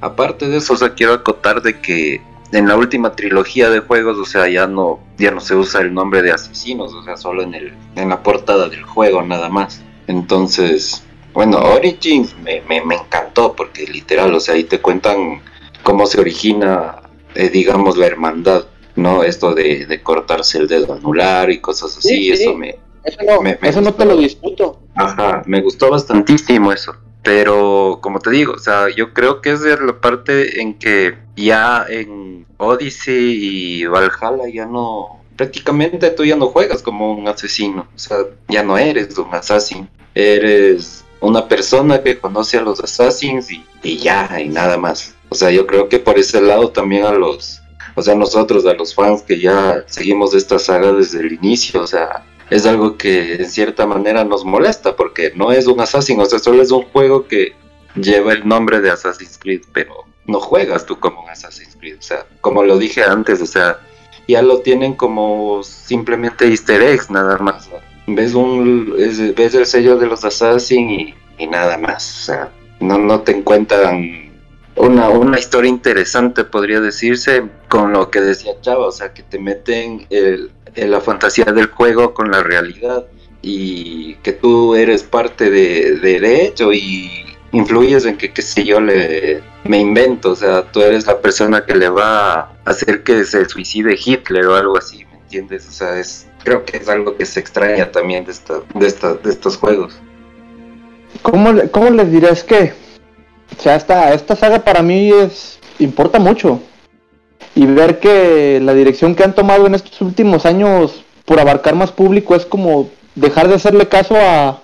aparte 0.00 0.46
de 0.46 0.58
eso, 0.58 0.74
o 0.74 0.76
sea, 0.76 0.94
quiero 0.94 1.14
acotar 1.14 1.60
de 1.60 1.80
que 1.80 2.20
en 2.52 2.66
la 2.66 2.76
última 2.76 3.12
trilogía 3.12 3.70
de 3.70 3.80
juegos, 3.80 4.16
o 4.18 4.24
sea, 4.24 4.48
ya 4.48 4.66
no, 4.66 5.00
ya 5.18 5.30
no 5.30 5.40
se 5.40 5.54
usa 5.54 5.80
el 5.80 5.92
nombre 5.92 6.22
de 6.22 6.32
asesinos, 6.32 6.94
o 6.94 7.02
sea, 7.02 7.16
solo 7.16 7.42
en 7.42 7.54
el, 7.54 7.74
en 7.96 8.08
la 8.08 8.22
portada 8.22 8.68
del 8.68 8.82
juego 8.82 9.22
nada 9.22 9.48
más. 9.48 9.82
Entonces, 10.06 11.02
bueno, 11.34 11.58
Origins 11.58 12.34
me, 12.42 12.62
me, 12.62 12.94
encantó 12.94 13.54
porque 13.54 13.86
literal, 13.86 14.34
o 14.34 14.40
sea, 14.40 14.54
ahí 14.54 14.64
te 14.64 14.80
cuentan 14.80 15.42
cómo 15.82 16.06
se 16.06 16.20
origina, 16.20 17.02
eh, 17.34 17.50
digamos, 17.50 17.96
la 17.96 18.06
hermandad, 18.06 18.64
¿no? 18.96 19.22
Esto 19.22 19.54
de, 19.54 20.00
cortarse 20.02 20.58
el 20.58 20.68
dedo 20.68 20.94
anular 20.94 21.50
y 21.50 21.60
cosas 21.60 21.96
así, 21.98 22.30
eso 22.30 22.54
me... 22.54 22.78
Eso 23.04 23.18
no, 23.24 23.40
eso 23.62 23.80
no 23.80 23.94
te 23.94 24.04
lo 24.04 24.16
disputo. 24.16 24.80
Ajá, 24.94 25.42
me 25.46 25.62
gustó 25.62 25.90
bastantísimo 25.90 26.72
eso. 26.72 26.94
Pero 27.22 27.98
como 28.00 28.20
te 28.20 28.30
digo, 28.30 28.54
o 28.54 28.58
sea, 28.58 28.88
yo 28.94 29.12
creo 29.12 29.40
que 29.40 29.52
es 29.52 29.60
de 29.60 29.76
la 29.76 30.00
parte 30.00 30.60
en 30.60 30.78
que 30.78 31.18
ya 31.36 31.84
en 31.88 32.46
Odyssey 32.58 33.80
y 33.80 33.86
Valhalla 33.86 34.48
ya 34.52 34.66
no, 34.66 35.20
prácticamente 35.36 36.10
tú 36.10 36.24
ya 36.24 36.36
no 36.36 36.46
juegas 36.46 36.82
como 36.82 37.12
un 37.12 37.28
asesino, 37.28 37.86
o 37.94 37.98
sea, 37.98 38.18
ya 38.48 38.62
no 38.62 38.76
eres 38.76 39.16
un 39.18 39.34
asesino, 39.34 39.88
eres 40.14 41.04
una 41.20 41.46
persona 41.48 42.02
que 42.02 42.18
conoce 42.18 42.58
a 42.58 42.62
los 42.62 42.80
assassins 42.80 43.48
y, 43.82 43.96
ya, 43.98 44.40
y 44.40 44.48
nada 44.48 44.76
más. 44.76 45.14
O 45.28 45.34
sea, 45.34 45.50
yo 45.50 45.66
creo 45.66 45.88
que 45.88 45.98
por 45.98 46.18
ese 46.18 46.40
lado 46.40 46.70
también 46.70 47.04
a 47.04 47.12
los, 47.12 47.60
o 47.94 48.02
sea, 48.02 48.14
nosotros, 48.14 48.66
a 48.66 48.74
los 48.74 48.94
fans 48.94 49.22
que 49.22 49.38
ya 49.38 49.84
seguimos 49.86 50.34
esta 50.34 50.58
saga 50.58 50.92
desde 50.92 51.20
el 51.20 51.32
inicio, 51.32 51.82
o 51.82 51.86
sea, 51.86 52.24
es 52.50 52.66
algo 52.66 52.96
que 52.96 53.34
en 53.34 53.50
cierta 53.50 53.86
manera 53.86 54.24
nos 54.24 54.44
molesta 54.44 54.96
porque 54.96 55.32
no 55.34 55.52
es 55.52 55.66
un 55.66 55.80
Assassin, 55.80 56.20
o 56.20 56.26
sea, 56.26 56.38
solo 56.38 56.62
es 56.62 56.70
un 56.70 56.82
juego 56.82 57.26
que 57.26 57.54
lleva 57.94 58.32
el 58.32 58.46
nombre 58.46 58.80
de 58.80 58.90
Assassin's 58.90 59.38
Creed, 59.38 59.62
pero 59.72 60.04
no 60.26 60.40
juegas 60.40 60.86
tú 60.86 60.98
como 60.98 61.22
un 61.22 61.30
Assassin's 61.30 61.76
Creed, 61.78 61.98
o 61.98 62.02
sea, 62.02 62.26
como 62.40 62.62
lo 62.62 62.78
dije 62.78 63.02
antes, 63.02 63.40
o 63.40 63.46
sea, 63.46 63.80
ya 64.26 64.42
lo 64.42 64.60
tienen 64.60 64.94
como 64.94 65.62
simplemente 65.62 66.46
easter 66.48 66.82
eggs 66.82 67.10
nada 67.10 67.38
más 67.38 67.68
ves 68.14 68.34
un 68.34 68.94
ves 69.36 69.54
el 69.54 69.66
sello 69.66 69.98
de 69.98 70.06
los 70.06 70.24
Assassin 70.24 71.14
y, 71.38 71.46
nada 71.46 71.78
más. 71.78 72.22
O 72.22 72.24
sea, 72.24 72.52
no, 72.80 72.98
no 72.98 73.20
te 73.20 73.32
encuentran 73.32 74.32
una, 74.76 75.08
una 75.08 75.38
historia 75.38 75.68
interesante, 75.68 76.44
podría 76.44 76.80
decirse, 76.80 77.44
con 77.68 77.92
lo 77.92 78.10
que 78.10 78.20
decía 78.20 78.60
Chava, 78.60 78.86
o 78.86 78.92
sea, 78.92 79.12
que 79.12 79.22
te 79.22 79.38
meten 79.38 80.06
el, 80.10 80.50
la 80.86 81.00
fantasía 81.00 81.46
del 81.46 81.66
juego 81.66 82.14
con 82.14 82.30
la 82.30 82.42
realidad 82.42 83.06
y 83.42 84.14
que 84.16 84.32
tú 84.32 84.74
eres 84.74 85.02
parte 85.02 85.50
de, 85.50 85.96
de, 86.00 86.44
hecho 86.44 86.72
y 86.72 87.24
influyes 87.52 88.04
en 88.04 88.16
que, 88.16 88.32
qué 88.32 88.42
yo, 88.64 88.80
le, 88.80 89.42
me 89.64 89.78
invento, 89.78 90.32
o 90.32 90.36
sea, 90.36 90.62
tú 90.70 90.80
eres 90.80 91.06
la 91.06 91.20
persona 91.20 91.64
que 91.64 91.74
le 91.74 91.88
va 91.88 92.40
a 92.40 92.56
hacer 92.64 93.02
que 93.02 93.24
se 93.24 93.48
suicide 93.48 93.98
Hitler 94.04 94.46
o 94.46 94.56
algo 94.56 94.76
así, 94.76 95.04
¿me 95.10 95.18
entiendes? 95.18 95.68
O 95.68 95.72
sea, 95.72 95.98
es, 95.98 96.26
creo 96.44 96.64
que 96.64 96.78
es 96.78 96.88
algo 96.88 97.16
que 97.16 97.24
se 97.24 97.40
extraña 97.40 97.90
también 97.90 98.24
de, 98.24 98.32
esta, 98.32 98.60
de, 98.74 99.18
de 99.22 99.30
estos 99.30 99.56
juegos. 99.56 99.98
¿Cómo, 101.22 101.54
¿Cómo, 101.70 101.90
les 101.90 102.10
diré? 102.12 102.30
Es 102.30 102.44
que, 102.44 102.74
o 103.56 103.62
sea, 103.62 103.76
esta, 103.76 104.12
esta 104.12 104.36
saga 104.36 104.58
para 104.58 104.82
mí 104.82 105.10
es 105.10 105.58
importa 105.78 106.18
mucho. 106.18 106.60
Y 107.58 107.66
ver 107.66 107.98
que 107.98 108.60
la 108.62 108.72
dirección 108.72 109.16
que 109.16 109.24
han 109.24 109.34
tomado 109.34 109.66
en 109.66 109.74
estos 109.74 110.00
últimos 110.00 110.46
años 110.46 111.02
por 111.24 111.40
abarcar 111.40 111.74
más 111.74 111.90
público 111.90 112.36
es 112.36 112.46
como 112.46 112.88
dejar 113.16 113.48
de 113.48 113.56
hacerle 113.56 113.88
caso 113.88 114.14
a, 114.14 114.60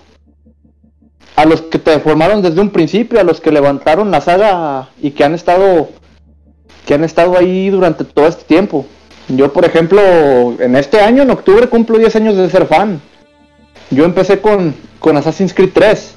a 1.35 1.45
los 1.45 1.61
que 1.63 1.77
te 1.77 1.99
formaron 1.99 2.41
desde 2.41 2.61
un 2.61 2.69
principio, 2.69 3.19
a 3.19 3.25
los 3.25 3.41
que 3.41 3.51
levantaron 3.51 4.11
la 4.11 4.21
saga 4.21 4.87
y 5.01 5.11
que 5.11 5.25
han 5.25 5.33
estado 5.33 5.89
que 6.85 6.93
han 6.93 7.03
estado 7.03 7.37
ahí 7.37 7.69
durante 7.69 8.05
todo 8.05 8.27
este 8.27 8.45
tiempo. 8.45 8.85
Yo, 9.27 9.51
por 9.51 9.65
ejemplo, 9.65 9.99
en 10.57 10.77
este 10.77 11.01
año, 11.01 11.23
en 11.23 11.31
octubre, 11.31 11.67
cumplo 11.67 11.97
10 11.97 12.15
años 12.15 12.37
de 12.37 12.49
ser 12.49 12.65
fan. 12.65 13.01
Yo 13.91 14.05
empecé 14.05 14.39
con, 14.39 14.73
con 14.99 15.17
Assassin's 15.17 15.53
Creed 15.53 15.71
3. 15.73 16.15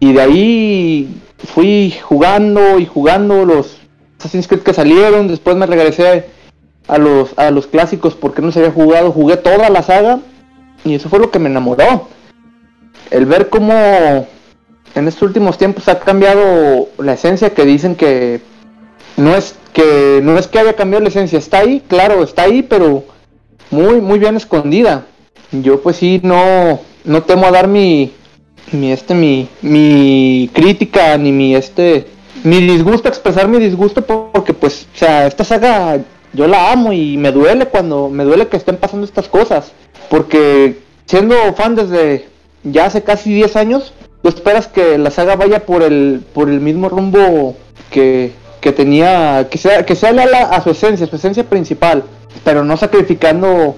Y 0.00 0.14
de 0.14 0.22
ahí 0.22 1.20
fui 1.36 1.90
jugando 2.02 2.78
y 2.78 2.86
jugando 2.86 3.44
los 3.44 3.81
Assassin's 4.22 4.46
Creed 4.46 4.62
que 4.62 4.72
salieron. 4.72 5.26
Después 5.26 5.56
me 5.56 5.66
regresé 5.66 6.26
a 6.86 6.98
los, 6.98 7.36
a 7.36 7.50
los 7.50 7.66
clásicos 7.66 8.14
porque 8.14 8.42
no 8.42 8.52
se 8.52 8.60
había 8.60 8.72
jugado. 8.72 9.10
Jugué 9.10 9.36
toda 9.36 9.68
la 9.68 9.82
saga. 9.82 10.20
Y 10.84 10.94
eso 10.94 11.08
fue 11.08 11.18
lo 11.18 11.30
que 11.30 11.38
me 11.38 11.48
enamoró. 11.48 12.08
El 13.10 13.26
ver 13.26 13.48
cómo 13.48 14.26
en 14.94 15.08
estos 15.08 15.22
últimos 15.22 15.58
tiempos 15.58 15.88
ha 15.88 15.98
cambiado 15.98 16.88
la 16.98 17.14
esencia 17.14 17.50
que 17.50 17.64
dicen 17.64 17.96
que 17.96 18.40
no 19.16 19.34
es 19.34 19.56
que 19.72 20.20
no 20.22 20.38
es 20.38 20.48
que 20.48 20.58
haya 20.58 20.74
cambiado 20.74 21.02
la 21.02 21.08
esencia, 21.08 21.38
está 21.38 21.58
ahí, 21.58 21.82
claro, 21.88 22.22
está 22.22 22.42
ahí, 22.42 22.62
pero 22.62 23.04
muy 23.70 24.00
muy 24.00 24.18
bien 24.18 24.36
escondida. 24.36 25.06
Yo 25.50 25.82
pues 25.82 25.96
sí 25.96 26.20
no 26.22 26.80
no 27.04 27.22
temo 27.22 27.46
a 27.46 27.50
dar 27.50 27.68
mi 27.68 28.12
mi 28.72 28.92
este 28.92 29.14
mi 29.14 29.48
mi 29.62 30.50
crítica 30.52 31.16
ni 31.18 31.32
mi 31.32 31.54
este 31.54 32.06
mi 32.44 32.60
disgusto, 32.60 33.08
expresar 33.08 33.48
mi 33.48 33.58
disgusto 33.58 34.02
porque 34.02 34.54
pues 34.54 34.86
o 34.94 34.98
sea, 34.98 35.26
esta 35.26 35.44
saga 35.44 35.98
yo 36.32 36.46
la 36.46 36.72
amo 36.72 36.92
y 36.92 37.16
me 37.16 37.32
duele 37.32 37.66
cuando 37.66 38.08
me 38.08 38.24
duele 38.24 38.48
que 38.48 38.56
estén 38.56 38.76
pasando 38.76 39.04
estas 39.04 39.28
cosas, 39.28 39.72
porque 40.08 40.78
siendo 41.06 41.34
fan 41.54 41.74
desde 41.74 42.28
ya 42.64 42.86
hace 42.86 43.02
casi 43.02 43.32
10 43.34 43.56
años, 43.56 43.92
tú 44.22 44.28
esperas 44.28 44.66
que 44.66 44.98
la 44.98 45.10
saga 45.10 45.36
vaya 45.36 45.66
por 45.66 45.82
el 45.82 46.22
por 46.32 46.48
el 46.48 46.60
mismo 46.60 46.88
rumbo 46.88 47.56
que 47.90 48.32
que 48.62 48.72
tenía, 48.72 49.48
que 49.50 49.58
sea, 49.58 49.84
que 49.84 49.96
sea 49.96 50.12
leal 50.12 50.32
a, 50.32 50.62
su 50.62 50.70
esencia, 50.70 51.06
su 51.08 51.16
esencia 51.16 51.42
principal, 51.42 52.04
pero 52.44 52.64
no 52.64 52.76
sacrificando 52.76 53.76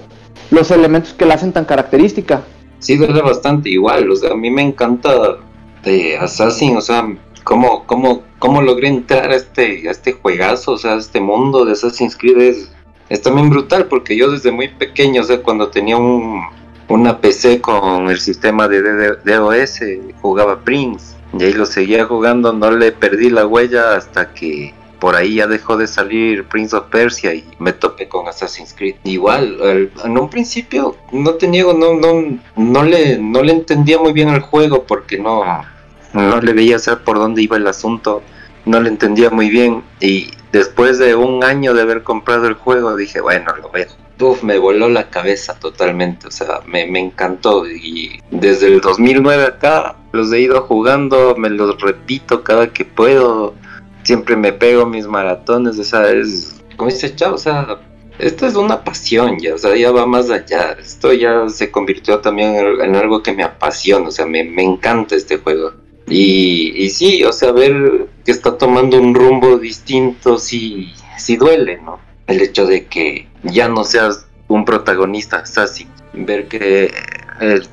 los 0.51 0.69
elementos 0.69 1.11
que 1.13 1.25
la 1.25 1.33
hacen 1.33 1.51
tan 1.51 1.65
característica. 1.65 2.43
Sí, 2.77 2.95
duele 2.95 3.23
bastante 3.23 3.71
igual, 3.71 4.09
o 4.11 4.15
sea, 4.15 4.33
a 4.33 4.35
mí 4.35 4.51
me 4.51 4.61
encanta 4.61 5.37
de 5.83 6.17
Assassin, 6.17 6.77
o 6.77 6.81
sea, 6.81 7.03
cómo, 7.45 7.85
cómo, 7.85 8.23
cómo 8.39 8.61
logré 8.61 8.89
entrar 8.89 9.31
a 9.31 9.35
este, 9.35 9.87
a 9.87 9.91
este 9.91 10.11
juegazo, 10.11 10.73
o 10.73 10.77
sea, 10.77 10.95
a 10.95 10.97
este 10.97 11.21
mundo 11.21 11.63
de 11.63 11.71
Assassin's 11.71 12.17
Creed 12.17 12.67
es, 13.09 13.21
también 13.21 13.49
brutal, 13.49 13.85
porque 13.85 14.17
yo 14.17 14.29
desde 14.29 14.51
muy 14.51 14.67
pequeño, 14.67 15.21
o 15.21 15.23
sea, 15.23 15.41
cuando 15.41 15.69
tenía 15.69 15.95
un, 15.95 16.41
una 16.89 17.21
PC 17.21 17.61
con 17.61 18.09
el 18.09 18.19
sistema 18.19 18.67
de 18.67 19.15
DOS, 19.23 19.79
jugaba 20.21 20.59
Prince, 20.59 21.15
y 21.37 21.43
ahí 21.43 21.53
lo 21.53 21.65
seguía 21.65 22.05
jugando, 22.05 22.51
no 22.51 22.71
le 22.71 22.91
perdí 22.91 23.29
la 23.29 23.45
huella 23.45 23.95
hasta 23.95 24.33
que 24.33 24.73
por 24.99 25.15
ahí 25.15 25.35
ya 25.35 25.47
dejó 25.47 25.77
de 25.77 25.85
salir 25.85 26.45
Prince 26.45 26.75
of 26.75 26.85
Persia 26.85 27.33
y 27.33 27.43
me 27.59 27.73
topé 27.73 28.07
con 28.07 28.27
Assassin's 28.27 28.73
Creed. 28.73 28.95
Igual, 29.03 29.91
en 30.03 30.17
un 30.17 30.29
principio, 30.29 30.95
no 31.11 31.35
te 31.35 31.47
niego, 31.47 31.73
no, 31.73 31.93
no, 31.93 32.39
no, 32.55 32.83
le, 32.83 33.19
no 33.19 33.43
le 33.43 33.51
entendía 33.51 33.99
muy 33.99 34.13
bien 34.13 34.29
el 34.29 34.39
juego 34.39 34.83
porque 34.83 35.19
no, 35.19 35.43
no 36.15 36.41
le 36.41 36.53
veía 36.53 36.79
saber 36.79 37.03
por 37.03 37.17
dónde 37.17 37.41
iba 37.41 37.57
el 37.57 37.67
asunto, 37.67 38.23
no 38.65 38.79
le 38.79 38.89
entendía 38.89 39.29
muy 39.29 39.49
bien 39.49 39.83
y 39.99 40.31
después 40.51 40.97
de 40.99 41.15
un 41.15 41.43
año 41.43 41.73
de 41.73 41.81
haber 41.81 42.03
comprado 42.03 42.47
el 42.47 42.53
juego 42.53 42.95
dije, 42.95 43.21
bueno, 43.21 43.53
lo 43.57 43.67
a 43.67 44.23
uf, 44.23 44.43
me 44.43 44.57
voló 44.57 44.89
la 44.89 45.09
cabeza 45.09 45.59
totalmente, 45.59 46.27
o 46.27 46.31
sea, 46.31 46.61
me, 46.65 46.87
me, 46.87 46.99
encantó 46.99 47.67
y 47.67 48.21
desde 48.31 48.67
el 48.67 48.81
2009 48.81 49.43
acá 49.43 49.97
los 50.13 50.31
he 50.31 50.39
ido 50.39 50.61
jugando, 50.61 51.35
me 51.37 51.49
los 51.49 51.79
repito 51.81 52.43
cada 52.43 52.71
que 52.71 52.85
puedo, 52.85 53.53
siempre 54.03 54.35
me 54.35 54.53
pego 54.53 54.85
mis 54.85 55.07
maratones, 55.07 55.77
o 55.77 55.83
sea, 55.83 56.09
es, 56.09 56.61
como 56.77 56.89
dice 56.89 57.13
Chao, 57.15 57.35
o 57.35 57.37
sea, 57.37 57.79
esto 58.17 58.47
es 58.47 58.55
una 58.55 58.83
pasión 58.83 59.37
ya, 59.39 59.55
o 59.55 59.57
sea, 59.57 59.75
ya 59.75 59.91
va 59.91 60.05
más 60.05 60.29
allá, 60.29 60.77
esto 60.79 61.11
ya 61.11 61.49
se 61.49 61.69
convirtió 61.69 62.19
también 62.19 62.55
en, 62.55 62.95
algo 62.95 63.21
que 63.21 63.33
me 63.33 63.43
apasiona, 63.43 64.07
o 64.07 64.11
sea, 64.11 64.25
me, 64.25 64.43
me 64.43 64.63
encanta 64.63 65.15
este 65.15 65.37
juego. 65.37 65.73
Y, 66.07 66.89
sí, 66.89 67.23
o 67.23 67.31
sea, 67.31 67.51
ver 67.51 68.07
que 68.23 68.31
está 68.31 68.57
tomando 68.57 68.99
un 68.99 69.15
rumbo 69.15 69.57
distinto 69.57 70.37
sí, 70.37 70.93
sí 71.17 71.35
duele, 71.35 71.79
¿no? 71.81 71.99
El 72.27 72.41
hecho 72.41 72.65
de 72.65 72.85
que 72.85 73.27
ya 73.43 73.67
no 73.67 73.83
seas 73.83 74.27
un 74.47 74.65
protagonista 74.65 75.37
assassin, 75.37 75.87
ver 76.13 76.47
que 76.47 76.93
el, 77.41 77.67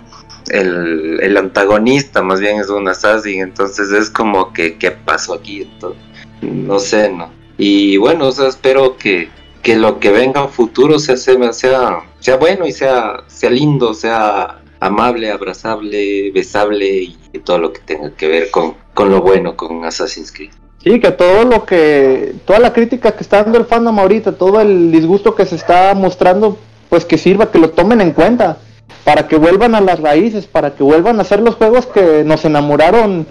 el, 1.20 1.36
antagonista 1.36 2.22
más 2.22 2.40
bien 2.40 2.58
es 2.58 2.68
un 2.68 2.88
assassin, 2.88 3.42
entonces 3.42 3.90
es 3.90 4.08
como 4.08 4.52
que, 4.52 4.78
¿qué 4.78 4.90
pasó 4.90 5.34
aquí? 5.34 5.62
Entonces, 5.62 6.02
no 6.40 6.78
sé, 6.78 7.10
¿no? 7.10 7.30
Y 7.58 7.98
bueno, 7.98 8.28
o 8.28 8.32
sea, 8.32 8.48
espero 8.48 8.96
que, 8.96 9.28
que 9.62 9.76
lo 9.76 10.00
que 10.00 10.10
venga 10.10 10.42
en 10.42 10.48
futuro 10.48 10.98
sea, 10.98 11.16
sea, 11.16 12.02
sea 12.18 12.36
bueno 12.36 12.66
y 12.66 12.72
sea, 12.72 13.24
sea 13.26 13.50
lindo, 13.50 13.92
sea 13.92 14.61
amable, 14.82 15.30
abrazable, 15.30 16.32
besable 16.32 17.14
y 17.32 17.38
todo 17.44 17.58
lo 17.58 17.72
que 17.72 17.80
tenga 17.80 18.10
que 18.10 18.26
ver 18.26 18.50
con, 18.50 18.74
con 18.94 19.10
lo 19.10 19.22
bueno 19.22 19.56
con 19.56 19.84
Assassin's 19.84 20.32
Creed. 20.32 20.50
Sí, 20.82 20.98
que 20.98 21.12
todo 21.12 21.44
lo 21.44 21.64
que, 21.64 22.34
toda 22.44 22.58
la 22.58 22.72
crítica 22.72 23.12
que 23.12 23.22
está 23.22 23.44
dando 23.44 23.58
el 23.58 23.64
fandom 23.64 23.96
ahorita, 24.00 24.32
todo 24.32 24.60
el 24.60 24.90
disgusto 24.90 25.36
que 25.36 25.46
se 25.46 25.54
está 25.54 25.94
mostrando, 25.94 26.58
pues 26.88 27.04
que 27.04 27.16
sirva, 27.16 27.52
que 27.52 27.60
lo 27.60 27.70
tomen 27.70 28.00
en 28.00 28.10
cuenta, 28.10 28.58
para 29.04 29.28
que 29.28 29.36
vuelvan 29.36 29.76
a 29.76 29.80
las 29.80 30.00
raíces, 30.00 30.46
para 30.46 30.74
que 30.74 30.82
vuelvan 30.82 31.18
a 31.18 31.22
hacer 31.22 31.38
los 31.38 31.54
juegos 31.54 31.86
que 31.86 32.24
nos 32.24 32.44
enamoraron 32.44 33.24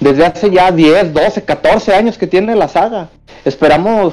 desde 0.00 0.26
hace 0.26 0.50
ya 0.50 0.70
10, 0.70 1.14
12, 1.14 1.44
14 1.44 1.94
años 1.94 2.18
que 2.18 2.26
tiene 2.26 2.54
la 2.54 2.68
saga. 2.68 3.08
Esperamos, 3.46 4.12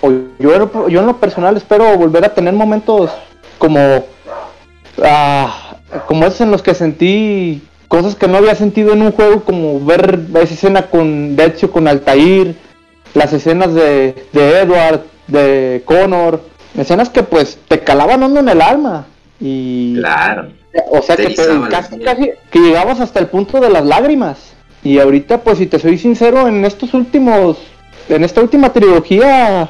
o 0.00 0.10
yo, 0.38 0.88
yo 0.88 1.00
en 1.00 1.06
lo 1.06 1.18
personal 1.18 1.58
espero 1.58 1.98
volver 1.98 2.24
a 2.24 2.32
tener 2.32 2.54
momentos 2.54 3.10
como, 3.58 4.06
ah, 5.02 5.71
como 6.06 6.26
esos 6.26 6.40
en 6.42 6.50
los 6.50 6.62
que 6.62 6.74
sentí 6.74 7.62
cosas 7.88 8.14
que 8.14 8.28
no 8.28 8.38
había 8.38 8.54
sentido 8.54 8.92
en 8.92 9.02
un 9.02 9.12
juego, 9.12 9.44
como 9.44 9.84
ver 9.84 10.20
esa 10.34 10.54
escena 10.54 10.82
con 10.82 11.36
Ezio, 11.38 11.70
con 11.70 11.88
Altair, 11.88 12.56
las 13.14 13.32
escenas 13.32 13.74
de, 13.74 14.26
de 14.32 14.60
Edward, 14.60 15.02
de 15.26 15.82
Connor, 15.84 16.42
escenas 16.76 17.10
que 17.10 17.22
pues 17.22 17.58
te 17.68 17.80
calaban 17.80 18.22
hondo 18.22 18.40
en 18.40 18.48
el 18.48 18.62
alma. 18.62 19.06
Y, 19.40 19.96
claro. 19.98 20.52
O 20.90 21.02
sea 21.02 21.16
que 21.16 21.34
casi, 21.68 21.98
casi, 21.98 22.30
que 22.50 22.58
llegabas 22.60 23.00
hasta 23.00 23.20
el 23.20 23.26
punto 23.26 23.60
de 23.60 23.68
las 23.68 23.84
lágrimas. 23.84 24.54
Y 24.82 24.98
ahorita, 24.98 25.42
pues 25.42 25.58
si 25.58 25.66
te 25.66 25.78
soy 25.78 25.98
sincero, 25.98 26.48
en 26.48 26.64
estos 26.64 26.94
últimos, 26.94 27.58
en 28.08 28.24
esta 28.24 28.40
última 28.40 28.72
trilogía, 28.72 29.68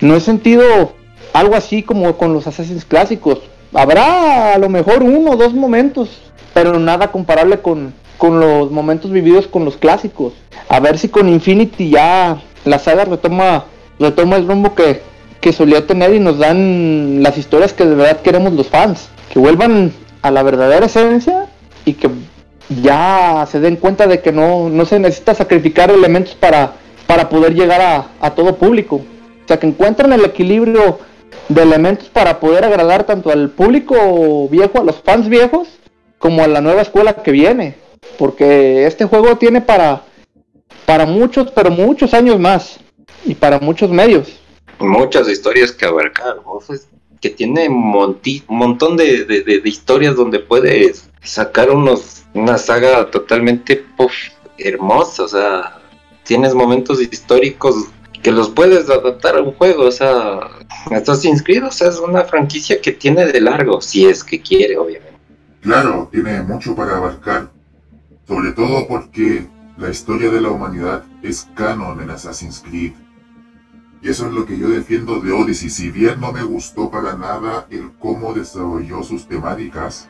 no 0.00 0.14
he 0.14 0.20
sentido 0.20 0.92
algo 1.32 1.56
así 1.56 1.82
como 1.82 2.16
con 2.16 2.32
los 2.32 2.46
Assassins 2.46 2.84
clásicos. 2.84 3.40
Habrá 3.76 4.54
a 4.54 4.58
lo 4.58 4.68
mejor 4.68 5.02
uno 5.02 5.32
o 5.32 5.36
dos 5.36 5.54
momentos 5.54 6.26
pero 6.56 6.78
nada 6.78 7.12
comparable 7.12 7.58
con, 7.58 7.92
los 8.18 8.70
momentos 8.70 9.10
vividos 9.10 9.46
con 9.46 9.66
los 9.66 9.76
clásicos. 9.76 10.32
A 10.70 10.80
ver 10.80 10.96
si 10.96 11.10
con 11.10 11.28
Infinity 11.28 11.90
ya 11.90 12.40
la 12.64 12.78
saga 12.78 13.04
retoma, 13.04 13.66
retoma 13.98 14.36
el 14.36 14.48
rumbo 14.48 14.74
que, 14.74 15.02
que 15.42 15.52
solía 15.52 15.86
tener 15.86 16.14
y 16.14 16.18
nos 16.18 16.38
dan 16.38 17.22
las 17.22 17.36
historias 17.36 17.74
que 17.74 17.84
de 17.84 17.94
verdad 17.94 18.22
queremos 18.22 18.54
los 18.54 18.68
fans. 18.68 19.10
Que 19.30 19.38
vuelvan 19.38 19.92
a 20.22 20.30
la 20.30 20.42
verdadera 20.42 20.86
esencia 20.86 21.44
y 21.84 21.92
que 21.92 22.08
ya 22.82 23.46
se 23.52 23.60
den 23.60 23.76
cuenta 23.76 24.06
de 24.06 24.22
que 24.22 24.32
no, 24.32 24.70
no 24.70 24.86
se 24.86 24.98
necesita 24.98 25.34
sacrificar 25.34 25.90
elementos 25.90 26.34
para, 26.36 26.72
para 27.06 27.28
poder 27.28 27.54
llegar 27.54 27.82
a, 27.82 28.06
a 28.22 28.30
todo 28.30 28.56
público. 28.56 28.96
O 28.96 29.46
sea, 29.46 29.58
que 29.58 29.66
encuentren 29.66 30.10
el 30.14 30.24
equilibrio 30.24 31.00
de 31.48 31.62
elementos 31.62 32.08
para 32.08 32.40
poder 32.40 32.64
agradar 32.64 33.04
tanto 33.04 33.30
al 33.30 33.50
público 33.50 34.48
viejo, 34.48 34.80
a 34.80 34.84
los 34.84 34.96
fans 35.02 35.28
viejos, 35.28 35.68
como 36.18 36.42
a 36.42 36.48
la 36.48 36.60
nueva 36.60 36.82
escuela 36.82 37.14
que 37.22 37.30
viene. 37.30 37.76
Porque 38.18 38.86
este 38.86 39.04
juego 39.04 39.36
tiene 39.36 39.60
para, 39.60 40.02
para 40.84 41.06
muchos, 41.06 41.50
pero 41.50 41.70
muchos 41.70 42.14
años 42.14 42.38
más. 42.38 42.80
Y 43.24 43.34
para 43.34 43.58
muchos 43.58 43.90
medios. 43.90 44.40
Muchas 44.78 45.28
historias 45.28 45.72
que 45.72 45.86
abarcar. 45.86 46.36
Que 47.20 47.30
tiene 47.30 47.68
un 47.68 48.08
montón 48.48 48.96
de, 48.96 49.60
historias 49.64 50.16
donde 50.16 50.38
puedes 50.38 51.10
sacar 51.22 51.70
unos, 51.70 52.24
una 52.34 52.58
saga 52.58 53.10
totalmente 53.10 53.84
hermosa. 54.58 55.24
O 55.24 55.28
sea, 55.28 55.80
tienes 56.24 56.54
momentos 56.54 57.00
históricos 57.00 57.74
que 58.26 58.32
los 58.32 58.50
puedes 58.50 58.90
adaptar 58.90 59.36
a 59.36 59.40
un 59.40 59.52
juego. 59.52 59.84
O 59.84 59.92
sea, 59.92 60.40
estás 60.90 61.24
inscrito. 61.24 61.68
O 61.68 61.70
sea, 61.70 61.90
es 61.90 62.00
una 62.00 62.24
franquicia 62.24 62.80
que 62.80 62.90
tiene 62.90 63.24
de 63.24 63.40
largo, 63.40 63.80
si 63.80 64.04
es 64.04 64.24
que 64.24 64.40
quiere, 64.40 64.76
obviamente. 64.76 65.16
Claro, 65.60 66.08
tiene 66.10 66.42
mucho 66.42 66.74
para 66.74 66.96
abarcar, 66.96 67.52
sobre 68.26 68.50
todo 68.50 68.88
porque 68.88 69.46
la 69.78 69.90
historia 69.90 70.28
de 70.28 70.40
la 70.40 70.50
humanidad 70.50 71.04
es 71.22 71.46
canon 71.54 72.00
en 72.00 72.10
Assassin's 72.10 72.64
Creed. 72.68 72.94
Y 74.02 74.08
eso 74.08 74.26
es 74.26 74.32
lo 74.32 74.44
que 74.44 74.58
yo 74.58 74.70
defiendo 74.70 75.20
de 75.20 75.30
Odyssey. 75.30 75.70
Si 75.70 75.92
bien 75.92 76.20
no 76.20 76.32
me 76.32 76.42
gustó 76.42 76.90
para 76.90 77.16
nada 77.16 77.68
el 77.70 77.92
cómo 78.00 78.34
desarrolló 78.34 79.04
sus 79.04 79.28
temáticas, 79.28 80.08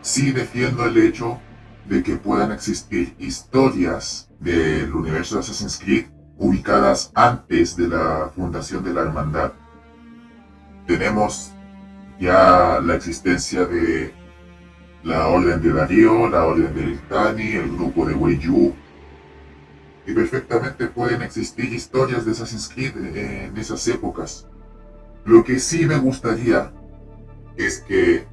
sí 0.00 0.30
defiendo 0.30 0.84
el 0.84 0.96
hecho 0.96 1.40
de 1.88 2.04
que 2.04 2.14
puedan 2.14 2.52
existir 2.52 3.16
historias 3.18 4.30
del 4.38 4.94
universo 4.94 5.34
de 5.34 5.40
Assassin's 5.40 5.76
Creed 5.76 6.06
ubicadas 6.38 7.10
antes 7.14 7.76
de 7.76 7.88
la 7.88 8.30
fundación 8.34 8.84
de 8.84 8.94
la 8.94 9.02
hermandad. 9.02 9.52
Tenemos 10.86 11.52
ya 12.18 12.80
la 12.80 12.94
existencia 12.94 13.64
de 13.66 14.14
la 15.02 15.28
Orden 15.28 15.60
de 15.60 15.72
Darío, 15.72 16.28
la 16.28 16.46
Orden 16.46 16.74
de 16.74 16.82
Iltani, 16.82 17.52
el 17.52 17.76
grupo 17.76 18.06
de 18.06 18.14
Weiyu. 18.14 18.74
Y 20.06 20.14
perfectamente 20.14 20.86
pueden 20.86 21.22
existir 21.22 21.72
historias 21.72 22.24
de 22.24 22.32
Assassin's 22.32 22.68
Creed 22.68 22.96
en 22.96 23.56
esas 23.56 23.86
épocas. 23.88 24.46
Lo 25.24 25.44
que 25.44 25.58
sí 25.58 25.84
me 25.84 25.98
gustaría 25.98 26.72
es 27.56 27.80
que 27.80 28.26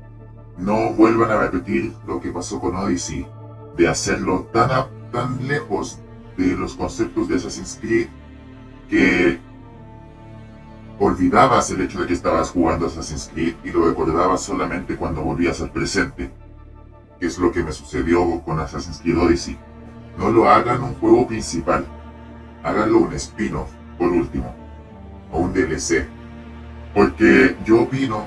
no 0.57 0.93
vuelvan 0.93 1.31
a 1.31 1.37
repetir 1.37 1.93
lo 2.07 2.21
que 2.21 2.31
pasó 2.31 2.59
con 2.59 2.75
Odyssey, 2.75 3.27
de 3.75 3.89
hacerlo 3.89 4.47
tan, 4.53 4.69
tan 5.11 5.47
lejos 5.47 5.99
de 6.37 6.55
los 6.55 6.75
conceptos 6.75 7.27
de 7.27 7.35
Assassin's 7.35 7.77
Creed 7.81 8.07
que 8.89 9.39
olvidabas 10.99 11.69
el 11.71 11.81
hecho 11.81 12.01
de 12.01 12.07
que 12.07 12.13
estabas 12.13 12.51
jugando 12.51 12.87
Assassin's 12.87 13.29
Creed 13.33 13.55
y 13.63 13.71
lo 13.71 13.87
recordabas 13.87 14.41
solamente 14.41 14.95
cuando 14.95 15.21
volvías 15.21 15.61
al 15.61 15.71
presente 15.71 16.31
que 17.19 17.27
es 17.27 17.37
lo 17.37 17.51
que 17.51 17.63
me 17.63 17.71
sucedió 17.71 18.41
con 18.43 18.59
Assassin's 18.59 18.99
Creed 18.99 19.17
Odyssey. 19.17 19.57
No 20.17 20.29
lo 20.31 20.49
hagan 20.49 20.83
un 20.83 20.95
juego 20.95 21.27
principal, 21.27 21.85
háganlo 22.63 22.99
un 22.99 23.13
spin-off, 23.13 23.69
por 23.97 24.09
último, 24.11 24.53
o 25.31 25.39
un 25.39 25.53
DLC. 25.53 26.07
Porque 26.93 27.55
yo 27.65 27.83
opino 27.83 28.25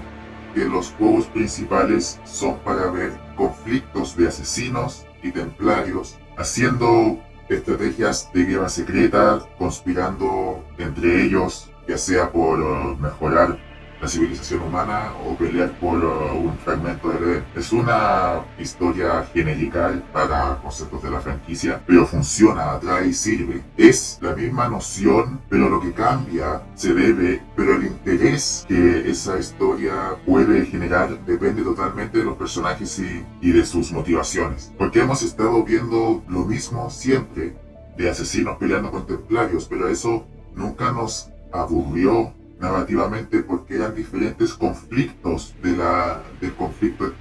que 0.54 0.64
los 0.64 0.92
juegos 0.92 1.26
principales 1.26 2.20
son 2.24 2.58
para 2.60 2.90
ver 2.90 3.12
conflictos 3.36 4.16
de 4.16 4.28
asesinos 4.28 5.06
y 5.22 5.30
templarios 5.32 6.18
haciendo 6.36 7.18
estrategias 7.48 8.30
de 8.32 8.44
guerra 8.44 8.68
secreta, 8.68 9.40
conspirando 9.58 10.64
entre 10.78 11.24
ellos, 11.24 11.70
ya 11.86 11.98
sea 11.98 12.30
por 12.30 12.58
mejorar 12.98 13.58
la 14.00 14.08
civilización 14.08 14.62
humana 14.62 15.12
o 15.26 15.34
pelear 15.36 15.70
por 15.78 16.04
uh, 16.04 16.38
un 16.38 16.56
fragmento 16.58 17.10
de 17.10 17.42
Es 17.54 17.72
una 17.72 18.44
historia 18.58 19.26
genérica 19.32 20.00
para 20.12 20.58
conceptos 20.62 21.02
de 21.02 21.10
la 21.10 21.20
franquicia, 21.20 21.82
pero 21.86 22.06
funciona, 22.06 22.72
atrae 22.72 23.08
y 23.08 23.12
sirve. 23.12 23.62
Es 23.76 24.18
la 24.20 24.34
misma 24.34 24.68
noción, 24.68 25.40
pero 25.48 25.68
lo 25.68 25.80
que 25.80 25.92
cambia 25.92 26.62
se 26.74 26.94
debe, 26.94 27.42
pero 27.56 27.74
el 27.74 27.86
interés 27.86 28.64
que 28.68 29.10
esa 29.10 29.38
historia 29.38 30.16
puede 30.26 30.66
generar 30.66 31.24
depende 31.24 31.62
totalmente 31.62 32.18
de 32.18 32.24
los 32.24 32.36
personajes 32.36 32.98
y, 32.98 33.24
y 33.40 33.52
de 33.52 33.64
sus 33.64 33.90
motivaciones. 33.92 34.72
Porque 34.78 35.00
hemos 35.00 35.22
estado 35.22 35.64
viendo 35.64 36.22
lo 36.28 36.44
mismo 36.44 36.90
siempre 36.90 37.56
de 37.96 38.08
asesinos 38.08 38.56
peleando 38.58 38.90
con 38.92 39.06
templarios, 39.06 39.66
pero 39.68 39.88
eso 39.88 40.24
nunca 40.54 40.92
nos 40.92 41.30
aburrió 41.52 42.32
narrativamente 42.60 43.42
porque 43.42 43.76
eran 43.76 43.94
diferentes 43.94 44.54
conflictos 44.54 45.54
de 45.62 45.76
la, 45.76 46.22
del 46.40 46.54
conflicto, 46.54 47.12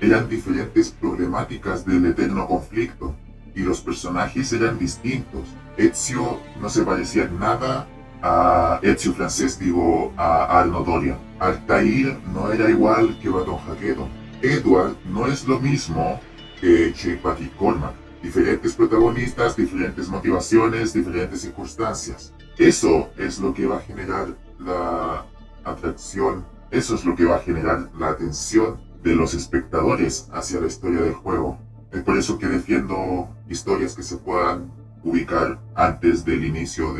eran 0.00 0.28
diferentes 0.28 0.90
problemáticas 0.90 1.86
del 1.86 2.04
eterno 2.06 2.46
conflicto 2.46 3.14
y 3.54 3.60
los 3.60 3.80
personajes 3.80 4.52
eran 4.52 4.78
distintos. 4.78 5.42
Ezio 5.76 6.40
no 6.60 6.68
se 6.68 6.82
parecía 6.82 7.28
nada 7.28 7.86
a 8.22 8.80
Ezio 8.82 9.12
Francés, 9.12 9.58
digo, 9.58 10.12
a 10.16 10.60
Arno 10.60 10.82
Dorian. 10.82 11.18
Altair 11.38 12.18
no 12.32 12.52
era 12.52 12.70
igual 12.70 13.18
que 13.20 13.28
Baton 13.28 13.58
Haketo. 13.68 14.08
Edward 14.42 14.96
no 15.06 15.26
es 15.26 15.46
lo 15.46 15.58
mismo 15.60 16.20
que 16.60 16.92
Che 16.92 17.16
Patrick 17.16 17.54
Coleman. 17.56 17.92
Diferentes 18.22 18.74
protagonistas, 18.74 19.56
diferentes 19.56 20.08
motivaciones, 20.08 20.94
diferentes 20.94 21.42
circunstancias. 21.42 22.32
Eso 22.56 23.10
es 23.18 23.38
lo 23.38 23.52
que 23.52 23.66
va 23.66 23.76
a 23.76 23.80
generar 23.80 24.28
la 24.64 25.24
atracción, 25.64 26.44
eso 26.70 26.94
es 26.94 27.04
lo 27.04 27.14
que 27.14 27.24
va 27.24 27.36
a 27.36 27.40
generar 27.40 27.90
la 27.98 28.08
atención 28.08 28.80
de 29.02 29.14
los 29.14 29.34
espectadores 29.34 30.28
hacia 30.32 30.60
la 30.60 30.66
historia 30.66 31.00
del 31.00 31.14
juego. 31.14 31.58
Es 31.92 32.02
por 32.02 32.16
eso 32.16 32.38
que 32.38 32.46
defiendo 32.46 33.28
historias 33.48 33.94
que 33.94 34.02
se 34.02 34.16
puedan 34.16 34.72
ubicar 35.04 35.60
antes 35.74 36.24
del 36.24 36.44
inicio 36.44 36.94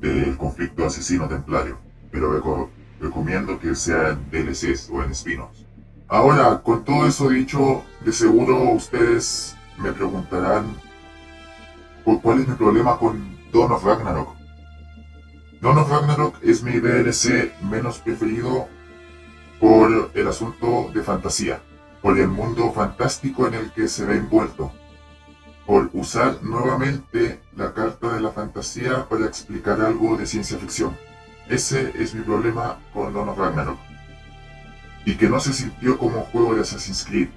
del 0.00 0.36
conflicto 0.36 0.86
asesino 0.86 1.28
templario. 1.28 1.78
Pero 2.10 2.68
recomiendo 3.00 3.60
que 3.60 3.74
sean 3.74 4.26
DLCs 4.30 4.90
o 4.90 5.02
en 5.02 5.12
espinos. 5.12 5.66
Ahora, 6.08 6.60
con 6.62 6.84
todo 6.84 7.06
eso 7.06 7.28
dicho, 7.28 7.84
de 8.04 8.12
seguro 8.12 8.72
ustedes 8.72 9.54
me 9.78 9.92
preguntarán 9.92 10.74
cuál 12.04 12.40
es 12.40 12.48
mi 12.48 12.54
problema 12.54 12.98
con 12.98 13.38
Dawn 13.52 13.70
of 13.70 13.84
Ragnarok. 13.84 14.39
Dawn 15.60 15.76
Ragnarok 15.76 16.36
es 16.42 16.62
mi 16.62 16.80
DLC 16.80 17.52
menos 17.60 17.98
preferido 17.98 18.66
por 19.60 20.10
el 20.14 20.26
asunto 20.26 20.90
de 20.94 21.02
fantasía, 21.02 21.60
por 22.00 22.18
el 22.18 22.28
mundo 22.28 22.72
fantástico 22.72 23.46
en 23.46 23.52
el 23.52 23.72
que 23.72 23.86
se 23.86 24.06
ve 24.06 24.16
envuelto, 24.16 24.72
por 25.66 25.90
usar 25.92 26.42
nuevamente 26.42 27.42
la 27.54 27.74
carta 27.74 28.14
de 28.14 28.22
la 28.22 28.30
fantasía 28.30 29.06
para 29.06 29.26
explicar 29.26 29.82
algo 29.82 30.16
de 30.16 30.24
ciencia 30.24 30.56
ficción. 30.56 30.96
Ese 31.46 31.92
es 31.94 32.14
mi 32.14 32.22
problema 32.22 32.78
con 32.94 33.12
Dawn 33.12 33.28
of 33.28 33.38
Ragnarok. 33.38 33.78
Y 35.04 35.16
que 35.16 35.28
no 35.28 35.40
se 35.40 35.52
sintió 35.52 35.98
como 35.98 36.20
un 36.20 36.24
juego 36.24 36.54
de 36.54 36.62
Assassin's 36.62 37.04
Creed, 37.04 37.28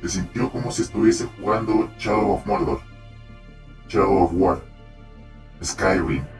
se 0.00 0.08
sintió 0.08 0.50
como 0.50 0.72
si 0.72 0.82
estuviese 0.82 1.28
jugando 1.38 1.90
Shadow 1.98 2.32
of 2.32 2.46
Mordor, 2.46 2.80
Shadow 3.88 4.24
of 4.24 4.30
War, 4.32 4.62
Skyrim. 5.62 6.37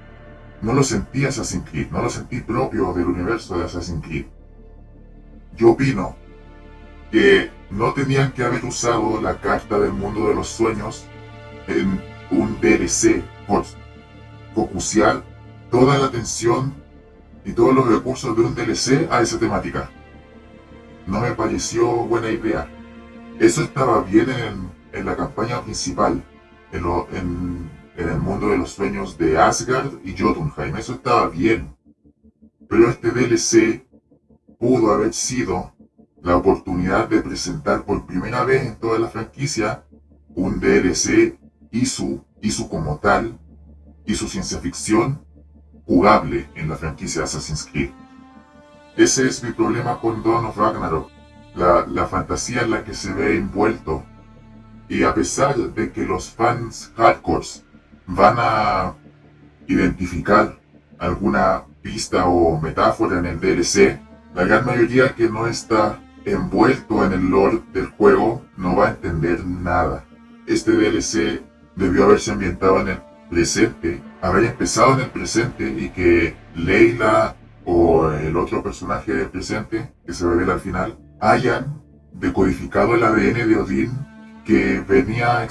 No 0.62 0.74
lo 0.74 0.82
sentí 0.82 1.24
Assassin's 1.24 1.68
Creed, 1.70 1.90
no 1.90 2.02
lo 2.02 2.10
sentí 2.10 2.40
propio 2.40 2.92
del 2.92 3.06
universo 3.06 3.58
de 3.58 3.64
Assassin's 3.64 4.04
Creed. 4.04 4.26
Yo 5.56 5.70
opino 5.70 6.16
que 7.10 7.50
no 7.70 7.92
tenían 7.92 8.32
que 8.32 8.44
haber 8.44 8.64
usado 8.64 9.20
la 9.20 9.40
carta 9.40 9.78
del 9.78 9.92
mundo 9.92 10.28
de 10.28 10.34
los 10.34 10.48
sueños 10.48 11.04
en 11.66 12.00
un 12.30 12.60
DLC 12.60 13.22
por 13.46 13.64
focusear 14.54 15.22
toda 15.70 15.98
la 15.98 16.06
atención 16.06 16.74
y 17.44 17.52
todos 17.52 17.74
los 17.74 17.88
recursos 17.88 18.36
de 18.36 18.42
un 18.42 18.54
DLC 18.54 19.08
a 19.10 19.20
esa 19.20 19.38
temática. 19.38 19.90
No 21.06 21.20
me 21.20 21.32
pareció 21.32 21.86
buena 21.86 22.30
idea. 22.30 22.68
Eso 23.38 23.62
estaba 23.62 24.02
bien 24.02 24.26
en, 24.92 25.06
la 25.06 25.16
campaña 25.16 25.62
principal, 25.62 26.22
en, 26.72 26.84
en, 27.16 27.70
el 28.06 28.20
mundo 28.20 28.50
de 28.50 28.58
los 28.58 28.70
sueños 28.70 29.18
de 29.18 29.38
Asgard 29.38 29.92
y 30.04 30.16
Jotunheim. 30.16 30.76
Eso 30.76 30.94
estaba 30.94 31.28
bien. 31.28 31.74
Pero 32.68 32.90
este 32.90 33.10
DLC 33.10 33.84
pudo 34.58 34.92
haber 34.92 35.12
sido 35.12 35.74
la 36.22 36.36
oportunidad 36.36 37.08
de 37.08 37.20
presentar 37.22 37.84
por 37.84 38.06
primera 38.06 38.44
vez 38.44 38.66
en 38.66 38.76
toda 38.76 38.98
la 38.98 39.08
franquicia 39.08 39.84
un 40.34 40.60
DLC 40.60 41.38
y 41.72 41.86
su, 41.86 42.24
y 42.40 42.50
su 42.50 42.68
como 42.68 42.98
tal, 42.98 43.38
y 44.06 44.14
su 44.14 44.28
ciencia 44.28 44.58
ficción 44.58 45.24
jugable 45.84 46.48
en 46.54 46.68
la 46.68 46.76
franquicia 46.76 47.24
Assassin's 47.24 47.66
Creed. 47.66 47.90
Ese 48.96 49.26
es 49.26 49.42
mi 49.42 49.52
problema 49.52 50.00
con 50.00 50.22
Dawn 50.22 50.46
of 50.46 50.56
Ragnarok, 50.56 51.10
la, 51.54 51.86
la 51.86 52.06
fantasía 52.06 52.62
en 52.62 52.70
la 52.70 52.84
que 52.84 52.94
se 52.94 53.12
ve 53.12 53.36
envuelto. 53.36 54.04
Y 54.88 55.02
a 55.02 55.14
pesar 55.14 55.56
de 55.56 55.92
que 55.92 56.04
los 56.04 56.30
fans 56.30 56.92
hardcores 56.96 57.64
van 58.08 58.36
a 58.38 58.94
identificar 59.66 60.58
alguna 60.98 61.62
pista 61.82 62.26
o 62.26 62.60
metáfora 62.60 63.18
en 63.18 63.26
el 63.26 63.40
DLC, 63.40 64.00
la 64.34 64.44
gran 64.44 64.64
mayoría 64.66 65.14
que 65.14 65.28
no 65.28 65.46
está 65.46 66.00
envuelto 66.24 67.04
en 67.04 67.12
el 67.12 67.30
lore 67.30 67.62
del 67.72 67.86
juego 67.86 68.42
no 68.56 68.76
va 68.76 68.88
a 68.88 68.90
entender 68.90 69.44
nada. 69.46 70.04
Este 70.46 70.72
DLC 70.72 71.42
debió 71.76 72.04
haberse 72.04 72.32
ambientado 72.32 72.80
en 72.80 72.88
el 72.88 73.00
presente, 73.30 74.02
haber 74.22 74.44
empezado 74.44 74.94
en 74.94 75.00
el 75.00 75.10
presente 75.10 75.68
y 75.68 75.90
que 75.90 76.34
Leila 76.54 77.36
o 77.64 78.10
el 78.10 78.36
otro 78.36 78.62
personaje 78.62 79.12
del 79.12 79.28
presente, 79.28 79.92
que 80.06 80.12
se 80.14 80.26
revela 80.26 80.54
al 80.54 80.60
final, 80.60 80.98
hayan 81.20 81.82
decodificado 82.12 82.94
el 82.94 83.04
ADN 83.04 83.48
de 83.48 83.56
Odín 83.56 83.90
que 84.44 84.80
venía, 84.80 85.44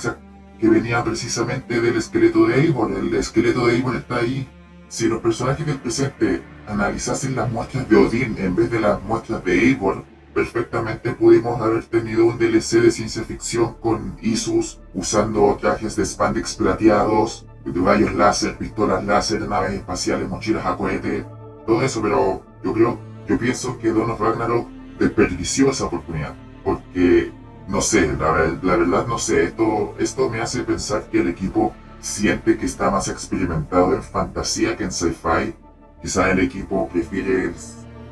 que 0.60 0.70
venía 0.70 1.04
precisamente 1.04 1.82
del 1.82 1.98
esqueleto 1.98 2.48
de 2.48 2.62
Eivor. 2.62 2.92
El 2.92 3.14
esqueleto 3.16 3.68
de 3.68 3.76
Eivor 3.76 3.96
está 3.96 4.18
ahí. 4.18 4.48
Si 4.88 5.08
los 5.08 5.22
personajes 5.22 5.66
del 5.66 5.80
presente 5.80 6.42
analizasen 6.68 7.36
las 7.36 7.52
muestras 7.52 7.90
de 7.90 7.96
Odín 7.96 8.36
en 8.38 8.56
vez 8.56 8.72
de 8.72 8.80
las 8.80 9.02
muestras 9.04 9.44
de 9.44 9.60
Eivor, 9.60 10.04
perfectamente 10.34 11.14
pudimos 11.14 11.60
haber 11.62 11.84
tenido 11.86 12.26
un 12.26 12.38
DLC 12.38 12.82
de 12.82 12.92
ciencia 12.92 13.24
ficción 13.24 13.76
con 13.82 14.18
Isus 14.22 14.80
usando 14.94 15.58
trajes 15.60 15.96
de 15.96 16.06
spandex 16.06 16.56
plateados, 16.56 17.48
rayos 17.66 18.14
láser, 18.14 18.58
pistolas 18.58 19.04
láser, 19.04 19.48
naves 19.48 19.74
espaciales, 19.74 20.30
mochilas 20.30 20.66
a 20.66 20.78
cohete, 20.78 21.26
todo 21.66 21.82
eso, 21.82 22.02
pero 22.02 22.44
yo 22.64 22.74
creo, 22.74 23.00
yo 23.28 23.38
pienso 23.38 23.78
que 23.78 23.92
Dawn 23.92 24.12
of 24.12 24.22
Ragnarok 24.22 24.70
desperdició 25.00 25.72
esa 25.72 25.86
oportunidad, 25.86 26.36
porque 26.64 27.32
no 27.68 27.82
sé, 27.82 28.16
la, 28.18 28.32
verdad 28.32 29.08
no 29.08 29.18
sé, 29.18 29.44
esto, 29.44 29.96
esto 30.00 30.30
me 30.30 30.42
hace 30.42 30.64
pensar 30.64 31.10
que 31.10 31.20
el 31.20 31.30
equipo 31.30 31.74
siente 32.00 32.58
que 32.58 32.66
está 32.66 32.90
más 32.90 33.08
experimentado 33.08 33.94
en 33.94 34.04
fantasía 34.04 34.78
que 34.78 34.86
en 34.86 34.92
sci-fi, 34.92 35.54
quizá 36.02 36.32
el 36.32 36.40
equipo 36.40 36.88
prefiere 36.88 37.52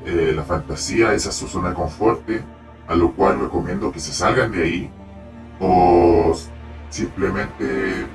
eh, 0.06 0.34
la 0.36 0.44
fantasía, 0.44 1.14
esa 1.14 1.30
es 1.30 1.36
su 1.36 1.48
zona 1.48 1.70
de 1.70 1.76
confort, 1.76 2.30
a 2.88 2.96
lo 2.96 3.14
cual 3.14 3.40
recomiendo 3.40 3.92
que 3.92 4.00
se 4.00 4.12
salgan 4.12 4.52
de 4.52 4.64
ahí, 4.64 4.92
o 5.60 6.36
simplemente, 6.90 8.06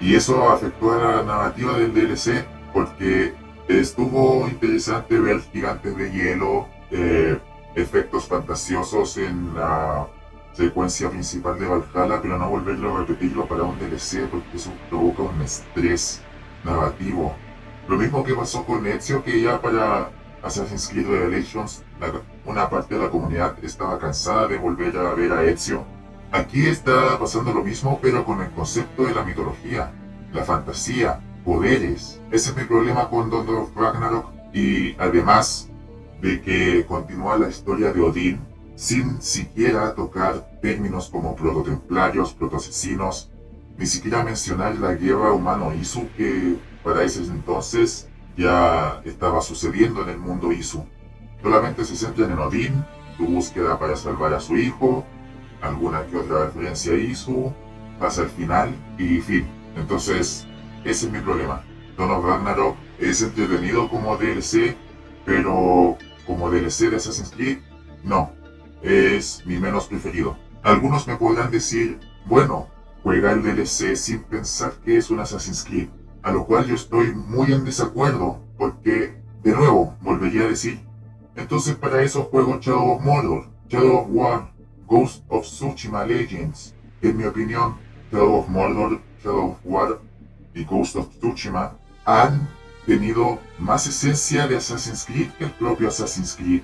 y 0.00 0.14
eso 0.14 0.50
afectó 0.50 0.92
a 0.92 0.98
la 0.98 1.22
narrativa 1.22 1.78
del 1.78 1.94
DLC, 1.94 2.44
porque 2.72 3.34
Estuvo 3.68 4.46
interesante 4.46 5.18
ver 5.18 5.40
gigantes 5.40 5.96
de 5.96 6.12
hielo, 6.12 6.68
eh, 6.90 7.38
efectos 7.74 8.26
fantasiosos 8.26 9.16
en 9.16 9.54
la 9.54 10.06
secuencia 10.54 11.10
principal 11.10 11.58
de 11.58 11.66
Valhalla, 11.66 12.20
pero 12.22 12.38
no 12.38 12.48
volverlo 12.48 12.96
a 12.96 13.00
repetirlo 13.00 13.46
para 13.46 13.64
un 13.64 13.78
DLC 13.78 14.28
porque 14.30 14.56
eso 14.56 14.72
provoca 14.88 15.22
un 15.22 15.42
estrés 15.42 16.22
narrativo. 16.64 17.34
Lo 17.88 17.96
mismo 17.96 18.24
que 18.24 18.34
pasó 18.34 18.64
con 18.64 18.86
Ezio, 18.86 19.22
que 19.22 19.42
ya 19.42 19.60
para 19.60 20.10
Assassin's 20.42 20.88
Creed 20.88 21.06
Revelations 21.06 21.82
una 22.44 22.68
parte 22.68 22.94
de 22.94 23.00
la 23.02 23.10
comunidad 23.10 23.56
estaba 23.62 23.98
cansada 23.98 24.46
de 24.48 24.58
volver 24.58 24.96
a 24.96 25.14
ver 25.14 25.32
a 25.32 25.44
Ezio. 25.44 25.84
Aquí 26.30 26.66
está 26.66 27.18
pasando 27.18 27.52
lo 27.52 27.62
mismo, 27.62 27.98
pero 28.02 28.24
con 28.24 28.40
el 28.40 28.50
concepto 28.50 29.04
de 29.04 29.14
la 29.14 29.24
mitología, 29.24 29.92
la 30.32 30.44
fantasía, 30.44 31.20
poderes. 31.44 32.20
Ese 32.30 32.50
es 32.50 32.56
mi 32.56 32.64
problema 32.64 33.08
con 33.08 33.32
of 33.32 33.76
Ragnarok. 33.76 34.26
Y 34.52 34.94
además 34.98 35.68
de 36.20 36.40
que 36.40 36.84
continúa 36.86 37.38
la 37.38 37.48
historia 37.48 37.92
de 37.92 38.00
Odín 38.00 38.53
sin 38.76 39.20
siquiera 39.22 39.94
tocar 39.94 40.58
términos 40.60 41.08
como 41.08 41.36
prototemplarios, 41.36 42.32
protoasesinos, 42.32 43.30
ni 43.78 43.86
siquiera 43.86 44.24
mencionar 44.24 44.76
la 44.76 44.94
guerra 44.94 45.32
humano-Isu 45.32 46.08
que 46.16 46.56
para 46.82 47.02
ese 47.02 47.20
entonces 47.24 48.08
ya 48.36 49.00
estaba 49.04 49.40
sucediendo 49.40 50.02
en 50.02 50.10
el 50.10 50.18
mundo 50.18 50.52
Isu. 50.52 50.84
Solamente 51.42 51.84
se 51.84 51.96
centran 51.96 52.30
en 52.30 52.38
Odín, 52.38 52.84
su 53.16 53.26
búsqueda 53.26 53.78
para 53.78 53.96
salvar 53.96 54.34
a 54.34 54.40
su 54.40 54.56
hijo, 54.56 55.04
alguna 55.60 56.06
que 56.06 56.16
otra 56.16 56.46
referencia 56.46 56.92
a 56.92 56.96
Isu, 56.96 57.52
pasa 57.98 58.22
el 58.22 58.28
final 58.28 58.74
y 58.98 59.20
fin. 59.20 59.46
Entonces, 59.76 60.46
ese 60.84 61.06
es 61.06 61.12
mi 61.12 61.20
problema. 61.20 61.62
Dawn 61.96 62.10
of 62.10 62.24
Ragnarok 62.24 62.76
es 62.98 63.22
entretenido 63.22 63.88
como 63.88 64.16
DLC, 64.16 64.76
pero 65.24 65.96
como 66.26 66.50
DLC 66.50 66.90
de 66.90 66.96
Assassin's 66.96 67.30
Creed, 67.30 67.58
no. 68.02 68.32
Es 68.84 69.46
mi 69.46 69.58
menos 69.58 69.86
preferido. 69.86 70.36
Algunos 70.62 71.08
me 71.08 71.16
podrán 71.16 71.50
decir, 71.50 71.98
bueno, 72.26 72.68
juega 73.02 73.32
el 73.32 73.42
DLC 73.42 73.96
sin 73.96 74.24
pensar 74.24 74.74
que 74.84 74.98
es 74.98 75.08
un 75.08 75.20
Assassin's 75.20 75.64
Creed. 75.64 75.88
A 76.22 76.30
lo 76.30 76.44
cual 76.44 76.66
yo 76.66 76.74
estoy 76.74 77.14
muy 77.14 77.50
en 77.54 77.64
desacuerdo, 77.64 78.42
porque, 78.58 79.22
de 79.42 79.52
nuevo, 79.52 79.96
volvería 80.02 80.42
a 80.42 80.48
decir, 80.48 80.80
entonces 81.34 81.76
para 81.76 82.02
eso 82.02 82.24
juego 82.24 82.58
Shadow 82.60 82.92
of 82.92 83.02
Mordor, 83.02 83.48
Shadow 83.70 84.00
of 84.00 84.08
War, 84.10 84.52
Ghost 84.86 85.24
of 85.28 85.46
Tsushima 85.46 86.04
Legends. 86.04 86.74
En 87.00 87.16
mi 87.16 87.24
opinión, 87.24 87.76
Shadow 88.12 88.34
of 88.34 88.48
Mordor, 88.48 89.00
Shadow 89.22 89.52
of 89.52 89.58
War 89.64 89.98
y 90.54 90.62
Ghost 90.64 90.96
of 90.96 91.08
Tsushima 91.08 91.78
han 92.04 92.50
tenido 92.84 93.38
más 93.58 93.86
esencia 93.86 94.46
de 94.46 94.58
Assassin's 94.58 95.06
Creed 95.06 95.30
que 95.38 95.44
el 95.44 95.52
propio 95.52 95.88
Assassin's 95.88 96.36
Creed. 96.36 96.62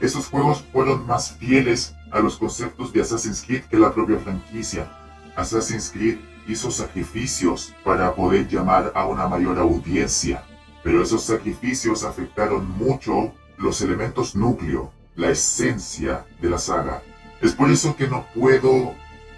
Estos 0.00 0.28
juegos 0.28 0.64
fueron 0.72 1.06
más 1.06 1.32
fieles 1.32 1.94
a 2.10 2.20
los 2.20 2.38
conceptos 2.38 2.90
de 2.92 3.02
Assassin's 3.02 3.42
Creed 3.42 3.64
que 3.64 3.78
la 3.78 3.92
propia 3.92 4.18
franquicia. 4.18 4.90
Assassin's 5.36 5.90
Creed 5.90 6.18
hizo 6.48 6.70
sacrificios 6.70 7.74
para 7.84 8.14
poder 8.14 8.48
llamar 8.48 8.92
a 8.94 9.06
una 9.06 9.28
mayor 9.28 9.58
audiencia, 9.58 10.42
pero 10.82 11.02
esos 11.02 11.22
sacrificios 11.22 12.02
afectaron 12.02 12.66
mucho 12.78 13.34
los 13.58 13.82
elementos 13.82 14.34
núcleo, 14.34 14.90
la 15.16 15.30
esencia 15.30 16.24
de 16.40 16.48
la 16.48 16.58
saga. 16.58 17.02
Es 17.42 17.52
por 17.52 17.70
eso 17.70 17.94
que 17.94 18.08
no 18.08 18.24
puedo 18.34 18.94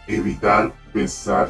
evitar 0.06 0.72
pensar 0.92 1.48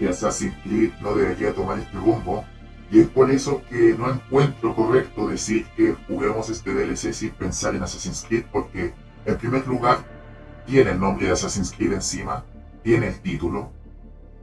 que 0.00 0.08
Assassin's 0.08 0.56
Creed 0.64 0.90
no 1.00 1.14
debería 1.14 1.54
tomar 1.54 1.78
este 1.78 1.96
rumbo, 1.96 2.44
y 2.92 3.00
es 3.00 3.08
por 3.08 3.30
eso 3.32 3.62
que 3.68 3.96
no 3.98 4.12
encuentro 4.12 4.76
correcto 4.76 5.26
decir 5.26 5.66
que 5.76 5.96
juguemos 6.06 6.48
este 6.50 6.72
DLC 6.72 7.12
sin 7.12 7.30
pensar 7.30 7.74
en 7.74 7.82
Assassin's 7.82 8.24
Creed, 8.28 8.44
porque 8.52 8.94
en 9.26 9.38
primer 9.38 9.66
lugar 9.66 9.98
tiene 10.66 10.92
el 10.92 11.00
nombre 11.00 11.26
de 11.26 11.32
Assassin's 11.32 11.72
Creed 11.72 11.94
encima, 11.94 12.44
tiene 12.84 13.08
el 13.08 13.20
título, 13.20 13.72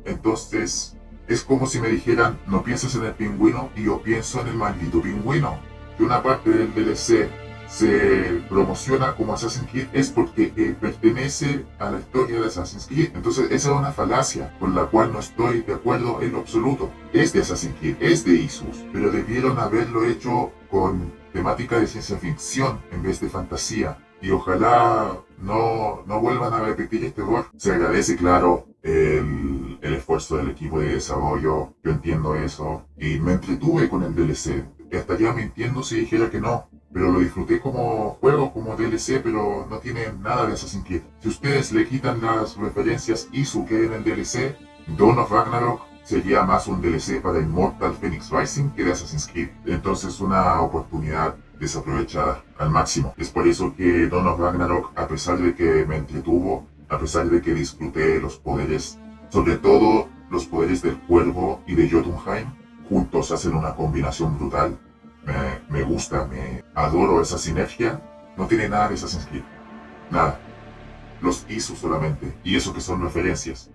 entonces, 0.06 0.96
es 1.28 1.44
como 1.44 1.68
si 1.68 1.80
me 1.80 1.90
dijeran, 1.90 2.40
no 2.48 2.64
piensas 2.64 2.96
en 2.96 3.06
el 3.06 3.14
pingüino 3.14 3.70
y 3.76 3.84
yo 3.84 4.02
pienso 4.02 4.42
en 4.42 4.48
el 4.48 4.56
maldito 4.56 5.02
pingüino. 5.02 5.60
Que 5.98 6.04
una 6.04 6.24
parte 6.24 6.50
del 6.50 6.74
DLC 6.74 7.30
se 7.70 8.42
promociona 8.50 9.16
como 9.16 9.34
Assassin's 9.34 9.70
Creed 9.70 9.88
es 9.94 10.10
porque 10.10 10.52
eh, 10.56 10.76
pertenece 10.80 11.66
a 11.78 11.92
la 11.92 12.00
historia 12.00 12.42
de 12.42 12.48
Assassin's 12.48 12.88
Creed. 12.88 13.12
Entonces, 13.14 13.46
esa 13.52 13.72
es 13.72 13.78
una 13.78 13.92
falacia 13.92 14.58
con 14.60 14.74
la 14.74 14.86
cual 14.86 15.14
no 15.14 15.20
estoy 15.20 15.62
de 15.62 15.76
acuerdo 15.76 16.22
en 16.22 16.32
lo 16.32 16.40
absoluto. 16.40 16.90
Es 17.14 17.32
de 17.32 17.42
Assassin's 17.42 17.76
Creed, 17.80 17.98
es 18.00 18.26
de 18.26 18.34
Isus, 18.34 18.84
pero 18.92 19.12
debieron 19.12 19.60
haberlo 19.60 20.04
hecho 20.04 20.52
con 20.70 21.14
temática 21.32 21.80
de 21.80 21.86
ciencia 21.86 22.18
ficción 22.18 22.80
en 22.92 23.04
vez 23.04 23.22
de 23.22 23.30
fantasía. 23.30 23.98
Y 24.22 24.32
ojalá 24.32 25.18
no, 25.38 26.04
no 26.06 26.20
vuelvan 26.20 26.54
a 26.54 26.62
repetir 26.62 27.06
este 27.06 27.22
error. 27.22 27.46
Se 27.56 27.72
agradece, 27.72 28.18
claro, 28.18 28.68
el, 28.82 29.78
el, 29.82 29.94
esfuerzo 29.94 30.38
del 30.38 30.50
equipo 30.50 30.80
de 30.80 30.94
desarrollo, 30.96 31.76
yo 31.84 31.92
entiendo 31.92 32.36
eso, 32.36 32.86
y 32.98 33.20
me 33.20 33.34
entretuve 33.34 33.88
con 33.88 34.04
el 34.04 34.16
DLC. 34.16 34.66
Estaría 34.90 35.32
mintiendo 35.34 35.84
si 35.84 36.02
dijera 36.02 36.30
que 36.30 36.42
no, 36.42 36.68
pero 36.94 37.12
lo 37.12 37.20
disfruté 37.20 37.60
como 37.60 38.18
juego, 38.20 38.52
como 38.52 38.76
DLC, 38.76 39.22
pero 39.22 39.68
no 39.70 39.80
tiene 39.80 40.12
nada 40.22 40.48
de 40.48 40.54
Assassin's 40.54 40.86
Creed. 40.86 41.02
Si 41.22 41.30
ustedes 41.30 41.72
le 41.72 41.88
quitan 41.88 42.22
las 42.22 42.58
referencias 42.58 43.28
ISU 43.32 43.66
que 43.66 43.86
en 43.86 43.94
el 43.94 44.04
DLC, 44.04 44.56
Dawn 44.98 45.20
of 45.20 45.32
Ragnarok 45.32 45.82
sería 46.04 46.44
más 46.44 46.68
un 46.68 46.82
DLC 46.82 47.22
para 47.22 47.40
Immortal 47.40 47.94
Phoenix 47.94 48.32
Rising 48.32 48.72
que 48.72 48.84
de 48.84 48.94
Assassin's 48.94 49.28
Creed. 49.28 49.50
Entonces 49.66 50.20
una 50.20 50.62
oportunidad 50.62 51.36
desaprovechada 51.60 52.44
al 52.58 52.72
máximo. 52.72 53.14
Es 53.18 53.30
por 53.30 53.48
eso 53.48 53.76
que 53.76 54.08
Dawn 54.08 54.28
of 54.28 54.40
Ragnarok, 54.40 54.92
a 54.98 55.08
pesar 55.08 55.38
de 55.38 55.54
que 55.54 55.86
me 55.86 55.98
entretuvo, 55.98 56.66
a 56.90 56.98
pesar 56.98 57.30
de 57.30 57.42
que 57.42 57.54
disfruté 57.54 58.20
los 58.20 58.38
poderes, 58.38 58.98
sobre 59.30 59.58
todo 59.58 60.08
los 60.32 60.46
poderes 60.46 60.82
del 60.82 60.98
cuervo 61.02 61.62
y 61.68 61.76
de 61.76 61.90
Jotunheim, 61.90 62.48
juntos 62.90 63.32
hacen 63.32 63.54
una 63.54 63.76
combinación 63.76 64.38
brutal. 64.38 64.78
Me, 65.70 65.84
gusta, 65.84 66.26
me 66.26 66.64
adoro 66.86 67.22
esa 67.22 67.38
sinergia. 67.38 68.02
No 68.38 68.48
tiene 68.48 68.70
nada 68.70 68.90
de 68.90 68.96
Assassin's 68.96 69.26
Creed. 69.26 69.44
Nada. 70.10 70.40
Los 71.22 71.46
hizo 71.50 71.76
solamente. 71.76 72.34
Y 72.44 72.56
eso 72.56 72.74
que 72.74 72.82
son 72.82 73.02
referencias. 73.02 73.70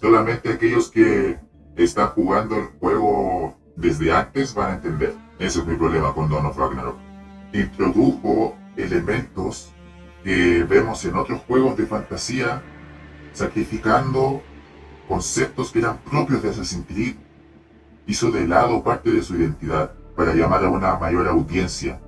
Solamente 0.00 0.52
aquellos 0.52 0.90
que 0.90 1.38
están 1.76 2.08
jugando 2.08 2.56
el 2.56 2.66
juego 2.80 3.56
desde 3.76 4.12
antes 4.12 4.54
van 4.54 4.70
a 4.70 4.74
entender. 4.74 5.14
Ese 5.38 5.60
es 5.60 5.66
mi 5.66 5.76
problema 5.76 6.14
con 6.14 6.28
Dawn 6.28 6.46
of 6.46 6.56
Ragnarok. 6.56 6.96
Introdujo 7.52 8.56
elementos 8.76 9.72
que 10.24 10.64
vemos 10.64 11.04
en 11.04 11.16
otros 11.16 11.40
juegos 11.46 11.76
de 11.76 11.86
fantasía 11.86 12.62
sacrificando 13.32 14.42
conceptos 15.06 15.70
que 15.70 15.78
eran 15.78 15.98
propios 15.98 16.42
de 16.42 16.50
Assassin's 16.50 16.86
Creed, 16.86 17.14
hizo 18.06 18.30
de 18.30 18.46
lado 18.46 18.82
parte 18.82 19.10
de 19.10 19.22
su 19.22 19.36
identidad 19.36 19.92
para 20.16 20.34
llamar 20.34 20.64
a 20.64 20.70
una 20.70 20.96
mayor 20.96 21.28
audiencia. 21.28 22.00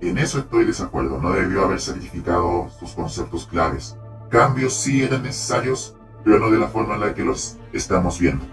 En 0.00 0.16
eso 0.16 0.38
estoy 0.38 0.60
de 0.60 0.68
desacuerdo, 0.68 1.18
no 1.20 1.32
debió 1.32 1.62
haber 1.62 1.80
sacrificado 1.80 2.68
sus 2.78 2.92
conceptos 2.92 3.46
claves. 3.46 3.96
Cambios 4.30 4.72
sí 4.72 5.02
eran 5.02 5.22
necesarios, 5.22 5.94
pero 6.24 6.38
no 6.38 6.50
de 6.50 6.58
la 6.58 6.68
forma 6.68 6.94
en 6.94 7.00
la 7.00 7.14
que 7.14 7.22
los 7.22 7.56
estamos 7.72 8.18
viendo. 8.18 8.44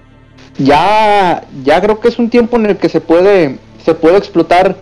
Ya, 0.57 1.45
ya 1.63 1.81
creo 1.81 1.99
que 1.99 2.09
es 2.09 2.19
un 2.19 2.29
tiempo 2.29 2.57
en 2.57 2.65
el 2.65 2.77
que 2.77 2.89
se 2.89 2.99
puede, 2.99 3.59
se 3.83 3.93
puede 3.93 4.17
explotar 4.17 4.75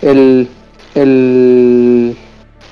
el, 0.00 0.48
el 0.94 2.16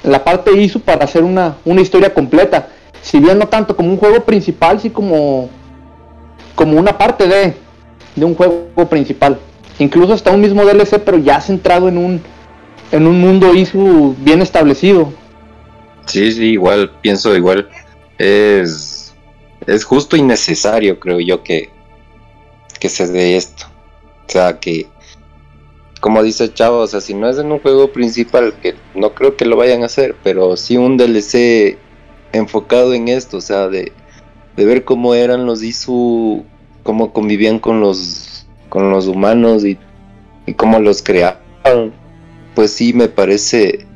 la 0.04 0.22
parte 0.22 0.52
hizo 0.56 0.78
para 0.78 1.04
hacer 1.04 1.24
una, 1.24 1.56
una 1.64 1.80
historia 1.80 2.12
completa. 2.12 2.68
Si 3.02 3.18
bien 3.18 3.38
no 3.38 3.48
tanto 3.48 3.74
como 3.74 3.90
un 3.90 3.96
juego 3.96 4.24
principal, 4.24 4.78
sí 4.78 4.90
como, 4.90 5.48
como 6.54 6.78
una 6.78 6.96
parte 6.96 7.26
de, 7.26 7.56
de 8.14 8.24
un 8.24 8.34
juego 8.34 8.88
principal. 8.88 9.38
Incluso 9.78 10.12
hasta 10.12 10.30
un 10.30 10.40
mismo 10.40 10.64
DLC, 10.64 11.00
pero 11.04 11.18
ya 11.18 11.40
centrado 11.40 11.88
en 11.88 11.98
un, 11.98 12.22
en 12.94 13.08
un 13.08 13.20
mundo 13.20 13.52
ISU 13.52 14.14
bien 14.20 14.40
establecido. 14.40 15.12
Sí, 16.06 16.30
sí, 16.30 16.44
igual, 16.52 16.92
pienso 17.00 17.34
igual. 17.34 17.68
Es, 18.18 19.12
es 19.66 19.84
justo 19.84 20.16
y 20.16 20.22
necesario, 20.22 21.00
creo 21.00 21.18
yo, 21.18 21.42
que, 21.42 21.70
que 22.78 22.88
se 22.88 23.08
dé 23.08 23.36
esto. 23.36 23.66
O 24.28 24.30
sea, 24.30 24.60
que, 24.60 24.86
como 26.00 26.22
dice 26.22 26.54
Chavo, 26.54 26.78
o 26.78 26.86
sea, 26.86 27.00
si 27.00 27.14
no 27.14 27.28
es 27.28 27.36
en 27.38 27.50
un 27.50 27.58
juego 27.58 27.90
principal, 27.90 28.54
que 28.62 28.76
no 28.94 29.12
creo 29.12 29.36
que 29.36 29.44
lo 29.44 29.56
vayan 29.56 29.82
a 29.82 29.86
hacer, 29.86 30.14
pero 30.22 30.56
sí 30.56 30.76
un 30.76 30.96
DLC 30.96 31.76
enfocado 32.32 32.94
en 32.94 33.08
esto, 33.08 33.38
o 33.38 33.40
sea, 33.40 33.66
de, 33.66 33.92
ver 34.56 34.84
cómo 34.84 35.14
eran 35.14 35.46
los 35.46 35.64
Isu, 35.64 36.44
cómo 36.84 37.12
convivían 37.12 37.58
con 37.58 37.80
los, 37.80 38.46
con 38.68 38.90
los 38.90 39.08
humanos 39.08 39.64
y, 39.64 39.78
cómo 40.56 40.78
los 40.78 41.02
creaban, 41.02 41.92
pues 42.54 42.72
sí 42.72 42.92
me 42.92 43.08
parece 43.08 43.86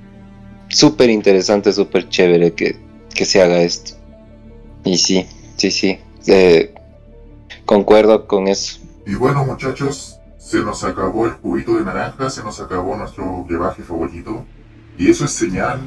súper 0.69 1.11
interesante, 1.11 1.73
súper 1.73 2.09
chévere 2.09 2.53
que, 2.55 2.77
se 3.25 3.43
haga 3.43 3.59
esto. 3.63 3.97
Y 4.85 4.99
sí, 4.99 5.27
sí, 5.57 5.71
sí, 5.71 5.99
eh, 6.27 6.75
concuerdo 7.65 8.27
con 8.27 8.47
eso. 8.47 8.79
Y 9.07 9.15
bueno 9.15 9.45
muchachos, 9.45 10.19
se 10.39 10.59
nos 10.59 10.85
acabó 10.85 11.27
el 11.27 11.37
cubito 11.37 11.75
de 11.75 11.85
naranja, 11.85 12.31
se 12.31 12.43
nos 12.43 12.61
acabó 12.61 12.97
nuestro 12.97 13.45
brebaje 13.45 13.83
favorito. 13.83 14.45
Y 14.97 15.11
eso 15.11 15.25
es 15.25 15.33
señal 15.33 15.81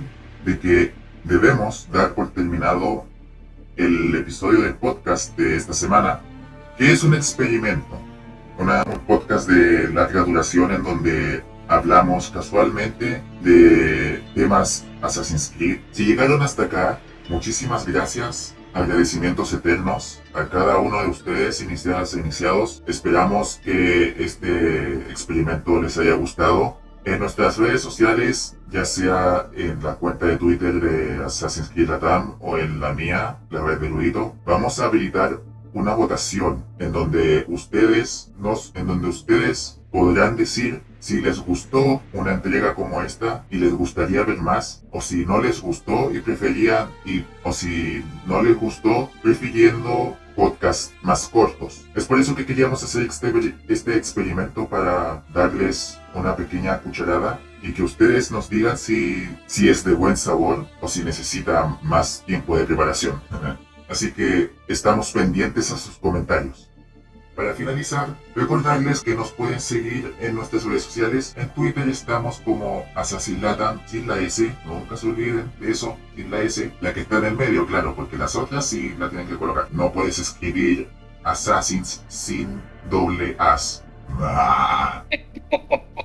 de 0.46 0.60
que 0.60 0.92
debemos 1.24 1.88
dar 1.92 2.14
por 2.14 2.32
terminado 2.32 3.06
el 3.76 4.16
episodio 4.16 4.62
del 4.62 4.76
podcast 4.76 5.38
de 5.38 5.56
esta 5.56 5.74
semana, 5.74 6.20
que 6.78 6.92
es 6.92 7.04
un 7.04 7.14
experimento. 7.14 8.00
Una, 8.60 8.84
un 8.84 9.00
podcast 9.08 9.50
de 9.50 9.92
larga 9.92 10.22
duración 10.22 10.72
en 10.72 10.84
donde 10.84 11.44
hablamos 11.72 12.30
casualmente 12.32 13.24
de 13.42 14.22
temas 14.36 14.86
Assassin's 15.02 15.54
Creed. 15.56 15.80
Si 15.92 16.06
llegaron 16.06 16.42
hasta 16.42 16.64
acá, 16.64 17.00
muchísimas 17.30 17.88
gracias 17.88 18.56
agradecimientos 18.74 19.54
eternos 19.54 20.22
a 20.34 20.48
cada 20.48 20.78
uno 20.80 21.02
de 21.02 21.08
ustedes, 21.08 21.62
iniciadas 21.62 22.14
e 22.14 22.20
iniciados. 22.20 22.84
Esperamos 22.88 23.62
que 23.64 24.16
este 24.24 25.10
experimento 25.10 25.82
les 25.82 25.98
haya 25.98 26.14
gustado. 26.14 26.78
En 27.04 27.20
nuestras 27.20 27.58
redes 27.58 27.82
sociales, 27.82 28.58
ya 28.70 28.86
sea 28.86 29.50
en 29.56 29.82
la 29.82 29.96
cuenta 29.96 30.28
de 30.28 30.38
Twitter 30.38 30.74
de 30.80 31.24
Assassin's 31.24 31.70
Creed 31.70 31.90
Latam 31.90 32.36
o 32.42 32.58
en 32.58 32.80
la 32.80 32.94
mía, 32.94 33.40
la 33.50 33.62
red 33.64 33.80
de 33.80 33.88
Erudito, 33.88 34.36
vamos 34.46 34.80
a 34.80 34.86
habilitar 34.86 35.42
una 35.74 35.96
votación 35.96 36.64
en 36.78 36.92
donde 36.92 37.46
ustedes 37.48 38.32
nos, 38.38 38.72
en 38.76 38.86
donde 38.86 39.08
ustedes 39.08 39.82
podrán 39.92 40.36
decir 40.36 40.84
si 41.02 41.20
les 41.20 41.40
gustó 41.40 42.02
una 42.14 42.34
entrega 42.34 42.76
como 42.76 43.02
esta 43.02 43.44
y 43.50 43.58
les 43.58 43.74
gustaría 43.74 44.24
ver 44.24 44.38
más, 44.38 44.84
o 44.92 45.02
si 45.02 45.26
no 45.26 45.42
les 45.42 45.60
gustó 45.60 46.14
y 46.14 46.20
preferían, 46.20 46.90
y, 47.04 47.26
o 47.44 47.52
si 47.52 48.06
no 48.28 48.42
les 48.42 48.56
gustó, 48.56 49.10
prefiriendo 49.24 50.16
podcasts 50.36 50.94
más 51.02 51.28
cortos. 51.28 51.86
Es 51.96 52.06
por 52.06 52.20
eso 52.20 52.36
que 52.36 52.46
queríamos 52.46 52.84
hacer 52.84 53.08
este, 53.08 53.56
este 53.68 53.98
experimento 53.98 54.70
para 54.70 55.24
darles 55.34 56.00
una 56.14 56.36
pequeña 56.36 56.80
cucharada 56.80 57.40
y 57.64 57.74
que 57.74 57.84
ustedes 57.84 58.32
nos 58.32 58.50
digan 58.50 58.78
si, 58.78 59.28
si 59.48 59.70
es 59.70 59.84
de 59.84 59.94
buen 59.94 60.18
sabor 60.18 60.68
o 60.82 60.88
si 60.88 61.04
necesita 61.04 61.78
más 61.82 62.24
tiempo 62.26 62.58
de 62.58 62.66
preparación. 62.66 63.22
Así 63.90 64.14
que 64.14 64.52
estamos 64.68 65.12
pendientes 65.12 65.72
a 65.72 65.78
sus 65.78 65.98
comentarios. 65.98 66.71
Para 67.42 67.56
finalizar, 67.56 68.16
recordarles 68.36 69.02
que 69.02 69.16
nos 69.16 69.32
pueden 69.32 69.60
seguir 69.60 70.14
en 70.20 70.36
nuestras 70.36 70.64
redes 70.64 70.84
sociales. 70.84 71.34
En 71.36 71.50
Twitter 71.50 71.90
estamos 71.90 72.40
como 72.42 72.86
Assassinlatan 72.94 73.82
sin 73.88 74.08
la 74.08 74.20
S. 74.20 74.56
Nunca 74.64 74.96
se 74.96 75.08
olviden 75.08 75.52
de 75.60 75.72
eso, 75.72 75.98
sin 76.16 76.30
la 76.30 76.42
S. 76.42 76.72
La 76.82 76.94
que 76.94 77.00
está 77.02 77.18
en 77.18 77.26
el 77.26 77.36
medio, 77.36 77.66
claro, 77.66 77.96
porque 77.96 78.16
las 78.16 78.36
otras 78.36 78.68
sí 78.68 78.94
la 79.00 79.10
tienen 79.10 79.28
que 79.28 79.38
colocar. 79.38 79.70
No 79.72 79.92
puedes 79.92 80.20
escribir 80.20 80.88
Assassins 81.24 82.04
sin 82.10 82.62
doble 82.92 83.36
as. 83.40 83.84
Ah. 84.20 85.04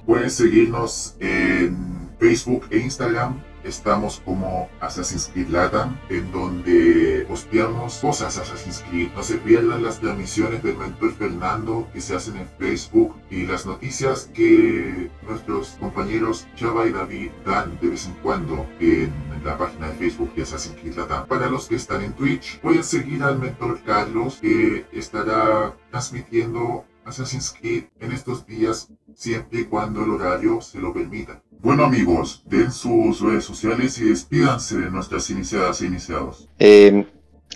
Pueden 0.07 0.31
seguirnos 0.31 1.17
en 1.21 2.09
Facebook 2.19 2.65
e 2.71 2.79
Instagram 2.79 3.43
Estamos 3.67 4.23
como 4.25 4.69
Assassin's 4.79 5.29
Creed 5.33 5.49
Latam, 5.49 5.99
en 6.09 6.31
donde 6.31 7.25
posteamos 7.27 7.99
cosas 7.99 8.39
Assassin's 8.39 8.85
Creed. 8.89 9.09
No 9.17 9.25
se 9.25 9.39
pierdan 9.39 9.83
las 9.83 9.99
transmisiones 9.99 10.63
del 10.63 10.77
mentor 10.77 11.13
Fernando 11.15 11.89
que 11.93 12.01
se 12.01 12.15
hacen 12.15 12.37
en 12.37 12.49
Facebook 12.59 13.17
y 13.29 13.45
las 13.45 13.67
noticias 13.67 14.31
que 14.33 15.11
nuestros 15.27 15.71
compañeros 15.81 16.47
Chava 16.55 16.87
y 16.87 16.93
David 16.93 17.31
dan 17.45 17.77
de 17.81 17.89
vez 17.89 18.07
en 18.07 18.15
cuando 18.23 18.65
en 18.79 19.13
la 19.45 19.59
página 19.59 19.89
de 19.89 19.95
Facebook 19.95 20.33
de 20.37 20.43
Assassin's 20.43 20.79
Creed 20.81 20.95
Latam. 20.95 21.27
Para 21.27 21.51
los 21.51 21.67
que 21.67 21.75
están 21.75 22.05
en 22.05 22.13
Twitch, 22.13 22.61
pueden 22.61 22.85
seguir 22.85 23.21
al 23.25 23.41
mentor 23.41 23.81
Carlos 23.85 24.39
que 24.41 24.87
estará 24.93 25.75
transmitiendo 25.91 26.85
Assassin's 27.05 27.53
Creed 27.59 27.87
en 27.99 28.13
estos 28.13 28.47
días 28.47 28.93
siempre 29.15 29.61
y 29.61 29.65
cuando 29.65 30.05
el 30.05 30.11
horario 30.11 30.61
se 30.61 30.79
lo 30.79 30.93
permita. 30.93 31.43
Bueno 31.63 31.85
amigos, 31.85 32.43
den 32.47 32.71
sus 32.71 33.21
redes 33.21 33.45
sociales 33.45 33.99
y 33.99 34.05
despídanse 34.05 34.79
de 34.79 34.91
nuestras 34.91 35.31
iniciadas 35.31 35.81
e 35.83 35.87
iniciados. 35.87 36.49
Eh, 36.59 37.07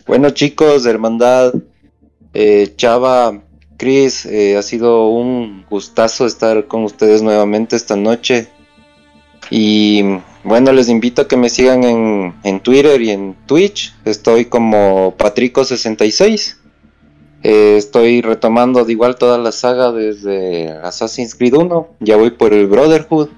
bueno 0.07 0.31
chicos 0.31 0.87
Hermandad, 0.87 1.55
eh, 2.33 2.73
Chava, 2.77 3.43
Chris, 3.77 4.27
eh, 4.27 4.57
ha 4.57 4.63
sido 4.63 5.09
un 5.09 5.65
gustazo 5.69 6.27
estar 6.27 6.67
con 6.67 6.85
ustedes 6.85 7.23
nuevamente 7.23 7.77
esta 7.77 7.97
noche. 7.97 8.49
Y 9.51 10.03
bueno, 10.45 10.73
les 10.73 10.89
invito 10.89 11.23
a 11.23 11.29
que 11.29 11.37
me 11.37 11.49
sigan 11.49 11.85
en, 11.85 12.35
en 12.45 12.61
Twitter 12.61 13.01
y 13.03 13.11
en 13.11 13.37
Twitch. 13.47 13.95
Estoy 14.05 14.47
como 14.47 15.17
Patrico66. 15.17 16.57
estoy 17.43 18.23
retomando 18.23 18.85
de 18.85 18.93
igual 18.93 19.17
toda 19.17 19.39
la 19.39 19.53
saga 19.53 19.93
desde 19.93 20.71
Assassin's 20.83 21.35
Creed 21.35 21.55
1. 21.55 21.89
Ya 22.01 22.17
voy 22.17 22.31
por 22.31 22.53
el 22.53 22.67
Brotherhood. 22.67 23.29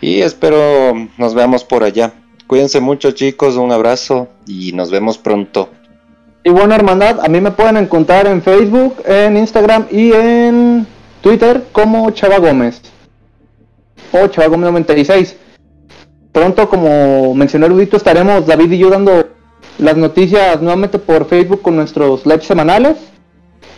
Y 0.00 0.20
espero 0.20 0.92
nos 1.18 1.34
veamos 1.34 1.64
por 1.64 1.84
allá. 1.84 2.12
Cuídense 2.46 2.80
mucho 2.80 3.12
chicos, 3.12 3.56
un 3.56 3.72
abrazo 3.72 4.28
y 4.46 4.72
nos 4.72 4.90
vemos 4.90 5.18
pronto. 5.18 5.70
Y 6.44 6.50
bueno, 6.50 6.74
hermandad, 6.74 7.20
a 7.24 7.28
mí 7.28 7.40
me 7.40 7.52
pueden 7.52 7.78
encontrar 7.78 8.26
en 8.26 8.42
Facebook, 8.42 8.96
en 9.06 9.38
Instagram 9.38 9.86
y 9.90 10.12
en 10.12 10.86
Twitter 11.22 11.64
como 11.72 12.10
Chava 12.10 12.38
Gómez. 12.38 12.82
O 14.12 14.26
Chava 14.26 14.48
Gómez 14.48 14.66
96. 14.70 15.36
Pronto, 16.32 16.68
como 16.68 17.34
mencionó 17.34 17.66
Ludito, 17.66 17.96
estaremos 17.96 18.46
David 18.46 18.72
y 18.72 18.78
yo 18.78 18.90
dando 18.90 19.30
las 19.78 19.96
noticias 19.96 20.60
nuevamente 20.60 20.98
por 20.98 21.26
Facebook 21.26 21.62
con 21.62 21.76
nuestros 21.76 22.26
lives 22.26 22.44
semanales. 22.44 22.98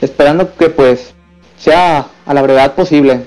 Esperando 0.01 0.57
que 0.57 0.69
pues 0.69 1.15
sea 1.57 2.09
a 2.27 2.35
la 2.35 2.43
brevedad 2.43 2.75
posible. 2.75 3.21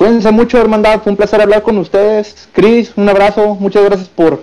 Cuídense 0.00 0.30
mucho, 0.30 0.56
hermandad. 0.56 1.02
Fue 1.02 1.12
un 1.12 1.16
placer 1.18 1.42
hablar 1.42 1.62
con 1.62 1.76
ustedes. 1.76 2.48
Chris, 2.54 2.94
un 2.96 3.06
abrazo. 3.06 3.54
Muchas 3.56 3.84
gracias 3.84 4.08
por 4.08 4.42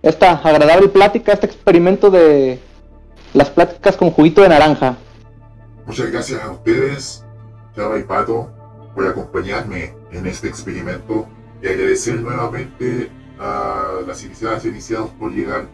esta 0.00 0.30
agradable 0.30 0.88
plática, 0.88 1.32
este 1.32 1.44
experimento 1.44 2.10
de 2.10 2.58
las 3.34 3.50
pláticas 3.50 3.98
con 3.98 4.10
juguito 4.10 4.40
de 4.40 4.48
naranja. 4.48 4.96
Muchas 5.84 6.10
gracias 6.10 6.42
a 6.42 6.52
ustedes, 6.52 7.22
Chava 7.76 7.98
y 7.98 8.04
Pato, 8.04 8.50
por 8.94 9.06
acompañarme 9.06 9.94
en 10.10 10.26
este 10.26 10.48
experimento 10.48 11.28
y 11.62 11.66
agradecer 11.66 12.18
nuevamente 12.22 13.10
a 13.38 13.98
las 14.06 14.24
iniciadas 14.24 14.64
iniciados 14.64 15.10
por 15.18 15.32
llegar 15.32 15.66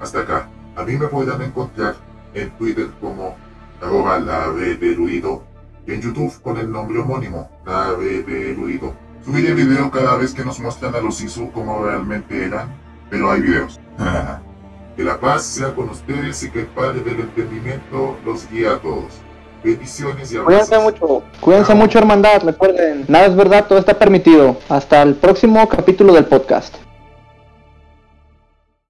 hasta 0.00 0.20
acá. 0.20 0.48
A 0.74 0.84
mí 0.84 0.96
me 0.96 1.08
podrán 1.08 1.42
encontrar 1.42 1.96
en 2.32 2.48
Twitter 2.56 2.86
como 2.98 3.36
arroba 3.82 4.18
la 4.20 4.48
de 4.48 4.94
ruido 4.94 5.49
en 5.86 6.00
YouTube 6.00 6.40
con 6.42 6.56
el 6.58 6.70
nombre 6.70 6.98
homónimo, 6.98 7.50
Nave 7.66 8.22
de 8.22 8.54
Ruido. 8.54 8.94
Subiré 9.24 9.54
video 9.54 9.90
cada 9.90 10.16
vez 10.16 10.32
que 10.32 10.44
nos 10.44 10.58
muestran 10.60 10.94
a 10.94 11.00
los 11.00 11.20
Isu 11.20 11.50
como 11.52 11.84
realmente 11.84 12.44
eran, 12.44 12.74
pero 13.10 13.30
hay 13.30 13.42
videos. 13.42 13.78
que 14.96 15.04
la 15.04 15.18
paz 15.18 15.42
sea 15.42 15.74
con 15.74 15.90
ustedes 15.90 16.42
y 16.42 16.50
que 16.50 16.60
el 16.60 16.66
Padre 16.66 17.00
del 17.00 17.20
Entendimiento 17.20 18.16
los 18.24 18.50
guíe 18.50 18.68
a 18.68 18.78
todos. 18.78 19.20
Bendiciones 19.62 20.32
y 20.32 20.38
abrazos. 20.38 20.68
Cuídense 20.68 20.84
mucho, 20.84 21.22
cuídense 21.40 21.74
mucho 21.74 21.98
hermandad, 21.98 22.42
recuerden, 22.42 23.04
nada 23.08 23.26
es 23.26 23.36
verdad, 23.36 23.66
todo 23.66 23.78
está 23.78 23.98
permitido. 23.98 24.56
Hasta 24.68 25.02
el 25.02 25.14
próximo 25.14 25.68
capítulo 25.68 26.14
del 26.14 26.24
podcast. 26.24 26.76